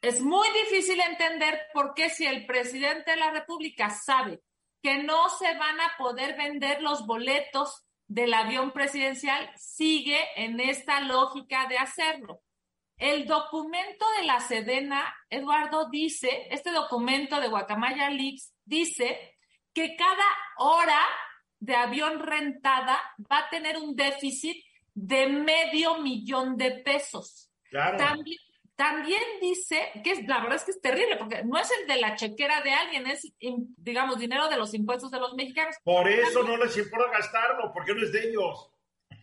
es 0.00 0.20
muy 0.20 0.46
difícil 0.50 1.00
entender 1.00 1.60
por 1.74 1.92
qué 1.94 2.08
si 2.08 2.24
el 2.24 2.46
presidente 2.46 3.10
de 3.10 3.16
la 3.16 3.32
República 3.32 3.90
sabe 3.90 4.40
que 4.80 5.02
no 5.02 5.28
se 5.28 5.58
van 5.58 5.80
a 5.80 5.96
poder 5.98 6.36
vender 6.36 6.82
los 6.82 7.04
boletos 7.04 7.84
del 8.06 8.32
avión 8.32 8.70
presidencial, 8.70 9.50
sigue 9.56 10.20
en 10.36 10.60
esta 10.60 11.00
lógica 11.00 11.66
de 11.66 11.78
hacerlo. 11.78 12.42
El 12.96 13.26
documento 13.26 14.06
de 14.18 14.22
la 14.22 14.38
Sedena, 14.38 15.12
Eduardo, 15.30 15.88
dice, 15.90 16.46
este 16.52 16.70
documento 16.70 17.40
de 17.40 17.48
Guacamaya 17.48 18.08
Leaks 18.08 18.54
dice 18.64 19.36
que 19.74 19.96
cada 19.96 20.26
hora 20.58 21.00
de 21.58 21.74
avión 21.74 22.20
rentada 22.20 23.02
va 23.18 23.38
a 23.38 23.50
tener 23.50 23.78
un 23.78 23.96
déficit 23.96 24.64
de 24.94 25.26
medio 25.26 25.98
millón 25.98 26.56
de 26.56 26.70
pesos. 26.84 27.50
Claro. 27.70 27.96
También, 27.98 28.38
también 28.76 29.22
dice 29.40 29.90
que 30.04 30.12
es, 30.12 30.26
la 30.26 30.40
verdad 30.40 30.56
es 30.56 30.64
que 30.64 30.70
es 30.72 30.80
terrible, 30.80 31.16
porque 31.16 31.42
no 31.44 31.58
es 31.58 31.70
el 31.80 31.86
de 31.86 31.96
la 32.00 32.16
chequera 32.16 32.60
de 32.62 32.72
alguien, 32.72 33.06
es, 33.06 33.32
digamos, 33.76 34.18
dinero 34.18 34.48
de 34.48 34.56
los 34.56 34.74
impuestos 34.74 35.10
de 35.10 35.18
los 35.20 35.34
mexicanos. 35.34 35.76
Por 35.84 36.08
eso 36.08 36.42
no 36.42 36.56
les 36.56 36.76
importa 36.76 37.10
gastarlo, 37.12 37.72
porque 37.72 37.94
no 37.94 38.02
es 38.02 38.12
de 38.12 38.28
ellos. 38.28 38.70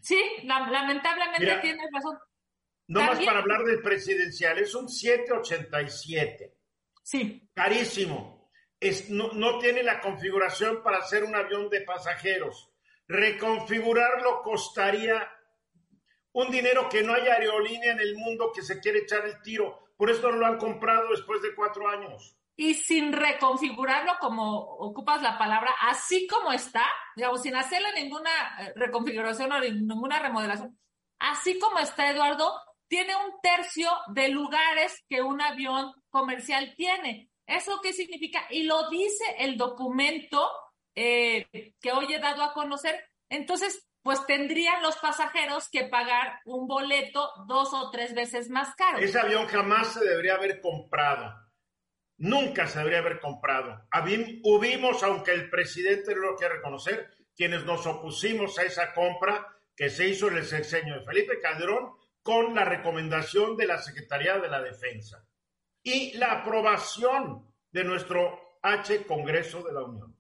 Sí, 0.01 0.20
la- 0.43 0.70
lamentablemente 0.70 1.39
Mira. 1.45 1.61
tienes 1.61 1.86
razón. 1.93 2.17
No 2.88 3.01
más 3.01 3.20
para 3.24 3.39
hablar 3.39 3.63
del 3.65 3.82
presidencial, 3.82 4.57
es 4.57 4.74
un 4.74 4.89
787. 4.89 6.55
Sí, 7.03 7.47
Carísimo. 7.53 8.49
Es, 8.80 9.09
no, 9.09 9.34
no 9.34 9.59
tiene 9.59 9.84
la 9.84 9.99
configuración 9.99 10.82
para 10.82 10.99
hacer 10.99 11.24
un 11.24 11.36
avión 11.36 11.70
de 11.70 11.82
pasajeros. 11.82 12.72
Reconfigurarlo 13.07 14.41
costaría 14.41 15.30
un 16.34 16.51
dinero 16.51 16.88
que 16.89 17.03
no 17.03 17.13
hay 17.13 17.27
aerolínea 17.27 17.91
en 17.91 17.99
el 17.99 18.15
mundo 18.15 18.51
que 18.53 18.61
se 18.61 18.80
quiere 18.80 18.99
echar 18.99 19.25
el 19.25 19.41
tiro. 19.41 19.89
Por 19.97 20.09
eso 20.09 20.30
no 20.32 20.38
lo 20.38 20.45
han 20.45 20.57
comprado 20.57 21.09
después 21.09 21.41
de 21.41 21.55
cuatro 21.55 21.88
años. 21.88 22.36
y 22.55 22.73
sin 22.73 23.13
reconfigurarlo 23.13 24.13
como 24.19 24.59
ocupas 24.59 25.21
la 25.21 25.38
palabra, 25.38 25.73
así 25.80 26.27
como 26.27 26.51
está, 26.51 26.86
digamos, 27.15 27.41
sin 27.41 27.55
hacerle 27.55 27.88
ninguna 27.95 28.30
eh, 28.59 28.73
reconfiguración 28.75 29.49
o 29.53 29.61
ninguna 29.61 30.19
remodelación, 30.19 30.77
así 31.19 31.57
como 31.57 31.80
está, 31.80 32.09
Eduardo, 32.09 32.51
tiene 32.89 33.15
un 33.15 33.39
tercio 33.41 33.89
de 34.07 34.27
lugares 34.27 35.05
que 35.07 35.21
un 35.21 35.41
avión 35.41 35.93
comercial 36.09 36.73
tiene. 36.75 37.30
¿Eso 37.47 37.80
qué 37.82 37.93
significa? 37.93 38.45
Y 38.49 38.63
lo 38.63 38.89
dice 38.89 39.23
el 39.38 39.55
documento 39.55 40.51
eh, 40.95 41.47
que 41.80 41.91
hoy 41.93 42.13
he 42.13 42.19
dado 42.19 42.43
a 42.43 42.51
conocer. 42.53 43.09
Entonces, 43.30 43.88
pues 44.01 44.25
tendrían 44.25 44.81
los 44.81 44.97
pasajeros 44.97 45.69
que 45.69 45.85
pagar 45.85 46.39
un 46.45 46.67
boleto 46.67 47.31
dos 47.47 47.73
o 47.73 47.91
tres 47.91 48.13
veces 48.13 48.49
más 48.49 48.73
caro. 48.75 48.99
Ese 48.99 49.19
avión 49.19 49.47
jamás 49.47 49.93
se 49.93 50.03
debería 50.03 50.35
haber 50.35 50.61
comprado. 50.61 51.33
Nunca 52.17 52.67
se 52.67 52.79
debería 52.79 52.99
haber 52.99 53.19
comprado. 53.19 53.87
Hubimos, 54.43 55.03
aunque 55.03 55.31
el 55.31 55.49
presidente 55.49 56.15
no 56.15 56.31
lo 56.31 56.35
quiere 56.35 56.55
reconocer, 56.55 57.09
quienes 57.35 57.65
nos 57.65 57.85
opusimos 57.87 58.57
a 58.59 58.63
esa 58.63 58.93
compra 58.93 59.47
que 59.75 59.89
se 59.89 60.07
hizo 60.09 60.27
en 60.27 60.37
el 60.37 60.45
sexenio 60.45 60.99
de 60.99 61.05
Felipe 61.05 61.39
Calderón 61.39 61.93
con 62.21 62.53
la 62.53 62.65
recomendación 62.65 63.55
de 63.55 63.67
la 63.67 63.77
Secretaría 63.77 64.37
de 64.37 64.49
la 64.49 64.61
Defensa 64.61 65.25
y 65.81 66.17
la 66.17 66.41
aprobación 66.41 67.49
de 67.71 67.83
nuestro 67.85 68.57
H 68.61 69.05
Congreso 69.05 69.63
de 69.63 69.71
la 69.71 69.83
Unión. 69.83 70.18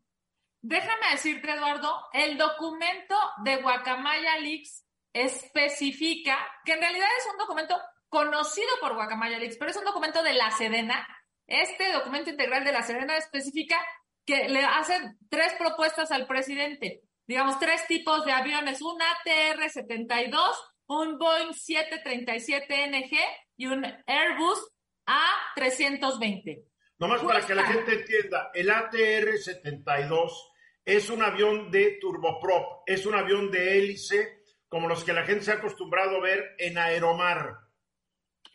Déjame 0.61 1.11
decirte, 1.11 1.51
Eduardo, 1.51 2.07
el 2.13 2.37
documento 2.37 3.15
de 3.43 3.57
Guacamaya 3.61 4.37
Leaks 4.39 4.85
especifica 5.13 6.37
que 6.65 6.73
en 6.73 6.81
realidad 6.81 7.07
es 7.17 7.27
un 7.31 7.37
documento 7.37 7.79
conocido 8.09 8.67
por 8.81 8.95
Guacamaya 8.95 9.39
Leaks, 9.39 9.57
pero 9.57 9.71
es 9.71 9.77
un 9.77 9.85
documento 9.85 10.21
de 10.21 10.33
la 10.33 10.51
Sedena. 10.51 11.07
Este 11.47 11.91
documento 11.93 12.29
integral 12.29 12.63
de 12.63 12.73
la 12.73 12.83
Serena 12.83 13.17
especifica 13.17 13.77
que 14.25 14.49
le 14.49 14.63
hacen 14.63 15.17
tres 15.29 15.53
propuestas 15.53 16.11
al 16.11 16.27
presidente, 16.27 17.03
digamos, 17.25 17.57
tres 17.59 17.87
tipos 17.87 18.25
de 18.25 18.31
aviones, 18.31 18.81
un 18.81 18.99
ATR-72, 18.99 20.55
un 20.87 21.17
Boeing 21.17 21.53
737NG 21.53 23.17
y 23.57 23.67
un 23.67 23.85
Airbus 24.05 24.71
A320. 25.07 26.65
Nomás 26.99 27.23
para 27.23 27.45
que 27.45 27.55
la 27.55 27.63
gente 27.63 27.93
entienda, 27.93 28.51
el 28.53 28.69
ATR-72 28.69 30.48
es 30.85 31.09
un 31.09 31.21
avión 31.21 31.69
de 31.71 31.97
turboprop, 31.99 32.83
es 32.85 33.05
un 33.05 33.15
avión 33.15 33.51
de 33.51 33.77
hélice 33.77 34.39
como 34.67 34.87
los 34.87 35.03
que 35.03 35.13
la 35.13 35.23
gente 35.23 35.45
se 35.45 35.51
ha 35.51 35.55
acostumbrado 35.55 36.17
a 36.17 36.21
ver 36.21 36.55
en 36.57 36.77
aeromar. 36.77 37.57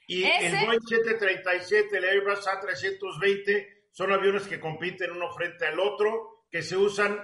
Y 0.06 0.24
el 0.24 0.64
Boeing 0.64 0.80
737, 0.80 1.98
el 1.98 2.04
Airbus 2.04 2.46
A320 2.46 3.88
son 3.90 4.12
aviones 4.12 4.46
que 4.46 4.60
compiten 4.60 5.12
uno 5.12 5.32
frente 5.32 5.66
al 5.66 5.80
otro, 5.80 6.44
que 6.50 6.62
se 6.62 6.76
usan 6.76 7.18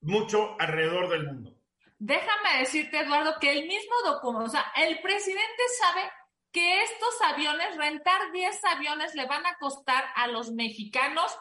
mucho 0.00 0.56
alrededor 0.58 1.08
del 1.08 1.26
mundo. 1.26 1.54
Déjame 1.98 2.58
decirte, 2.58 3.00
Eduardo, 3.00 3.36
que 3.40 3.50
el 3.52 3.66
mismo 3.66 3.94
documento, 4.04 4.46
o 4.46 4.50
sea, 4.50 4.72
el 4.76 5.00
presidente 5.00 5.62
sabe 5.78 6.02
que 6.52 6.82
estos 6.82 7.20
aviones, 7.22 7.76
rentar 7.76 8.30
10 8.32 8.64
aviones 8.64 9.14
le 9.14 9.26
van 9.26 9.46
a 9.46 9.56
costar 9.58 10.04
a 10.14 10.26
los 10.26 10.52
mexicanos 10.52 11.36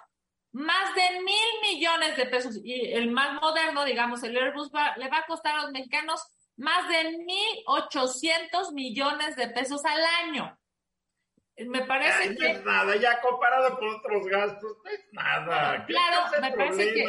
más 0.53 0.95
de 0.95 1.19
mil 1.21 1.61
millones 1.61 2.15
de 2.15 2.25
pesos. 2.27 2.59
Y 2.63 2.93
el 2.93 3.11
más 3.11 3.41
moderno, 3.41 3.83
digamos, 3.83 4.23
el 4.23 4.37
Airbus 4.37 4.71
le 4.97 5.09
va 5.09 5.17
a 5.17 5.25
costar 5.25 5.55
a 5.55 5.63
los 5.63 5.71
mexicanos 5.71 6.25
más 6.55 6.87
de 6.87 7.17
mil 7.17 7.63
ochocientos 7.65 8.71
millones 8.71 9.35
de 9.35 9.47
pesos 9.49 9.83
al 9.85 10.03
año. 10.23 10.57
Me 11.57 11.85
parece 11.85 12.35
que. 12.35 12.53
No 12.53 12.59
es 12.59 12.65
nada, 12.65 12.95
ya 12.95 13.21
comparado 13.21 13.77
con 13.77 13.95
otros 13.95 14.25
gastos, 14.27 14.77
no 14.83 14.89
es 14.89 15.05
nada. 15.11 15.85
claro, 15.85 16.41
me 16.41 16.51
parece 16.51 16.93
que. 16.93 17.07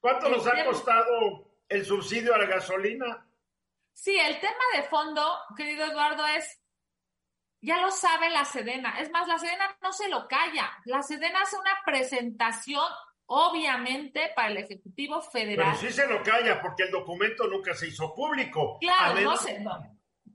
¿Cuánto 0.00 0.28
nos 0.28 0.46
ha 0.46 0.64
costado 0.66 1.50
el 1.68 1.84
subsidio 1.84 2.34
a 2.34 2.38
la 2.38 2.46
gasolina? 2.46 3.26
Sí, 3.92 4.18
el 4.18 4.38
tema 4.40 4.64
de 4.74 4.82
fondo, 4.82 5.38
querido 5.56 5.86
Eduardo, 5.86 6.26
es. 6.26 6.60
Ya 7.64 7.80
lo 7.80 7.90
sabe 7.90 8.28
la 8.28 8.44
Sedena. 8.44 9.00
Es 9.00 9.10
más, 9.10 9.26
la 9.26 9.38
Sedena 9.38 9.74
no 9.82 9.90
se 9.90 10.08
lo 10.10 10.28
calla. 10.28 10.70
La 10.84 11.02
Sedena 11.02 11.40
hace 11.40 11.56
una 11.56 11.74
presentación, 11.86 12.84
obviamente, 13.24 14.30
para 14.36 14.48
el 14.48 14.58
Ejecutivo 14.58 15.22
Federal. 15.22 15.74
Pero 15.80 15.88
sí 15.88 15.90
se 15.90 16.06
lo 16.06 16.22
calla, 16.22 16.60
porque 16.60 16.82
el 16.82 16.90
documento 16.90 17.46
nunca 17.46 17.72
se 17.72 17.88
hizo 17.88 18.14
público. 18.14 18.76
Claro, 18.80 19.18
no 19.22 19.36
sé. 19.38 19.64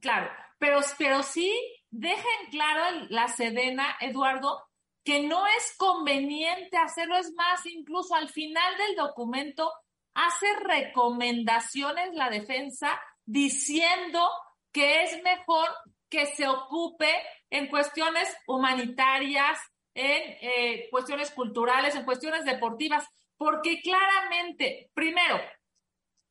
claro, 0.02 0.32
pero, 0.58 0.80
pero 0.98 1.22
sí 1.22 1.56
deja 1.92 2.28
en 2.42 2.50
claro 2.50 3.06
la 3.10 3.28
Sedena, 3.28 3.96
Eduardo, 4.00 4.68
que 5.04 5.22
no 5.22 5.46
es 5.46 5.76
conveniente 5.78 6.78
hacerlo, 6.78 7.16
es 7.16 7.32
más, 7.34 7.64
incluso 7.68 8.16
al 8.16 8.30
final 8.30 8.76
del 8.78 8.96
documento 8.96 9.72
hace 10.16 10.48
recomendaciones 10.62 12.16
la 12.16 12.32
defensa 12.32 13.00
diciendo 13.24 14.28
que 14.72 15.04
es 15.04 15.22
mejor 15.22 15.68
que 16.10 16.26
se 16.26 16.48
ocupe 16.48 17.10
en 17.50 17.68
cuestiones 17.68 18.36
humanitarias, 18.48 19.60
en 19.94 20.38
eh, 20.42 20.88
cuestiones 20.92 21.32
culturales, 21.32 21.96
en 21.96 22.06
cuestiones 22.06 22.46
deportivas, 22.46 23.06
porque 23.38 23.82
claramente, 23.82 24.92
primero, 24.94 25.40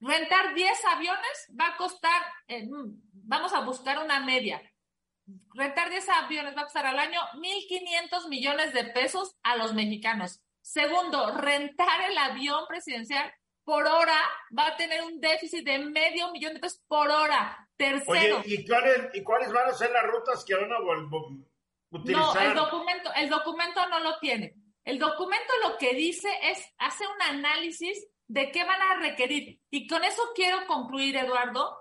rentar 0.01 0.55
10 0.55 0.85
aviones 0.85 1.55
va 1.59 1.69
a 1.69 1.77
costar, 1.77 2.23
eh, 2.49 2.67
vamos 3.13 3.53
a 3.53 3.61
buscar 3.61 3.99
una 4.03 4.21
media, 4.21 4.63
rentar 5.55 5.91
10 5.91 6.09
aviones 6.09 6.57
va 6.57 6.63
a 6.63 6.65
costar 6.65 6.87
al 6.87 6.99
año 6.99 7.21
1.500 7.35 8.29
millones 8.29 8.73
de 8.73 8.85
pesos 8.85 9.37
a 9.43 9.57
los 9.57 9.75
mexicanos. 9.75 10.41
Segundo, 10.61 11.33
rentar 11.33 12.11
el 12.11 12.19
avión 12.19 12.67
presidencial 12.69 13.33
por 13.69 13.87
hora 13.87 14.19
va 14.59 14.69
a 14.69 14.77
tener 14.79 15.03
un 15.03 15.21
déficit 15.21 15.63
de 15.63 15.79
medio 15.79 16.31
millón 16.33 16.55
de 16.55 16.61
pesos 16.61 16.81
por 16.89 17.07
hora. 17.07 17.69
Tercero. 17.77 18.39
Oye, 18.39 18.55
¿y 18.55 18.67
cuáles, 18.67 19.11
¿y 19.13 19.23
cuáles 19.23 19.53
van 19.53 19.69
a 19.69 19.75
ser 19.75 19.91
las 19.91 20.05
rutas 20.05 20.43
que 20.43 20.55
van 20.55 20.73
a 20.73 20.79
utilizar? 21.91 22.35
No, 22.35 22.41
el 22.41 22.55
documento, 22.55 23.11
el 23.15 23.29
documento 23.29 23.87
no 23.91 24.01
lo 24.01 24.19
tiene. 24.21 24.55
El 24.87 24.99
documento 24.99 25.53
lo 25.69 25.77
que 25.77 25.93
dice 25.93 26.31
es, 26.45 26.65
hace 26.79 27.05
un 27.07 27.37
análisis 27.37 28.09
de 28.27 28.51
qué 28.51 28.65
van 28.65 28.81
a 28.81 29.01
requerir. 29.01 29.61
Y 29.69 29.87
con 29.87 30.03
eso 30.03 30.23
quiero 30.35 30.67
concluir, 30.67 31.19
Eduardo, 31.19 31.77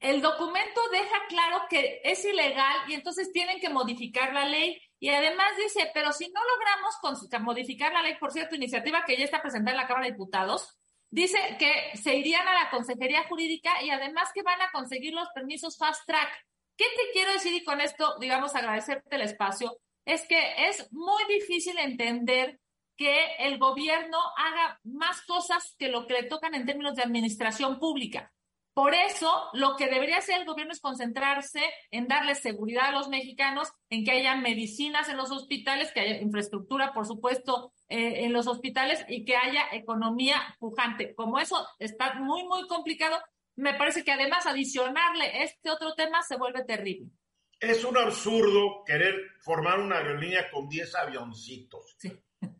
el 0.00 0.22
documento 0.22 0.80
deja 0.90 1.26
claro 1.28 1.66
que 1.68 2.00
es 2.02 2.24
ilegal 2.24 2.76
y 2.88 2.94
entonces 2.94 3.30
tienen 3.30 3.60
que 3.60 3.68
modificar 3.68 4.32
la 4.32 4.46
ley. 4.46 4.80
Y 4.98 5.10
además 5.10 5.48
dice, 5.58 5.90
pero 5.92 6.14
si 6.14 6.32
no 6.32 6.40
logramos 6.42 7.44
modificar 7.44 7.92
la 7.92 8.00
ley, 8.00 8.16
por 8.18 8.32
cierto, 8.32 8.54
iniciativa 8.54 9.04
que 9.04 9.18
ya 9.18 9.24
está 9.24 9.42
presentada 9.42 9.76
en 9.76 9.82
la 9.82 9.86
Cámara 9.86 10.06
de 10.06 10.12
Diputados, 10.12 10.78
dice 11.14 11.38
que 11.60 11.96
se 11.96 12.16
irían 12.16 12.46
a 12.48 12.64
la 12.64 12.70
Consejería 12.70 13.22
Jurídica 13.28 13.80
y 13.82 13.90
además 13.90 14.30
que 14.34 14.42
van 14.42 14.60
a 14.60 14.70
conseguir 14.72 15.14
los 15.14 15.28
permisos 15.32 15.78
fast 15.78 16.04
track. 16.06 16.28
¿Qué 16.76 16.84
te 16.84 17.12
quiero 17.12 17.32
decir? 17.32 17.54
Y 17.54 17.62
con 17.62 17.80
esto, 17.80 18.16
digamos, 18.18 18.56
agradecerte 18.56 19.14
el 19.14 19.22
espacio. 19.22 19.78
Es 20.04 20.26
que 20.26 20.68
es 20.68 20.92
muy 20.92 21.22
difícil 21.28 21.78
entender 21.78 22.58
que 22.96 23.36
el 23.38 23.58
gobierno 23.58 24.18
haga 24.36 24.80
más 24.82 25.22
cosas 25.22 25.76
que 25.78 25.88
lo 25.88 26.08
que 26.08 26.14
le 26.14 26.22
tocan 26.24 26.54
en 26.54 26.66
términos 26.66 26.96
de 26.96 27.02
administración 27.02 27.78
pública. 27.78 28.32
Por 28.74 28.92
eso, 28.92 29.30
lo 29.52 29.76
que 29.76 29.86
debería 29.86 30.18
hacer 30.18 30.40
el 30.40 30.46
gobierno 30.46 30.72
es 30.72 30.80
concentrarse 30.80 31.62
en 31.92 32.08
darle 32.08 32.34
seguridad 32.34 32.86
a 32.86 32.90
los 32.90 33.08
mexicanos, 33.08 33.72
en 33.88 34.04
que 34.04 34.10
haya 34.10 34.34
medicinas 34.34 35.08
en 35.08 35.16
los 35.16 35.30
hospitales, 35.30 35.92
que 35.92 36.00
haya 36.00 36.20
infraestructura, 36.20 36.92
por 36.92 37.06
supuesto, 37.06 37.72
eh, 37.88 38.24
en 38.24 38.32
los 38.32 38.48
hospitales 38.48 39.04
y 39.08 39.24
que 39.24 39.36
haya 39.36 39.62
economía 39.70 40.56
pujante. 40.58 41.14
Como 41.14 41.38
eso 41.38 41.64
está 41.78 42.14
muy, 42.14 42.42
muy 42.44 42.66
complicado, 42.66 43.16
me 43.54 43.74
parece 43.74 44.02
que 44.02 44.10
además 44.10 44.44
adicionarle 44.46 45.44
este 45.44 45.70
otro 45.70 45.94
tema 45.94 46.22
se 46.22 46.36
vuelve 46.36 46.64
terrible. 46.64 47.12
Es 47.60 47.84
un 47.84 47.96
absurdo 47.96 48.82
querer 48.84 49.14
formar 49.40 49.78
una 49.78 49.98
aerolínea 49.98 50.50
con 50.50 50.68
10 50.68 50.96
avioncitos, 50.96 51.96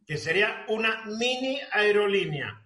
que 0.07 0.17
sería 0.17 0.65
una 0.69 1.05
mini 1.07 1.59
aerolínea 1.73 2.64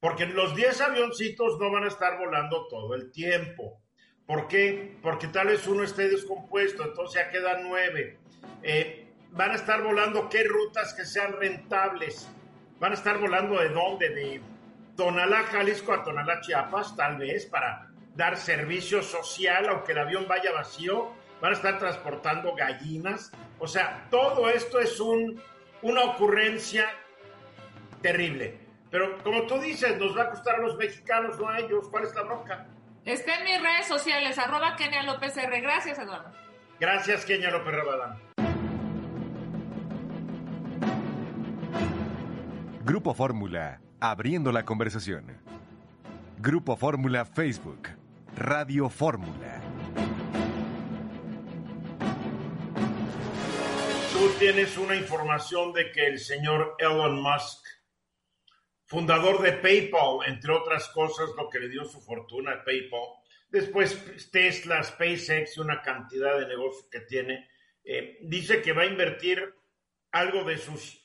porque 0.00 0.26
los 0.26 0.54
10 0.54 0.80
avioncitos 0.80 1.58
no 1.58 1.70
van 1.70 1.84
a 1.84 1.88
estar 1.88 2.18
volando 2.18 2.68
todo 2.68 2.94
el 2.94 3.10
tiempo. 3.10 3.80
¿Por 4.26 4.46
qué? 4.46 4.96
Porque 5.02 5.28
tal 5.28 5.48
vez 5.48 5.66
uno 5.66 5.82
esté 5.82 6.08
descompuesto, 6.08 6.84
entonces 6.84 7.22
ya 7.22 7.30
quedan 7.30 7.68
9. 7.68 8.18
Eh, 8.62 9.08
van 9.30 9.50
a 9.52 9.54
estar 9.54 9.82
volando 9.82 10.28
qué 10.28 10.44
rutas 10.44 10.94
que 10.94 11.04
sean 11.04 11.32
rentables. 11.32 12.28
Van 12.78 12.92
a 12.92 12.94
estar 12.94 13.18
volando 13.18 13.58
de 13.58 13.70
dónde? 13.70 14.10
De 14.10 14.40
Tonalá, 14.96 15.44
Jalisco 15.44 15.92
a 15.92 16.04
Tonalá, 16.04 16.40
Chiapas, 16.42 16.94
tal 16.94 17.16
vez, 17.16 17.46
para 17.46 17.90
dar 18.14 18.36
servicio 18.36 19.02
social, 19.02 19.68
aunque 19.68 19.92
el 19.92 19.98
avión 19.98 20.26
vaya 20.28 20.52
vacío. 20.52 21.12
Van 21.40 21.52
a 21.52 21.56
estar 21.56 21.78
transportando 21.78 22.54
gallinas. 22.54 23.32
O 23.58 23.66
sea, 23.66 24.06
todo 24.10 24.48
esto 24.48 24.78
es 24.78 25.00
un, 25.00 25.40
una 25.82 26.02
ocurrencia 26.02 26.88
terrible. 28.02 28.67
Pero 28.90 29.22
como 29.22 29.42
tú 29.42 29.58
dices, 29.58 29.98
nos 29.98 30.16
va 30.16 30.22
a 30.22 30.30
costar 30.30 30.56
a 30.56 30.58
los 30.58 30.76
mexicanos, 30.76 31.38
no 31.38 31.48
a 31.48 31.58
ellos. 31.58 31.88
¿Cuál 31.90 32.04
es 32.04 32.14
la 32.14 32.22
bronca? 32.22 32.66
Está 33.04 33.38
en 33.38 33.44
mis 33.44 33.62
redes 33.62 33.86
sociales, 33.86 34.38
arroba 34.38 34.76
Kenia 34.76 35.02
López 35.02 35.36
R. 35.36 35.60
Gracias, 35.60 35.98
Eduardo. 35.98 36.32
Gracias, 36.80 37.24
Kenia 37.24 37.50
López 37.50 37.74
Rabadán. 37.74 38.18
Grupo 42.84 43.12
Fórmula, 43.12 43.80
abriendo 44.00 44.52
la 44.52 44.64
conversación. 44.64 45.38
Grupo 46.38 46.76
Fórmula 46.76 47.24
Facebook, 47.26 47.88
Radio 48.36 48.88
Fórmula. 48.88 49.60
Tú 54.12 54.30
tienes 54.38 54.78
una 54.78 54.96
información 54.96 55.72
de 55.72 55.92
que 55.92 56.06
el 56.06 56.18
señor 56.18 56.76
Elon 56.78 57.20
Musk 57.20 57.66
fundador 58.88 59.42
de 59.42 59.52
PayPal, 59.52 60.20
entre 60.26 60.52
otras 60.52 60.88
cosas, 60.88 61.28
lo 61.36 61.48
que 61.48 61.60
le 61.60 61.68
dio 61.68 61.84
su 61.84 62.00
fortuna 62.00 62.52
a 62.52 62.64
PayPal. 62.64 63.00
Después 63.50 64.30
Tesla, 64.30 64.82
SpaceX 64.82 65.56
y 65.56 65.60
una 65.60 65.82
cantidad 65.82 66.38
de 66.38 66.48
negocios 66.48 66.88
que 66.90 67.00
tiene. 67.00 67.48
Eh, 67.84 68.18
dice 68.22 68.60
que 68.62 68.72
va 68.72 68.82
a 68.82 68.86
invertir 68.86 69.54
algo 70.12 70.42
de 70.44 70.58
sus... 70.58 71.04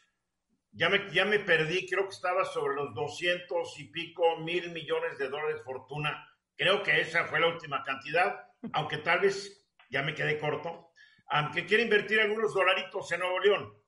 Ya 0.72 0.90
me, 0.90 1.12
ya 1.12 1.26
me 1.26 1.40
perdí, 1.40 1.88
creo 1.88 2.06
que 2.06 2.16
estaba 2.16 2.46
sobre 2.46 2.76
los 2.76 2.96
200 2.96 3.80
y 3.80 3.84
pico 3.90 4.38
mil 4.38 4.72
millones 4.72 5.18
de 5.20 5.30
dólares 5.30 5.62
fortuna. 5.64 6.28
Creo 6.56 6.82
que 6.82 7.02
esa 7.02 7.26
fue 7.26 7.40
la 7.40 7.48
última 7.48 7.84
cantidad, 7.84 8.48
aunque 8.72 8.98
tal 8.98 9.20
vez 9.20 9.68
ya 9.90 10.02
me 10.02 10.16
quedé 10.16 10.40
corto. 10.40 10.90
Aunque 11.28 11.66
quiere 11.66 11.84
invertir 11.84 12.22
algunos 12.22 12.54
dolaritos 12.54 13.12
en 13.12 13.20
Nuevo 13.20 13.40
León. 13.40 13.83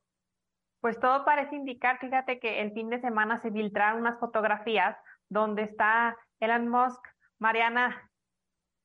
Pues 0.85 0.99
todo 0.99 1.25
parece 1.25 1.55
indicar, 1.55 1.97
fíjate 1.97 2.37
que 2.37 2.61
el 2.61 2.71
fin 2.73 2.91
de 2.91 3.01
semana 3.01 3.41
se 3.41 3.49
filtraron 3.49 4.01
unas 4.01 4.19
fotografías 4.19 4.95
donde 5.29 5.63
está 5.63 6.15
Elon 6.39 6.67
Musk, 6.67 7.03
Mariana, 7.39 8.11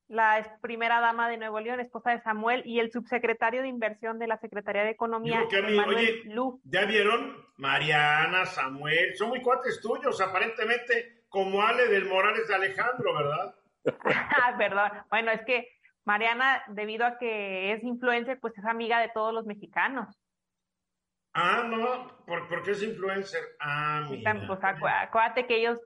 la 0.09 0.57
primera 0.62 1.01
dama 1.01 1.28
de 1.28 1.36
Nuevo 1.36 1.61
León, 1.61 1.78
esposa 1.78 2.12
de 2.12 2.22
Samuel, 2.22 2.62
y 2.64 2.78
el 2.78 2.90
subsecretario 2.90 3.61
de 3.61 3.68
Inversión 3.68 4.18
de 4.18 4.28
la 4.28 4.38
Secretaría 4.38 4.82
de 4.82 4.92
Economía, 4.92 5.42
oye, 5.86 6.22
¿Ya 6.64 6.86
vieron? 6.86 7.36
Mariana, 7.59 8.46
Samuel, 8.46 9.14
son 9.14 9.28
muy 9.28 9.42
cuates 9.42 9.82
tuyos, 9.82 10.22
aparentemente, 10.22 11.24
como 11.28 11.61
Ale 11.61 11.86
del 11.88 12.07
Morales 12.07 12.48
de 12.48 12.55
Alejandro, 12.55 13.14
¿verdad? 13.14 13.55
ah, 14.42 14.55
perdón. 14.57 14.90
Bueno, 15.11 15.32
es 15.32 15.42
que 15.44 15.68
Mariana, 16.07 16.64
debido 16.68 17.05
a 17.05 17.18
que 17.18 17.74
es 17.74 17.84
influencer, 17.84 18.40
pues 18.40 18.57
es 18.57 18.64
amiga 18.64 19.01
de 19.01 19.11
todos 19.11 19.34
los 19.34 19.44
mexicanos. 19.44 20.18
Ah, 21.33 21.64
no, 21.68 22.24
¿por, 22.26 22.62
qué 22.62 22.72
es 22.72 22.83
influencer? 22.83 23.41
Ah, 23.61 24.07
mira. 24.11 24.35
Pues 24.47 24.61
acuérdate 24.62 25.47
que 25.47 25.57
ellos 25.57 25.78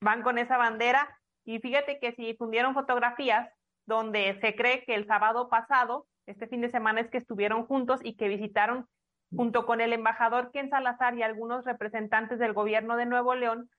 van 0.00 0.22
con 0.22 0.38
esa 0.38 0.56
bandera 0.56 1.08
y 1.44 1.60
fíjate 1.60 1.98
que 2.00 2.12
si 2.12 2.26
difundieron 2.26 2.74
fotografías 2.74 3.48
donde 3.86 4.38
se 4.40 4.54
cree 4.54 4.84
que 4.84 4.94
el 4.94 5.06
sábado 5.06 5.48
pasado, 5.48 6.06
este 6.26 6.46
fin 6.48 6.60
de 6.60 6.70
semana, 6.70 7.00
es 7.00 7.10
que 7.10 7.18
estuvieron 7.18 7.66
juntos 7.66 8.00
y 8.02 8.16
que 8.16 8.28
visitaron 8.28 8.86
junto 9.34 9.64
con 9.64 9.80
el 9.80 9.92
embajador 9.92 10.50
Ken 10.52 10.70
Salazar 10.70 11.16
y 11.16 11.22
algunos 11.22 11.64
representantes 11.64 12.38
del 12.38 12.52
gobierno 12.52 12.96
de 12.96 13.06
Nuevo 13.06 13.34
León, 13.34 13.70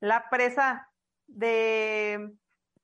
la 0.00 0.28
presa 0.30 0.88
de 1.26 2.30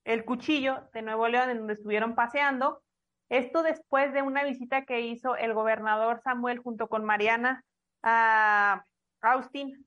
El 0.04 0.24
Cuchillo 0.24 0.88
de 0.92 1.02
Nuevo 1.02 1.28
León, 1.28 1.50
en 1.50 1.58
donde 1.58 1.74
estuvieron 1.74 2.14
paseando. 2.14 2.82
Esto 3.28 3.62
después 3.62 4.12
de 4.12 4.22
una 4.22 4.44
visita 4.44 4.84
que 4.84 5.00
hizo 5.00 5.36
el 5.36 5.54
gobernador 5.54 6.20
Samuel 6.22 6.58
junto 6.58 6.88
con 6.88 7.04
Mariana 7.04 7.64
a 8.06 8.84
Austin 9.20 9.84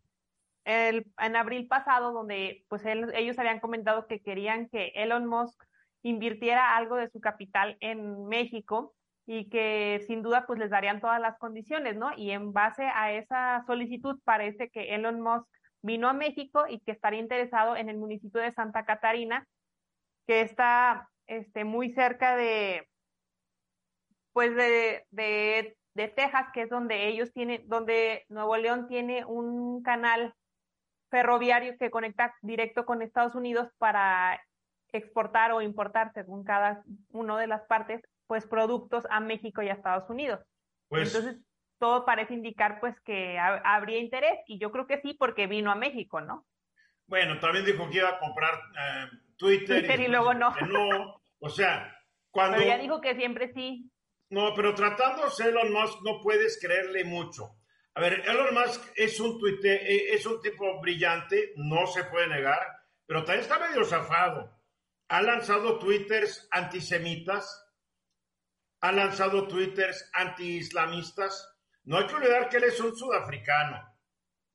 en 0.65 1.36
abril 1.36 1.67
pasado, 1.67 2.11
donde 2.11 2.65
pues 2.67 2.86
ellos 2.86 3.39
habían 3.39 3.59
comentado 3.59 4.07
que 4.07 4.22
querían 4.22 4.67
que 4.70 4.91
Elon 4.95 5.26
Musk 5.26 5.63
invirtiera 6.03 6.76
algo 6.76 6.95
de 6.97 7.09
su 7.09 7.20
capital 7.20 7.78
en 7.80 8.28
México 8.28 8.93
y 9.26 9.49
que 9.49 10.03
sin 10.05 10.22
duda 10.22 10.45
pues 10.45 10.59
les 10.59 10.70
darían 10.70 11.01
todas 11.01 11.22
las 11.22 11.38
condiciones, 11.38 11.95
¿no? 11.95 12.11
Y 12.17 12.32
en 12.32 12.51
base 12.51 12.84
a 12.93 13.13
esa 13.13 13.63
solicitud 13.65 14.20
parece 14.24 14.70
que 14.70 14.93
Elon 14.93 15.22
Musk 15.22 15.47
vino 15.82 16.09
a 16.09 16.13
México 16.13 16.65
y 16.67 16.80
que 16.82 16.91
estaría 16.91 17.20
interesado 17.20 17.76
en 17.76 17.89
el 17.89 17.97
municipio 17.97 18.41
de 18.41 18.51
Santa 18.51 18.86
Catarina, 18.86 19.47
que 20.28 20.41
está 20.41 21.09
este, 21.26 21.63
muy 21.63 21.93
cerca 21.93 22.36
de, 22.36 22.88
pues 24.34 24.55
de, 24.55 25.78
de 26.00 26.08
Texas, 26.08 26.47
que 26.54 26.62
es 26.62 26.70
donde 26.70 27.08
ellos 27.08 27.34
tienen, 27.34 27.68
donde 27.68 28.26
Nuevo 28.30 28.56
León 28.56 28.88
tiene 28.88 29.26
un 29.26 29.84
canal 29.84 30.34
ferroviario 31.10 31.78
que 31.78 31.91
conecta 31.91 32.34
directo 32.41 32.86
con 32.86 33.02
Estados 33.02 33.36
Unidos 33.36 33.68
para 33.78 34.41
exportar 34.93 35.52
o 35.52 35.62
importar, 35.62 36.14
según 36.14 36.45
cada 36.45 36.84
una 37.10 37.38
de 37.38 37.47
las 37.47 37.64
partes, 37.64 38.02
pues 38.28 38.45
productos 38.47 39.06
a 39.10 39.20
México 39.20 39.62
y 39.62 39.68
a 39.68 39.74
Estados 39.74 40.10
Unidos. 40.10 40.39
Pues, 40.88 41.14
Entonces, 41.14 41.41
todo 41.80 42.06
parece 42.06 42.34
indicar 42.34 42.80
pues 42.80 42.97
que 43.02 43.38
habría 43.38 44.00
interés 44.00 44.39
y 44.47 44.58
yo 44.58 44.72
creo 44.72 44.88
que 44.88 45.02
sí 45.02 45.16
porque 45.20 45.47
vino 45.47 45.70
a 45.70 45.76
México, 45.76 46.22
¿no? 46.22 46.45
Bueno, 47.08 47.39
también 47.39 47.66
dijo 47.66 47.89
que 47.89 47.97
iba 47.97 48.10
a 48.10 48.20
comprar 48.20 48.54
eh, 48.54 49.08
Twitter, 49.36 50.00
y, 50.00 50.08
luego 50.08 50.34
no. 50.34 50.56
no. 50.70 51.22
O 51.39 51.50
sea, 51.50 51.93
cuando... 52.32 52.58
Pero 52.58 52.70
ya 52.70 52.78
dijo 52.78 53.02
que 53.02 53.16
siempre 53.16 53.52
sí. 53.54 53.91
No, 54.30 54.53
pero 54.55 54.75
tratándose 54.75 55.49
Elon 55.49 55.71
Musk 55.71 55.99
no 56.03 56.21
puedes 56.21 56.59
creerle 56.61 57.03
mucho. 57.03 57.55
A 57.95 58.01
ver, 58.01 58.23
Elon 58.27 58.53
Musk 58.53 58.82
es 58.95 59.19
un, 59.19 59.39
tuite, 59.39 59.93
eh, 59.93 60.13
es 60.13 60.25
un 60.25 60.39
tipo 60.41 60.80
brillante, 60.80 61.53
no 61.55 61.88
se 61.88 62.03
puede 62.05 62.27
negar, 62.27 62.59
pero 63.05 63.23
también 63.23 63.41
está 63.41 63.59
medio 63.59 63.84
zafado 63.84 64.59
ha 65.09 65.21
lanzado 65.23 65.80
twitters 65.80 66.47
antisemitas, 66.51 67.65
ha 68.82 68.91
lanzado 68.91 69.47
twitters 69.47 70.09
anti-islamistas. 70.13 71.49
No 71.84 71.97
hay 71.97 72.05
que 72.05 72.15
olvidar 72.15 72.47
que 72.47 72.57
él 72.57 72.65
es 72.65 72.80
un 72.80 72.95
sudafricano 72.95 73.97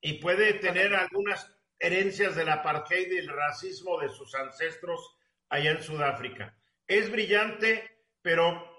y 0.01 0.15
puede 0.15 0.55
tener 0.55 0.95
algunas 0.95 1.53
herencias 1.79 2.37
del 2.37 2.49
apartheid 2.49 3.09
y 3.09 3.17
del 3.17 3.29
racismo 3.29 4.01
de 4.01 4.09
sus 4.11 4.33
ancestros 4.37 5.17
allá 5.49 5.73
en 5.73 5.83
Sudáfrica. 5.83 6.57
Es 6.87 7.11
brillante, 7.11 8.07
pero 8.23 8.74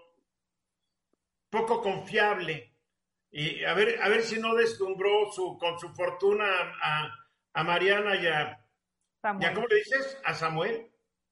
poco 1.55 1.81
confiable. 1.81 2.73
Y 3.31 3.63
a 3.63 3.73
ver, 3.73 4.01
a 4.01 4.09
ver 4.09 4.21
si 4.21 4.39
no 4.39 4.55
deslumbró 4.55 5.31
su, 5.31 5.57
con 5.57 5.79
su 5.79 5.93
fortuna 5.93 6.45
a, 6.81 7.63
Mariana 7.63 8.15
y 8.15 8.27
a, 8.27 8.59
¿cómo 9.21 9.67
le 9.67 9.75
dices? 9.75 10.19
A 10.23 10.33
Samuel 10.33 10.89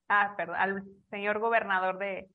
ah, 0.09 0.33
perdón, 0.35 0.55
al 0.55 0.83
señor 1.09 1.39
gobernador 1.39 1.97
de 1.97 2.29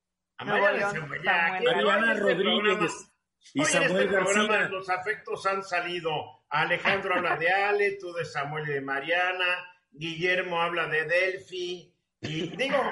Nuevo 0.44 0.70
León, 0.70 1.08
Mariana 1.08 2.14
Rodríguez. 2.14 3.12
Y 3.54 3.60
Hoy 3.60 3.66
Samuel 3.66 3.90
en 3.90 3.98
este 3.98 4.18
programa 4.18 4.68
los 4.68 4.90
afectos 4.90 5.46
han 5.46 5.62
salido. 5.62 6.10
Alejandro 6.50 7.14
habla 7.14 7.36
de 7.36 7.50
Ale, 7.50 7.98
tú 8.00 8.12
de 8.12 8.24
Samuel 8.24 8.68
y 8.68 8.72
de 8.72 8.80
Mariana, 8.80 9.64
Guillermo 9.90 10.60
habla 10.60 10.86
de 10.86 11.04
Delphi, 11.04 11.94
y 12.20 12.56
digo, 12.56 12.82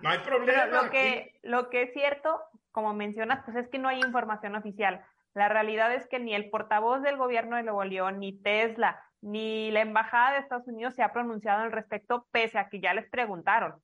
no 0.00 0.10
hay 0.10 0.18
problema. 0.18 0.66
lo 0.66 0.90
que, 0.90 1.38
lo 1.42 1.70
que 1.70 1.82
es 1.84 1.92
cierto, 1.92 2.40
como 2.74 2.92
mencionas, 2.92 3.40
pues 3.44 3.56
es 3.56 3.68
que 3.68 3.78
no 3.78 3.88
hay 3.88 4.00
información 4.00 4.56
oficial. 4.56 5.00
La 5.32 5.48
realidad 5.48 5.94
es 5.94 6.08
que 6.08 6.18
ni 6.18 6.34
el 6.34 6.50
portavoz 6.50 7.02
del 7.02 7.16
gobierno 7.16 7.56
de 7.56 7.62
Nuevo 7.62 7.84
León, 7.84 8.18
ni 8.18 8.36
Tesla, 8.36 9.00
ni 9.20 9.70
la 9.70 9.80
embajada 9.80 10.32
de 10.32 10.38
Estados 10.40 10.66
Unidos 10.66 10.96
se 10.96 11.04
ha 11.04 11.12
pronunciado 11.12 11.62
al 11.62 11.70
respecto, 11.70 12.26
pese 12.32 12.58
a 12.58 12.68
que 12.68 12.80
ya 12.80 12.92
les 12.92 13.08
preguntaron. 13.08 13.80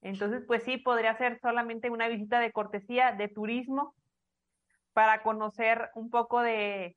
Entonces, 0.00 0.44
pues 0.46 0.62
sí, 0.62 0.76
podría 0.76 1.16
ser 1.16 1.40
solamente 1.40 1.90
una 1.90 2.06
visita 2.06 2.38
de 2.38 2.52
cortesía, 2.52 3.10
de 3.10 3.26
turismo, 3.26 3.96
para 4.92 5.24
conocer 5.24 5.90
un 5.96 6.08
poco 6.08 6.40
de, 6.40 6.96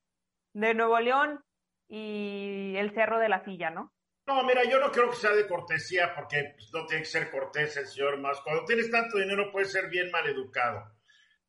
Nuevo 0.53 0.99
León 0.99 1.39
y 1.87 2.75
el 2.77 2.93
Cerro 2.93 3.17
de 3.17 3.29
la 3.29 3.43
Silla, 3.43 3.71
¿no? 3.71 3.91
No, 4.27 4.43
mira, 4.43 4.65
yo 4.65 4.79
no 4.79 4.91
creo 4.91 5.09
que 5.09 5.15
sea 5.15 5.31
de 5.31 5.47
cortesía, 5.47 6.13
porque 6.13 6.53
pues, 6.55 6.69
no 6.73 6.85
tiene 6.85 7.01
que 7.01 7.09
ser 7.09 7.31
cortés 7.31 7.75
el 7.77 7.87
señor 7.87 8.19
más. 8.19 8.39
Cuando 8.41 8.65
tienes 8.65 8.91
tanto 8.91 9.17
dinero 9.17 9.51
puedes 9.51 9.71
ser 9.71 9.89
bien 9.89 10.11
mal 10.11 10.27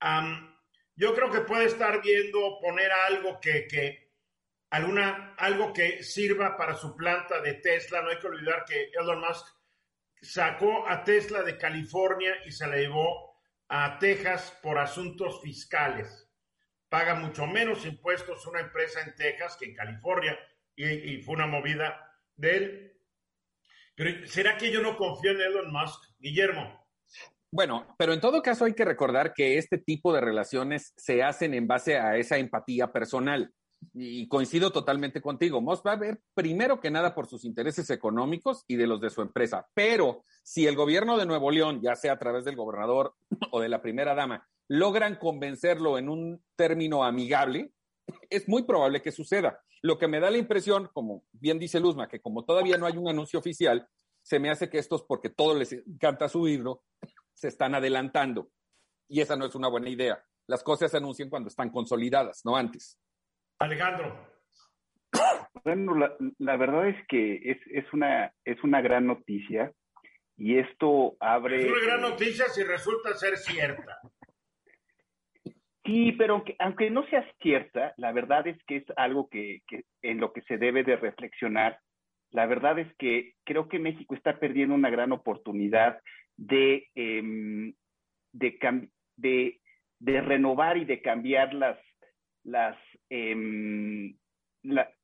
educado. 0.00 0.58
yo 0.96 1.14
creo 1.14 1.30
que 1.30 1.40
puede 1.40 1.66
estar 1.66 2.02
viendo 2.02 2.58
poner 2.60 2.90
algo 2.90 3.38
que, 3.40 3.66
que 3.66 4.08
alguna, 4.70 5.34
algo 5.38 5.72
que 5.72 6.02
sirva 6.02 6.56
para 6.56 6.74
su 6.74 6.96
planta 6.96 7.40
de 7.40 7.54
Tesla. 7.54 8.02
No 8.02 8.10
hay 8.10 8.18
que 8.18 8.26
olvidar 8.26 8.64
que 8.64 8.90
Elon 8.98 9.20
Musk 9.20 9.46
sacó 10.20 10.88
a 10.88 11.04
Tesla 11.04 11.42
de 11.42 11.56
California 11.56 12.36
y 12.44 12.52
se 12.52 12.66
la 12.66 12.76
llevó 12.76 13.36
a 13.68 13.98
Texas 13.98 14.58
por 14.62 14.78
asuntos 14.78 15.40
fiscales. 15.42 16.26
Paga 16.88 17.14
mucho 17.14 17.46
menos 17.46 17.84
impuestos 17.84 18.46
una 18.46 18.60
empresa 18.60 19.00
en 19.02 19.14
Texas 19.14 19.56
que 19.58 19.66
en 19.66 19.74
California 19.74 20.38
y, 20.74 21.20
fue 21.22 21.34
una 21.34 21.46
movida 21.46 22.12
de 22.36 22.56
él. 22.56 23.00
Pero 23.94 24.26
¿será 24.26 24.56
que 24.56 24.70
yo 24.70 24.80
no 24.80 24.96
confío 24.96 25.32
en 25.32 25.40
Elon 25.40 25.72
Musk, 25.72 26.02
Guillermo? 26.18 26.77
Bueno, 27.50 27.86
pero 27.98 28.12
en 28.12 28.20
todo 28.20 28.42
caso 28.42 28.66
hay 28.66 28.74
que 28.74 28.84
recordar 28.84 29.32
que 29.32 29.56
este 29.56 29.78
tipo 29.78 30.12
de 30.12 30.20
relaciones 30.20 30.92
se 30.96 31.22
hacen 31.22 31.54
en 31.54 31.66
base 31.66 31.96
a 31.96 32.16
esa 32.16 32.36
empatía 32.36 32.92
personal 32.92 33.52
y 33.94 34.28
coincido 34.28 34.70
totalmente 34.70 35.22
contigo. 35.22 35.60
Moss 35.60 35.82
va 35.86 35.92
a 35.92 35.96
ver 35.96 36.20
primero 36.34 36.80
que 36.80 36.90
nada 36.90 37.14
por 37.14 37.26
sus 37.26 37.44
intereses 37.44 37.88
económicos 37.90 38.64
y 38.66 38.76
de 38.76 38.86
los 38.86 39.00
de 39.00 39.08
su 39.08 39.22
empresa. 39.22 39.66
Pero 39.72 40.24
si 40.42 40.66
el 40.66 40.76
gobierno 40.76 41.16
de 41.16 41.26
Nuevo 41.26 41.50
León, 41.50 41.80
ya 41.82 41.96
sea 41.96 42.12
a 42.12 42.18
través 42.18 42.44
del 42.44 42.56
gobernador 42.56 43.14
o 43.50 43.60
de 43.60 43.68
la 43.68 43.80
primera 43.80 44.14
dama, 44.14 44.46
logran 44.68 45.16
convencerlo 45.16 45.96
en 45.96 46.10
un 46.10 46.44
término 46.54 47.04
amigable, 47.04 47.72
es 48.28 48.48
muy 48.48 48.64
probable 48.64 49.00
que 49.00 49.12
suceda. 49.12 49.60
Lo 49.80 49.96
que 49.96 50.08
me 50.08 50.20
da 50.20 50.30
la 50.30 50.38
impresión, 50.38 50.90
como 50.92 51.24
bien 51.32 51.58
dice 51.58 51.80
Luzma, 51.80 52.08
que 52.08 52.20
como 52.20 52.44
todavía 52.44 52.76
no 52.76 52.86
hay 52.86 52.96
un 52.96 53.08
anuncio 53.08 53.38
oficial, 53.38 53.88
se 54.22 54.38
me 54.38 54.50
hace 54.50 54.68
que 54.68 54.78
estos, 54.78 55.04
porque 55.04 55.30
todo 55.30 55.54
les 55.54 55.72
encanta 55.72 56.28
subirlo, 56.28 56.82
se 57.38 57.48
están 57.48 57.74
adelantando. 57.74 58.50
Y 59.08 59.20
esa 59.20 59.36
no 59.36 59.46
es 59.46 59.54
una 59.54 59.68
buena 59.68 59.88
idea. 59.88 60.22
Las 60.48 60.64
cosas 60.64 60.90
se 60.90 60.96
anuncian 60.96 61.30
cuando 61.30 61.48
están 61.48 61.70
consolidadas, 61.70 62.44
no 62.44 62.56
antes. 62.56 62.98
Alejandro. 63.58 64.38
Bueno, 65.64 65.94
la, 66.38 66.56
verdad 66.56 66.88
es 66.88 67.06
que 67.08 67.50
es, 67.50 67.58
es, 67.72 67.92
una, 67.92 68.32
es 68.44 68.62
una 68.62 68.80
gran 68.80 69.06
noticia 69.06 69.72
y 70.36 70.56
esto 70.56 71.16
abre... 71.18 71.66
Es 71.66 71.72
una 71.72 71.84
gran 71.84 72.00
noticia 72.00 72.48
si 72.48 72.62
resulta 72.62 73.12
ser 73.14 73.36
cierta. 73.36 73.98
Sí, 75.84 76.12
pero 76.12 76.44
aunque, 76.60 76.90
no 76.90 77.04
sea 77.08 77.26
cierta, 77.42 77.92
la 77.96 78.12
verdad 78.12 78.46
es 78.46 78.56
que 78.66 78.76
es 78.76 78.84
algo 78.96 79.28
que, 79.28 79.62
en 80.02 80.20
lo 80.20 80.32
que 80.32 80.42
se 80.42 80.58
debe 80.58 80.84
de 80.84 80.96
reflexionar. 80.96 81.80
La 82.30 82.46
verdad 82.46 82.78
es 82.78 82.94
que 82.98 83.34
creo 83.44 83.68
que 83.68 83.78
México 83.78 84.14
está 84.14 84.38
perdiendo 84.38 84.74
una 84.74 84.90
gran 84.90 85.12
oportunidad 85.12 86.00
de, 86.38 86.86
em, 86.94 87.74
de, 88.32 89.60
de, 89.98 90.20
renovar 90.22 90.78
y 90.78 90.86
de 90.86 91.02
cambiar 91.02 91.52
las, 91.52 91.78
las 92.44 92.76
Em, 93.10 94.14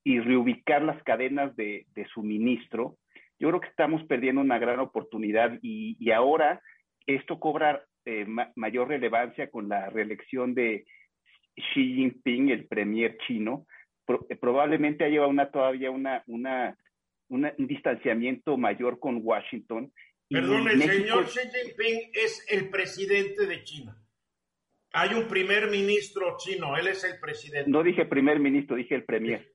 y 0.02 0.20
reubicar 0.20 0.82
las 0.82 1.02
cadenas 1.04 1.54
de, 1.56 1.86
suministro, 2.12 2.98
yo 3.38 3.48
creo 3.48 3.60
que 3.60 3.68
estamos 3.68 4.04
perdiendo 4.04 4.40
una 4.40 4.58
gran 4.58 4.80
oportunidad 4.80 5.58
y, 5.62 6.10
ahora 6.10 6.60
esto 7.06 7.38
cobra 7.38 7.82
eh, 8.04 8.26
mayor 8.56 8.88
relevancia 8.88 9.50
con 9.50 9.68
la 9.68 9.88
reelección 9.90 10.54
de 10.54 10.84
Xi 11.56 11.94
Jinping, 11.94 12.50
el 12.50 12.66
premier 12.66 13.16
chino, 13.26 13.66
eh, 14.28 14.36
probablemente 14.36 15.04
haya 15.04 15.26
una 15.26 15.50
todavía 15.50 15.90
una, 15.90 16.22
un 16.26 17.54
distanciamiento 17.58 18.58
mayor 18.58 18.98
con 18.98 19.20
Washington. 19.22 19.92
Perdón, 20.28 20.68
el 20.68 20.82
señor 20.82 21.26
Xi 21.26 21.40
Jinping 21.40 22.10
es 22.12 22.44
el 22.48 22.70
presidente 22.70 23.46
de 23.46 23.62
China. 23.62 23.96
Hay 24.92 25.14
un 25.14 25.26
primer 25.26 25.68
ministro 25.68 26.36
chino, 26.38 26.76
él 26.76 26.88
es 26.88 27.04
el 27.04 27.18
presidente. 27.18 27.70
No 27.70 27.82
dije 27.82 28.06
primer 28.06 28.38
ministro, 28.38 28.76
dije 28.76 28.94
el 28.94 29.04
premier. 29.04 29.52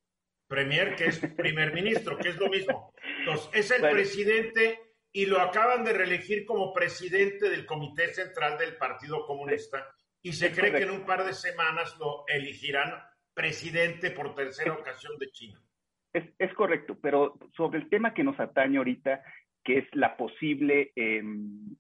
Premier, 0.48 0.96
que 0.96 1.06
es 1.06 1.20
primer 1.38 1.74
ministro, 1.74 2.18
que 2.18 2.30
es 2.30 2.38
lo 2.38 2.50
mismo. 2.50 2.94
Entonces, 3.20 3.50
es 3.54 3.72
el 3.72 3.90
presidente 3.90 4.80
y 5.12 5.26
lo 5.26 5.40
acaban 5.40 5.84
de 5.84 5.94
reelegir 5.94 6.46
como 6.46 6.74
presidente 6.74 7.50
del 7.50 7.66
Comité 7.66 8.14
Central 8.14 8.58
del 8.58 8.76
Partido 8.76 9.26
Comunista 9.26 9.88
y 10.22 10.34
se 10.34 10.52
cree 10.52 10.72
que 10.72 10.84
en 10.84 10.92
un 10.92 11.06
par 11.06 11.26
de 11.26 11.34
semanas 11.34 11.98
lo 12.00 12.26
elegirán 12.28 12.94
presidente 13.34 14.12
por 14.12 14.36
tercera 14.36 14.74
ocasión 14.74 15.18
de 15.18 15.30
China. 15.32 15.62
Es, 16.12 16.54
correcto, 16.56 16.98
pero 17.00 17.38
sobre 17.56 17.80
el 17.80 17.88
tema 17.88 18.14
que 18.14 18.24
nos 18.24 18.40
atañe 18.40 18.78
ahorita, 18.80 19.24
que 19.64 19.80
es 19.80 19.86
la 19.94 20.18
posible 20.18 20.92
em, 20.96 21.76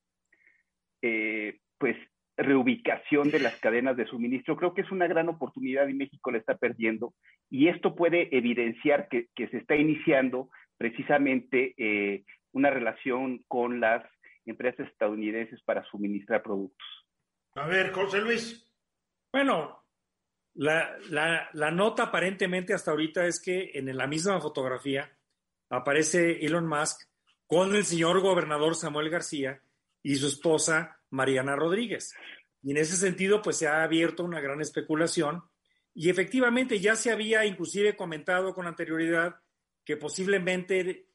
eh, 1.01 1.59
pues 1.77 1.95
reubicación 2.37 3.31
de 3.31 3.39
las 3.39 3.59
cadenas 3.59 3.97
de 3.97 4.07
suministro, 4.07 4.55
creo 4.55 4.73
que 4.73 4.81
es 4.81 4.91
una 4.91 5.07
gran 5.07 5.27
oportunidad 5.27 5.87
y 5.87 5.93
México 5.93 6.31
la 6.31 6.37
está 6.37 6.57
perdiendo 6.57 7.13
y 7.49 7.67
esto 7.67 7.95
puede 7.95 8.35
evidenciar 8.35 9.09
que, 9.09 9.27
se 9.35 9.57
está 9.57 9.75
iniciando 9.75 10.49
precisamente 10.77 11.73
eh, 11.77 12.23
una 12.53 12.69
relación 12.69 13.43
con 13.47 13.81
las 13.81 14.03
empresas 14.45 14.87
estadounidenses 14.87 15.61
para 15.63 15.83
suministrar 15.85 16.41
productos. 16.41 16.87
A 17.55 17.67
ver, 17.67 17.91
José 17.91 18.21
Luis. 18.21 18.65
Bueno, 19.33 19.83
la, 20.55 20.97
la, 21.09 21.71
nota 21.71 22.03
aparentemente 22.03 22.73
hasta 22.73 22.91
ahorita 22.91 23.25
es 23.25 23.41
que 23.41 23.71
en 23.73 23.95
la 23.95 24.07
misma 24.07 24.39
fotografía 24.39 25.11
aparece 25.69 26.45
Elon 26.45 26.67
Musk 26.67 27.07
con 27.49 27.75
el 27.75 27.83
señor 27.83 28.21
gobernador 28.21 28.75
Samuel 28.75 29.09
García 29.09 29.59
y 30.03 30.17
su 30.17 30.27
esposa 30.27 30.99
Mariana 31.09 31.55
Rodríguez. 31.55 32.13
Y 32.61 32.69
en 32.71 32.77
ese 32.77 32.95
sentido, 32.95 33.41
pues 33.41 33.57
se 33.57 33.67
ha 33.67 33.81
abierto 33.81 34.23
una 34.23 34.39
gran 34.39 34.61
especulación 34.61 35.41
y 35.95 36.11
efectivamente 36.11 36.79
ya 36.79 36.95
se 36.95 37.11
había 37.11 37.45
inclusive 37.45 37.95
comentado 37.95 38.53
con 38.53 38.67
anterioridad 38.67 39.37
que 39.83 39.97
posiblemente 39.97 41.07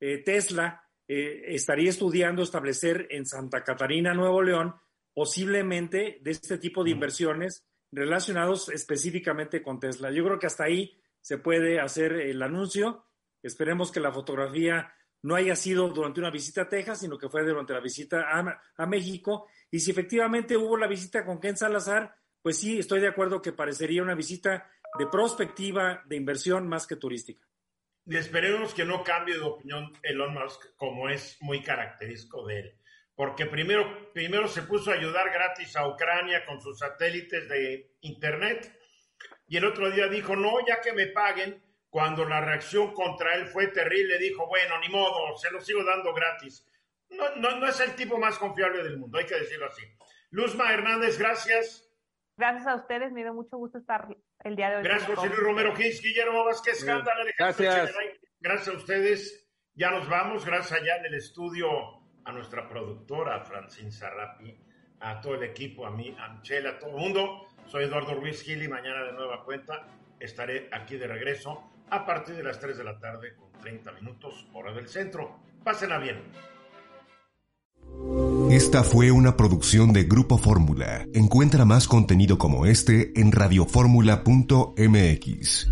eh, 0.00 0.18
Tesla 0.24 0.82
eh, 1.06 1.42
estaría 1.48 1.90
estudiando 1.90 2.42
establecer 2.42 3.06
en 3.10 3.26
Santa 3.26 3.62
Catarina, 3.62 4.14
Nuevo 4.14 4.42
León, 4.42 4.74
posiblemente 5.12 6.20
de 6.22 6.30
este 6.30 6.56
tipo 6.56 6.84
de 6.84 6.90
inversiones 6.92 7.66
relacionados 7.90 8.70
específicamente 8.70 9.62
con 9.62 9.78
Tesla. 9.78 10.10
Yo 10.10 10.24
creo 10.24 10.38
que 10.38 10.46
hasta 10.46 10.64
ahí 10.64 10.98
se 11.20 11.36
puede 11.36 11.80
hacer 11.80 12.14
el 12.14 12.42
anuncio. 12.42 13.04
Esperemos 13.42 13.92
que 13.92 14.00
la 14.00 14.10
fotografía 14.10 14.90
no 15.22 15.36
haya 15.36 15.54
sido 15.54 15.88
durante 15.88 16.20
una 16.20 16.30
visita 16.30 16.62
a 16.62 16.68
Texas, 16.68 17.00
sino 17.00 17.16
que 17.16 17.28
fue 17.28 17.44
durante 17.44 17.72
la 17.72 17.80
visita 17.80 18.26
a, 18.30 18.86
México. 18.86 19.48
Y 19.70 19.78
si 19.78 19.92
efectivamente 19.92 20.56
hubo 20.56 20.76
la 20.76 20.88
visita 20.88 21.24
con 21.24 21.40
Ken 21.40 21.56
Salazar, 21.56 22.14
pues 22.42 22.58
sí, 22.58 22.78
estoy 22.78 23.00
de 23.00 23.08
acuerdo 23.08 23.40
que 23.40 23.52
parecería 23.52 24.02
una 24.02 24.16
visita 24.16 24.68
de 24.98 25.06
prospectiva 25.06 26.02
de 26.06 26.16
inversión 26.16 26.68
más 26.68 26.86
que 26.86 26.96
turística. 26.96 27.46
Y 28.04 28.16
esperemos 28.16 28.74
que 28.74 28.84
no 28.84 29.04
cambie 29.04 29.36
de 29.36 29.42
opinión 29.42 29.92
Elon 30.02 30.34
Musk, 30.34 30.74
como 30.76 31.08
es 31.08 31.36
muy 31.40 31.62
característico 31.62 32.44
de 32.46 32.58
él. 32.58 32.78
Porque 33.14 33.46
primero, 33.46 34.12
primero 34.12 34.48
se 34.48 34.62
puso 34.62 34.90
a 34.90 34.94
ayudar 34.94 35.30
gratis 35.30 35.76
a 35.76 35.86
Ucrania 35.86 36.44
con 36.44 36.60
sus 36.60 36.78
satélites 36.78 37.48
de 37.48 37.94
Internet. 38.00 38.76
Y 39.46 39.56
el 39.56 39.66
otro 39.66 39.88
día 39.90 40.08
dijo, 40.08 40.34
no, 40.34 40.66
ya 40.66 40.80
que 40.80 40.92
me 40.92 41.06
paguen, 41.06 41.62
cuando 41.92 42.24
la 42.24 42.40
reacción 42.40 42.94
contra 42.94 43.34
él 43.34 43.46
fue 43.46 43.66
terrible, 43.66 44.16
dijo, 44.18 44.46
bueno, 44.46 44.78
ni 44.80 44.88
modo, 44.88 45.36
se 45.36 45.50
lo 45.50 45.60
sigo 45.60 45.84
dando 45.84 46.14
gratis. 46.14 46.66
No, 47.10 47.36
no, 47.36 47.56
no 47.58 47.66
es 47.68 47.78
el 47.80 47.94
tipo 47.94 48.16
más 48.16 48.38
confiable 48.38 48.82
del 48.82 48.96
mundo, 48.96 49.18
hay 49.18 49.26
que 49.26 49.34
decirlo 49.38 49.66
así. 49.66 49.82
Luzma 50.30 50.72
Hernández, 50.72 51.18
gracias. 51.18 51.86
Gracias 52.38 52.66
a 52.66 52.76
ustedes, 52.76 53.12
me 53.12 53.20
dio 53.20 53.34
mucho 53.34 53.58
gusto 53.58 53.76
estar 53.76 54.08
el 54.42 54.56
día 54.56 54.70
de 54.70 54.76
hoy. 54.76 54.84
Gracias, 54.84 55.14
José 55.14 55.28
Luis 55.28 55.40
Romero 55.40 55.76
Gis, 55.76 56.02
Guillermo 56.02 56.46
Vázquez, 56.46 56.82
Cándale, 56.82 57.34
Gracias. 57.38 57.94
Gracias 58.40 58.74
a 58.74 58.78
ustedes. 58.78 59.50
Ya 59.74 59.90
nos 59.90 60.08
vamos, 60.08 60.46
gracias 60.46 60.80
allá 60.80 60.96
en 60.96 61.04
el 61.04 61.14
estudio 61.16 61.68
a 62.24 62.32
nuestra 62.32 62.70
productora, 62.70 63.38
Francine 63.44 63.92
Sarrapi, 63.92 64.58
a 65.00 65.20
todo 65.20 65.34
el 65.34 65.42
equipo, 65.42 65.84
a 65.84 65.90
mí, 65.90 66.16
a 66.18 66.30
Michelle, 66.30 66.70
a 66.70 66.78
todo 66.78 66.88
el 66.88 66.96
mundo. 66.96 67.48
Soy 67.66 67.84
Eduardo 67.84 68.14
Ruiz 68.14 68.42
Gil 68.42 68.62
y 68.62 68.68
mañana 68.68 69.04
de 69.04 69.12
nueva 69.12 69.44
cuenta 69.44 69.86
estaré 70.18 70.70
aquí 70.72 70.96
de 70.96 71.06
regreso 71.06 71.71
a 71.92 72.04
partir 72.06 72.36
de 72.36 72.42
las 72.42 72.58
3 72.58 72.78
de 72.78 72.84
la 72.84 72.98
tarde 72.98 73.34
con 73.36 73.52
30 73.60 73.92
minutos, 73.92 74.46
hora 74.54 74.72
del 74.72 74.88
centro. 74.88 75.36
Pásenla 75.62 75.98
bien. 75.98 76.22
Esta 78.50 78.82
fue 78.82 79.10
una 79.10 79.36
producción 79.36 79.92
de 79.92 80.04
Grupo 80.04 80.38
Fórmula. 80.38 81.06
Encuentra 81.12 81.66
más 81.66 81.86
contenido 81.86 82.38
como 82.38 82.64
este 82.64 83.12
en 83.20 83.30
radioformula.mx. 83.30 85.70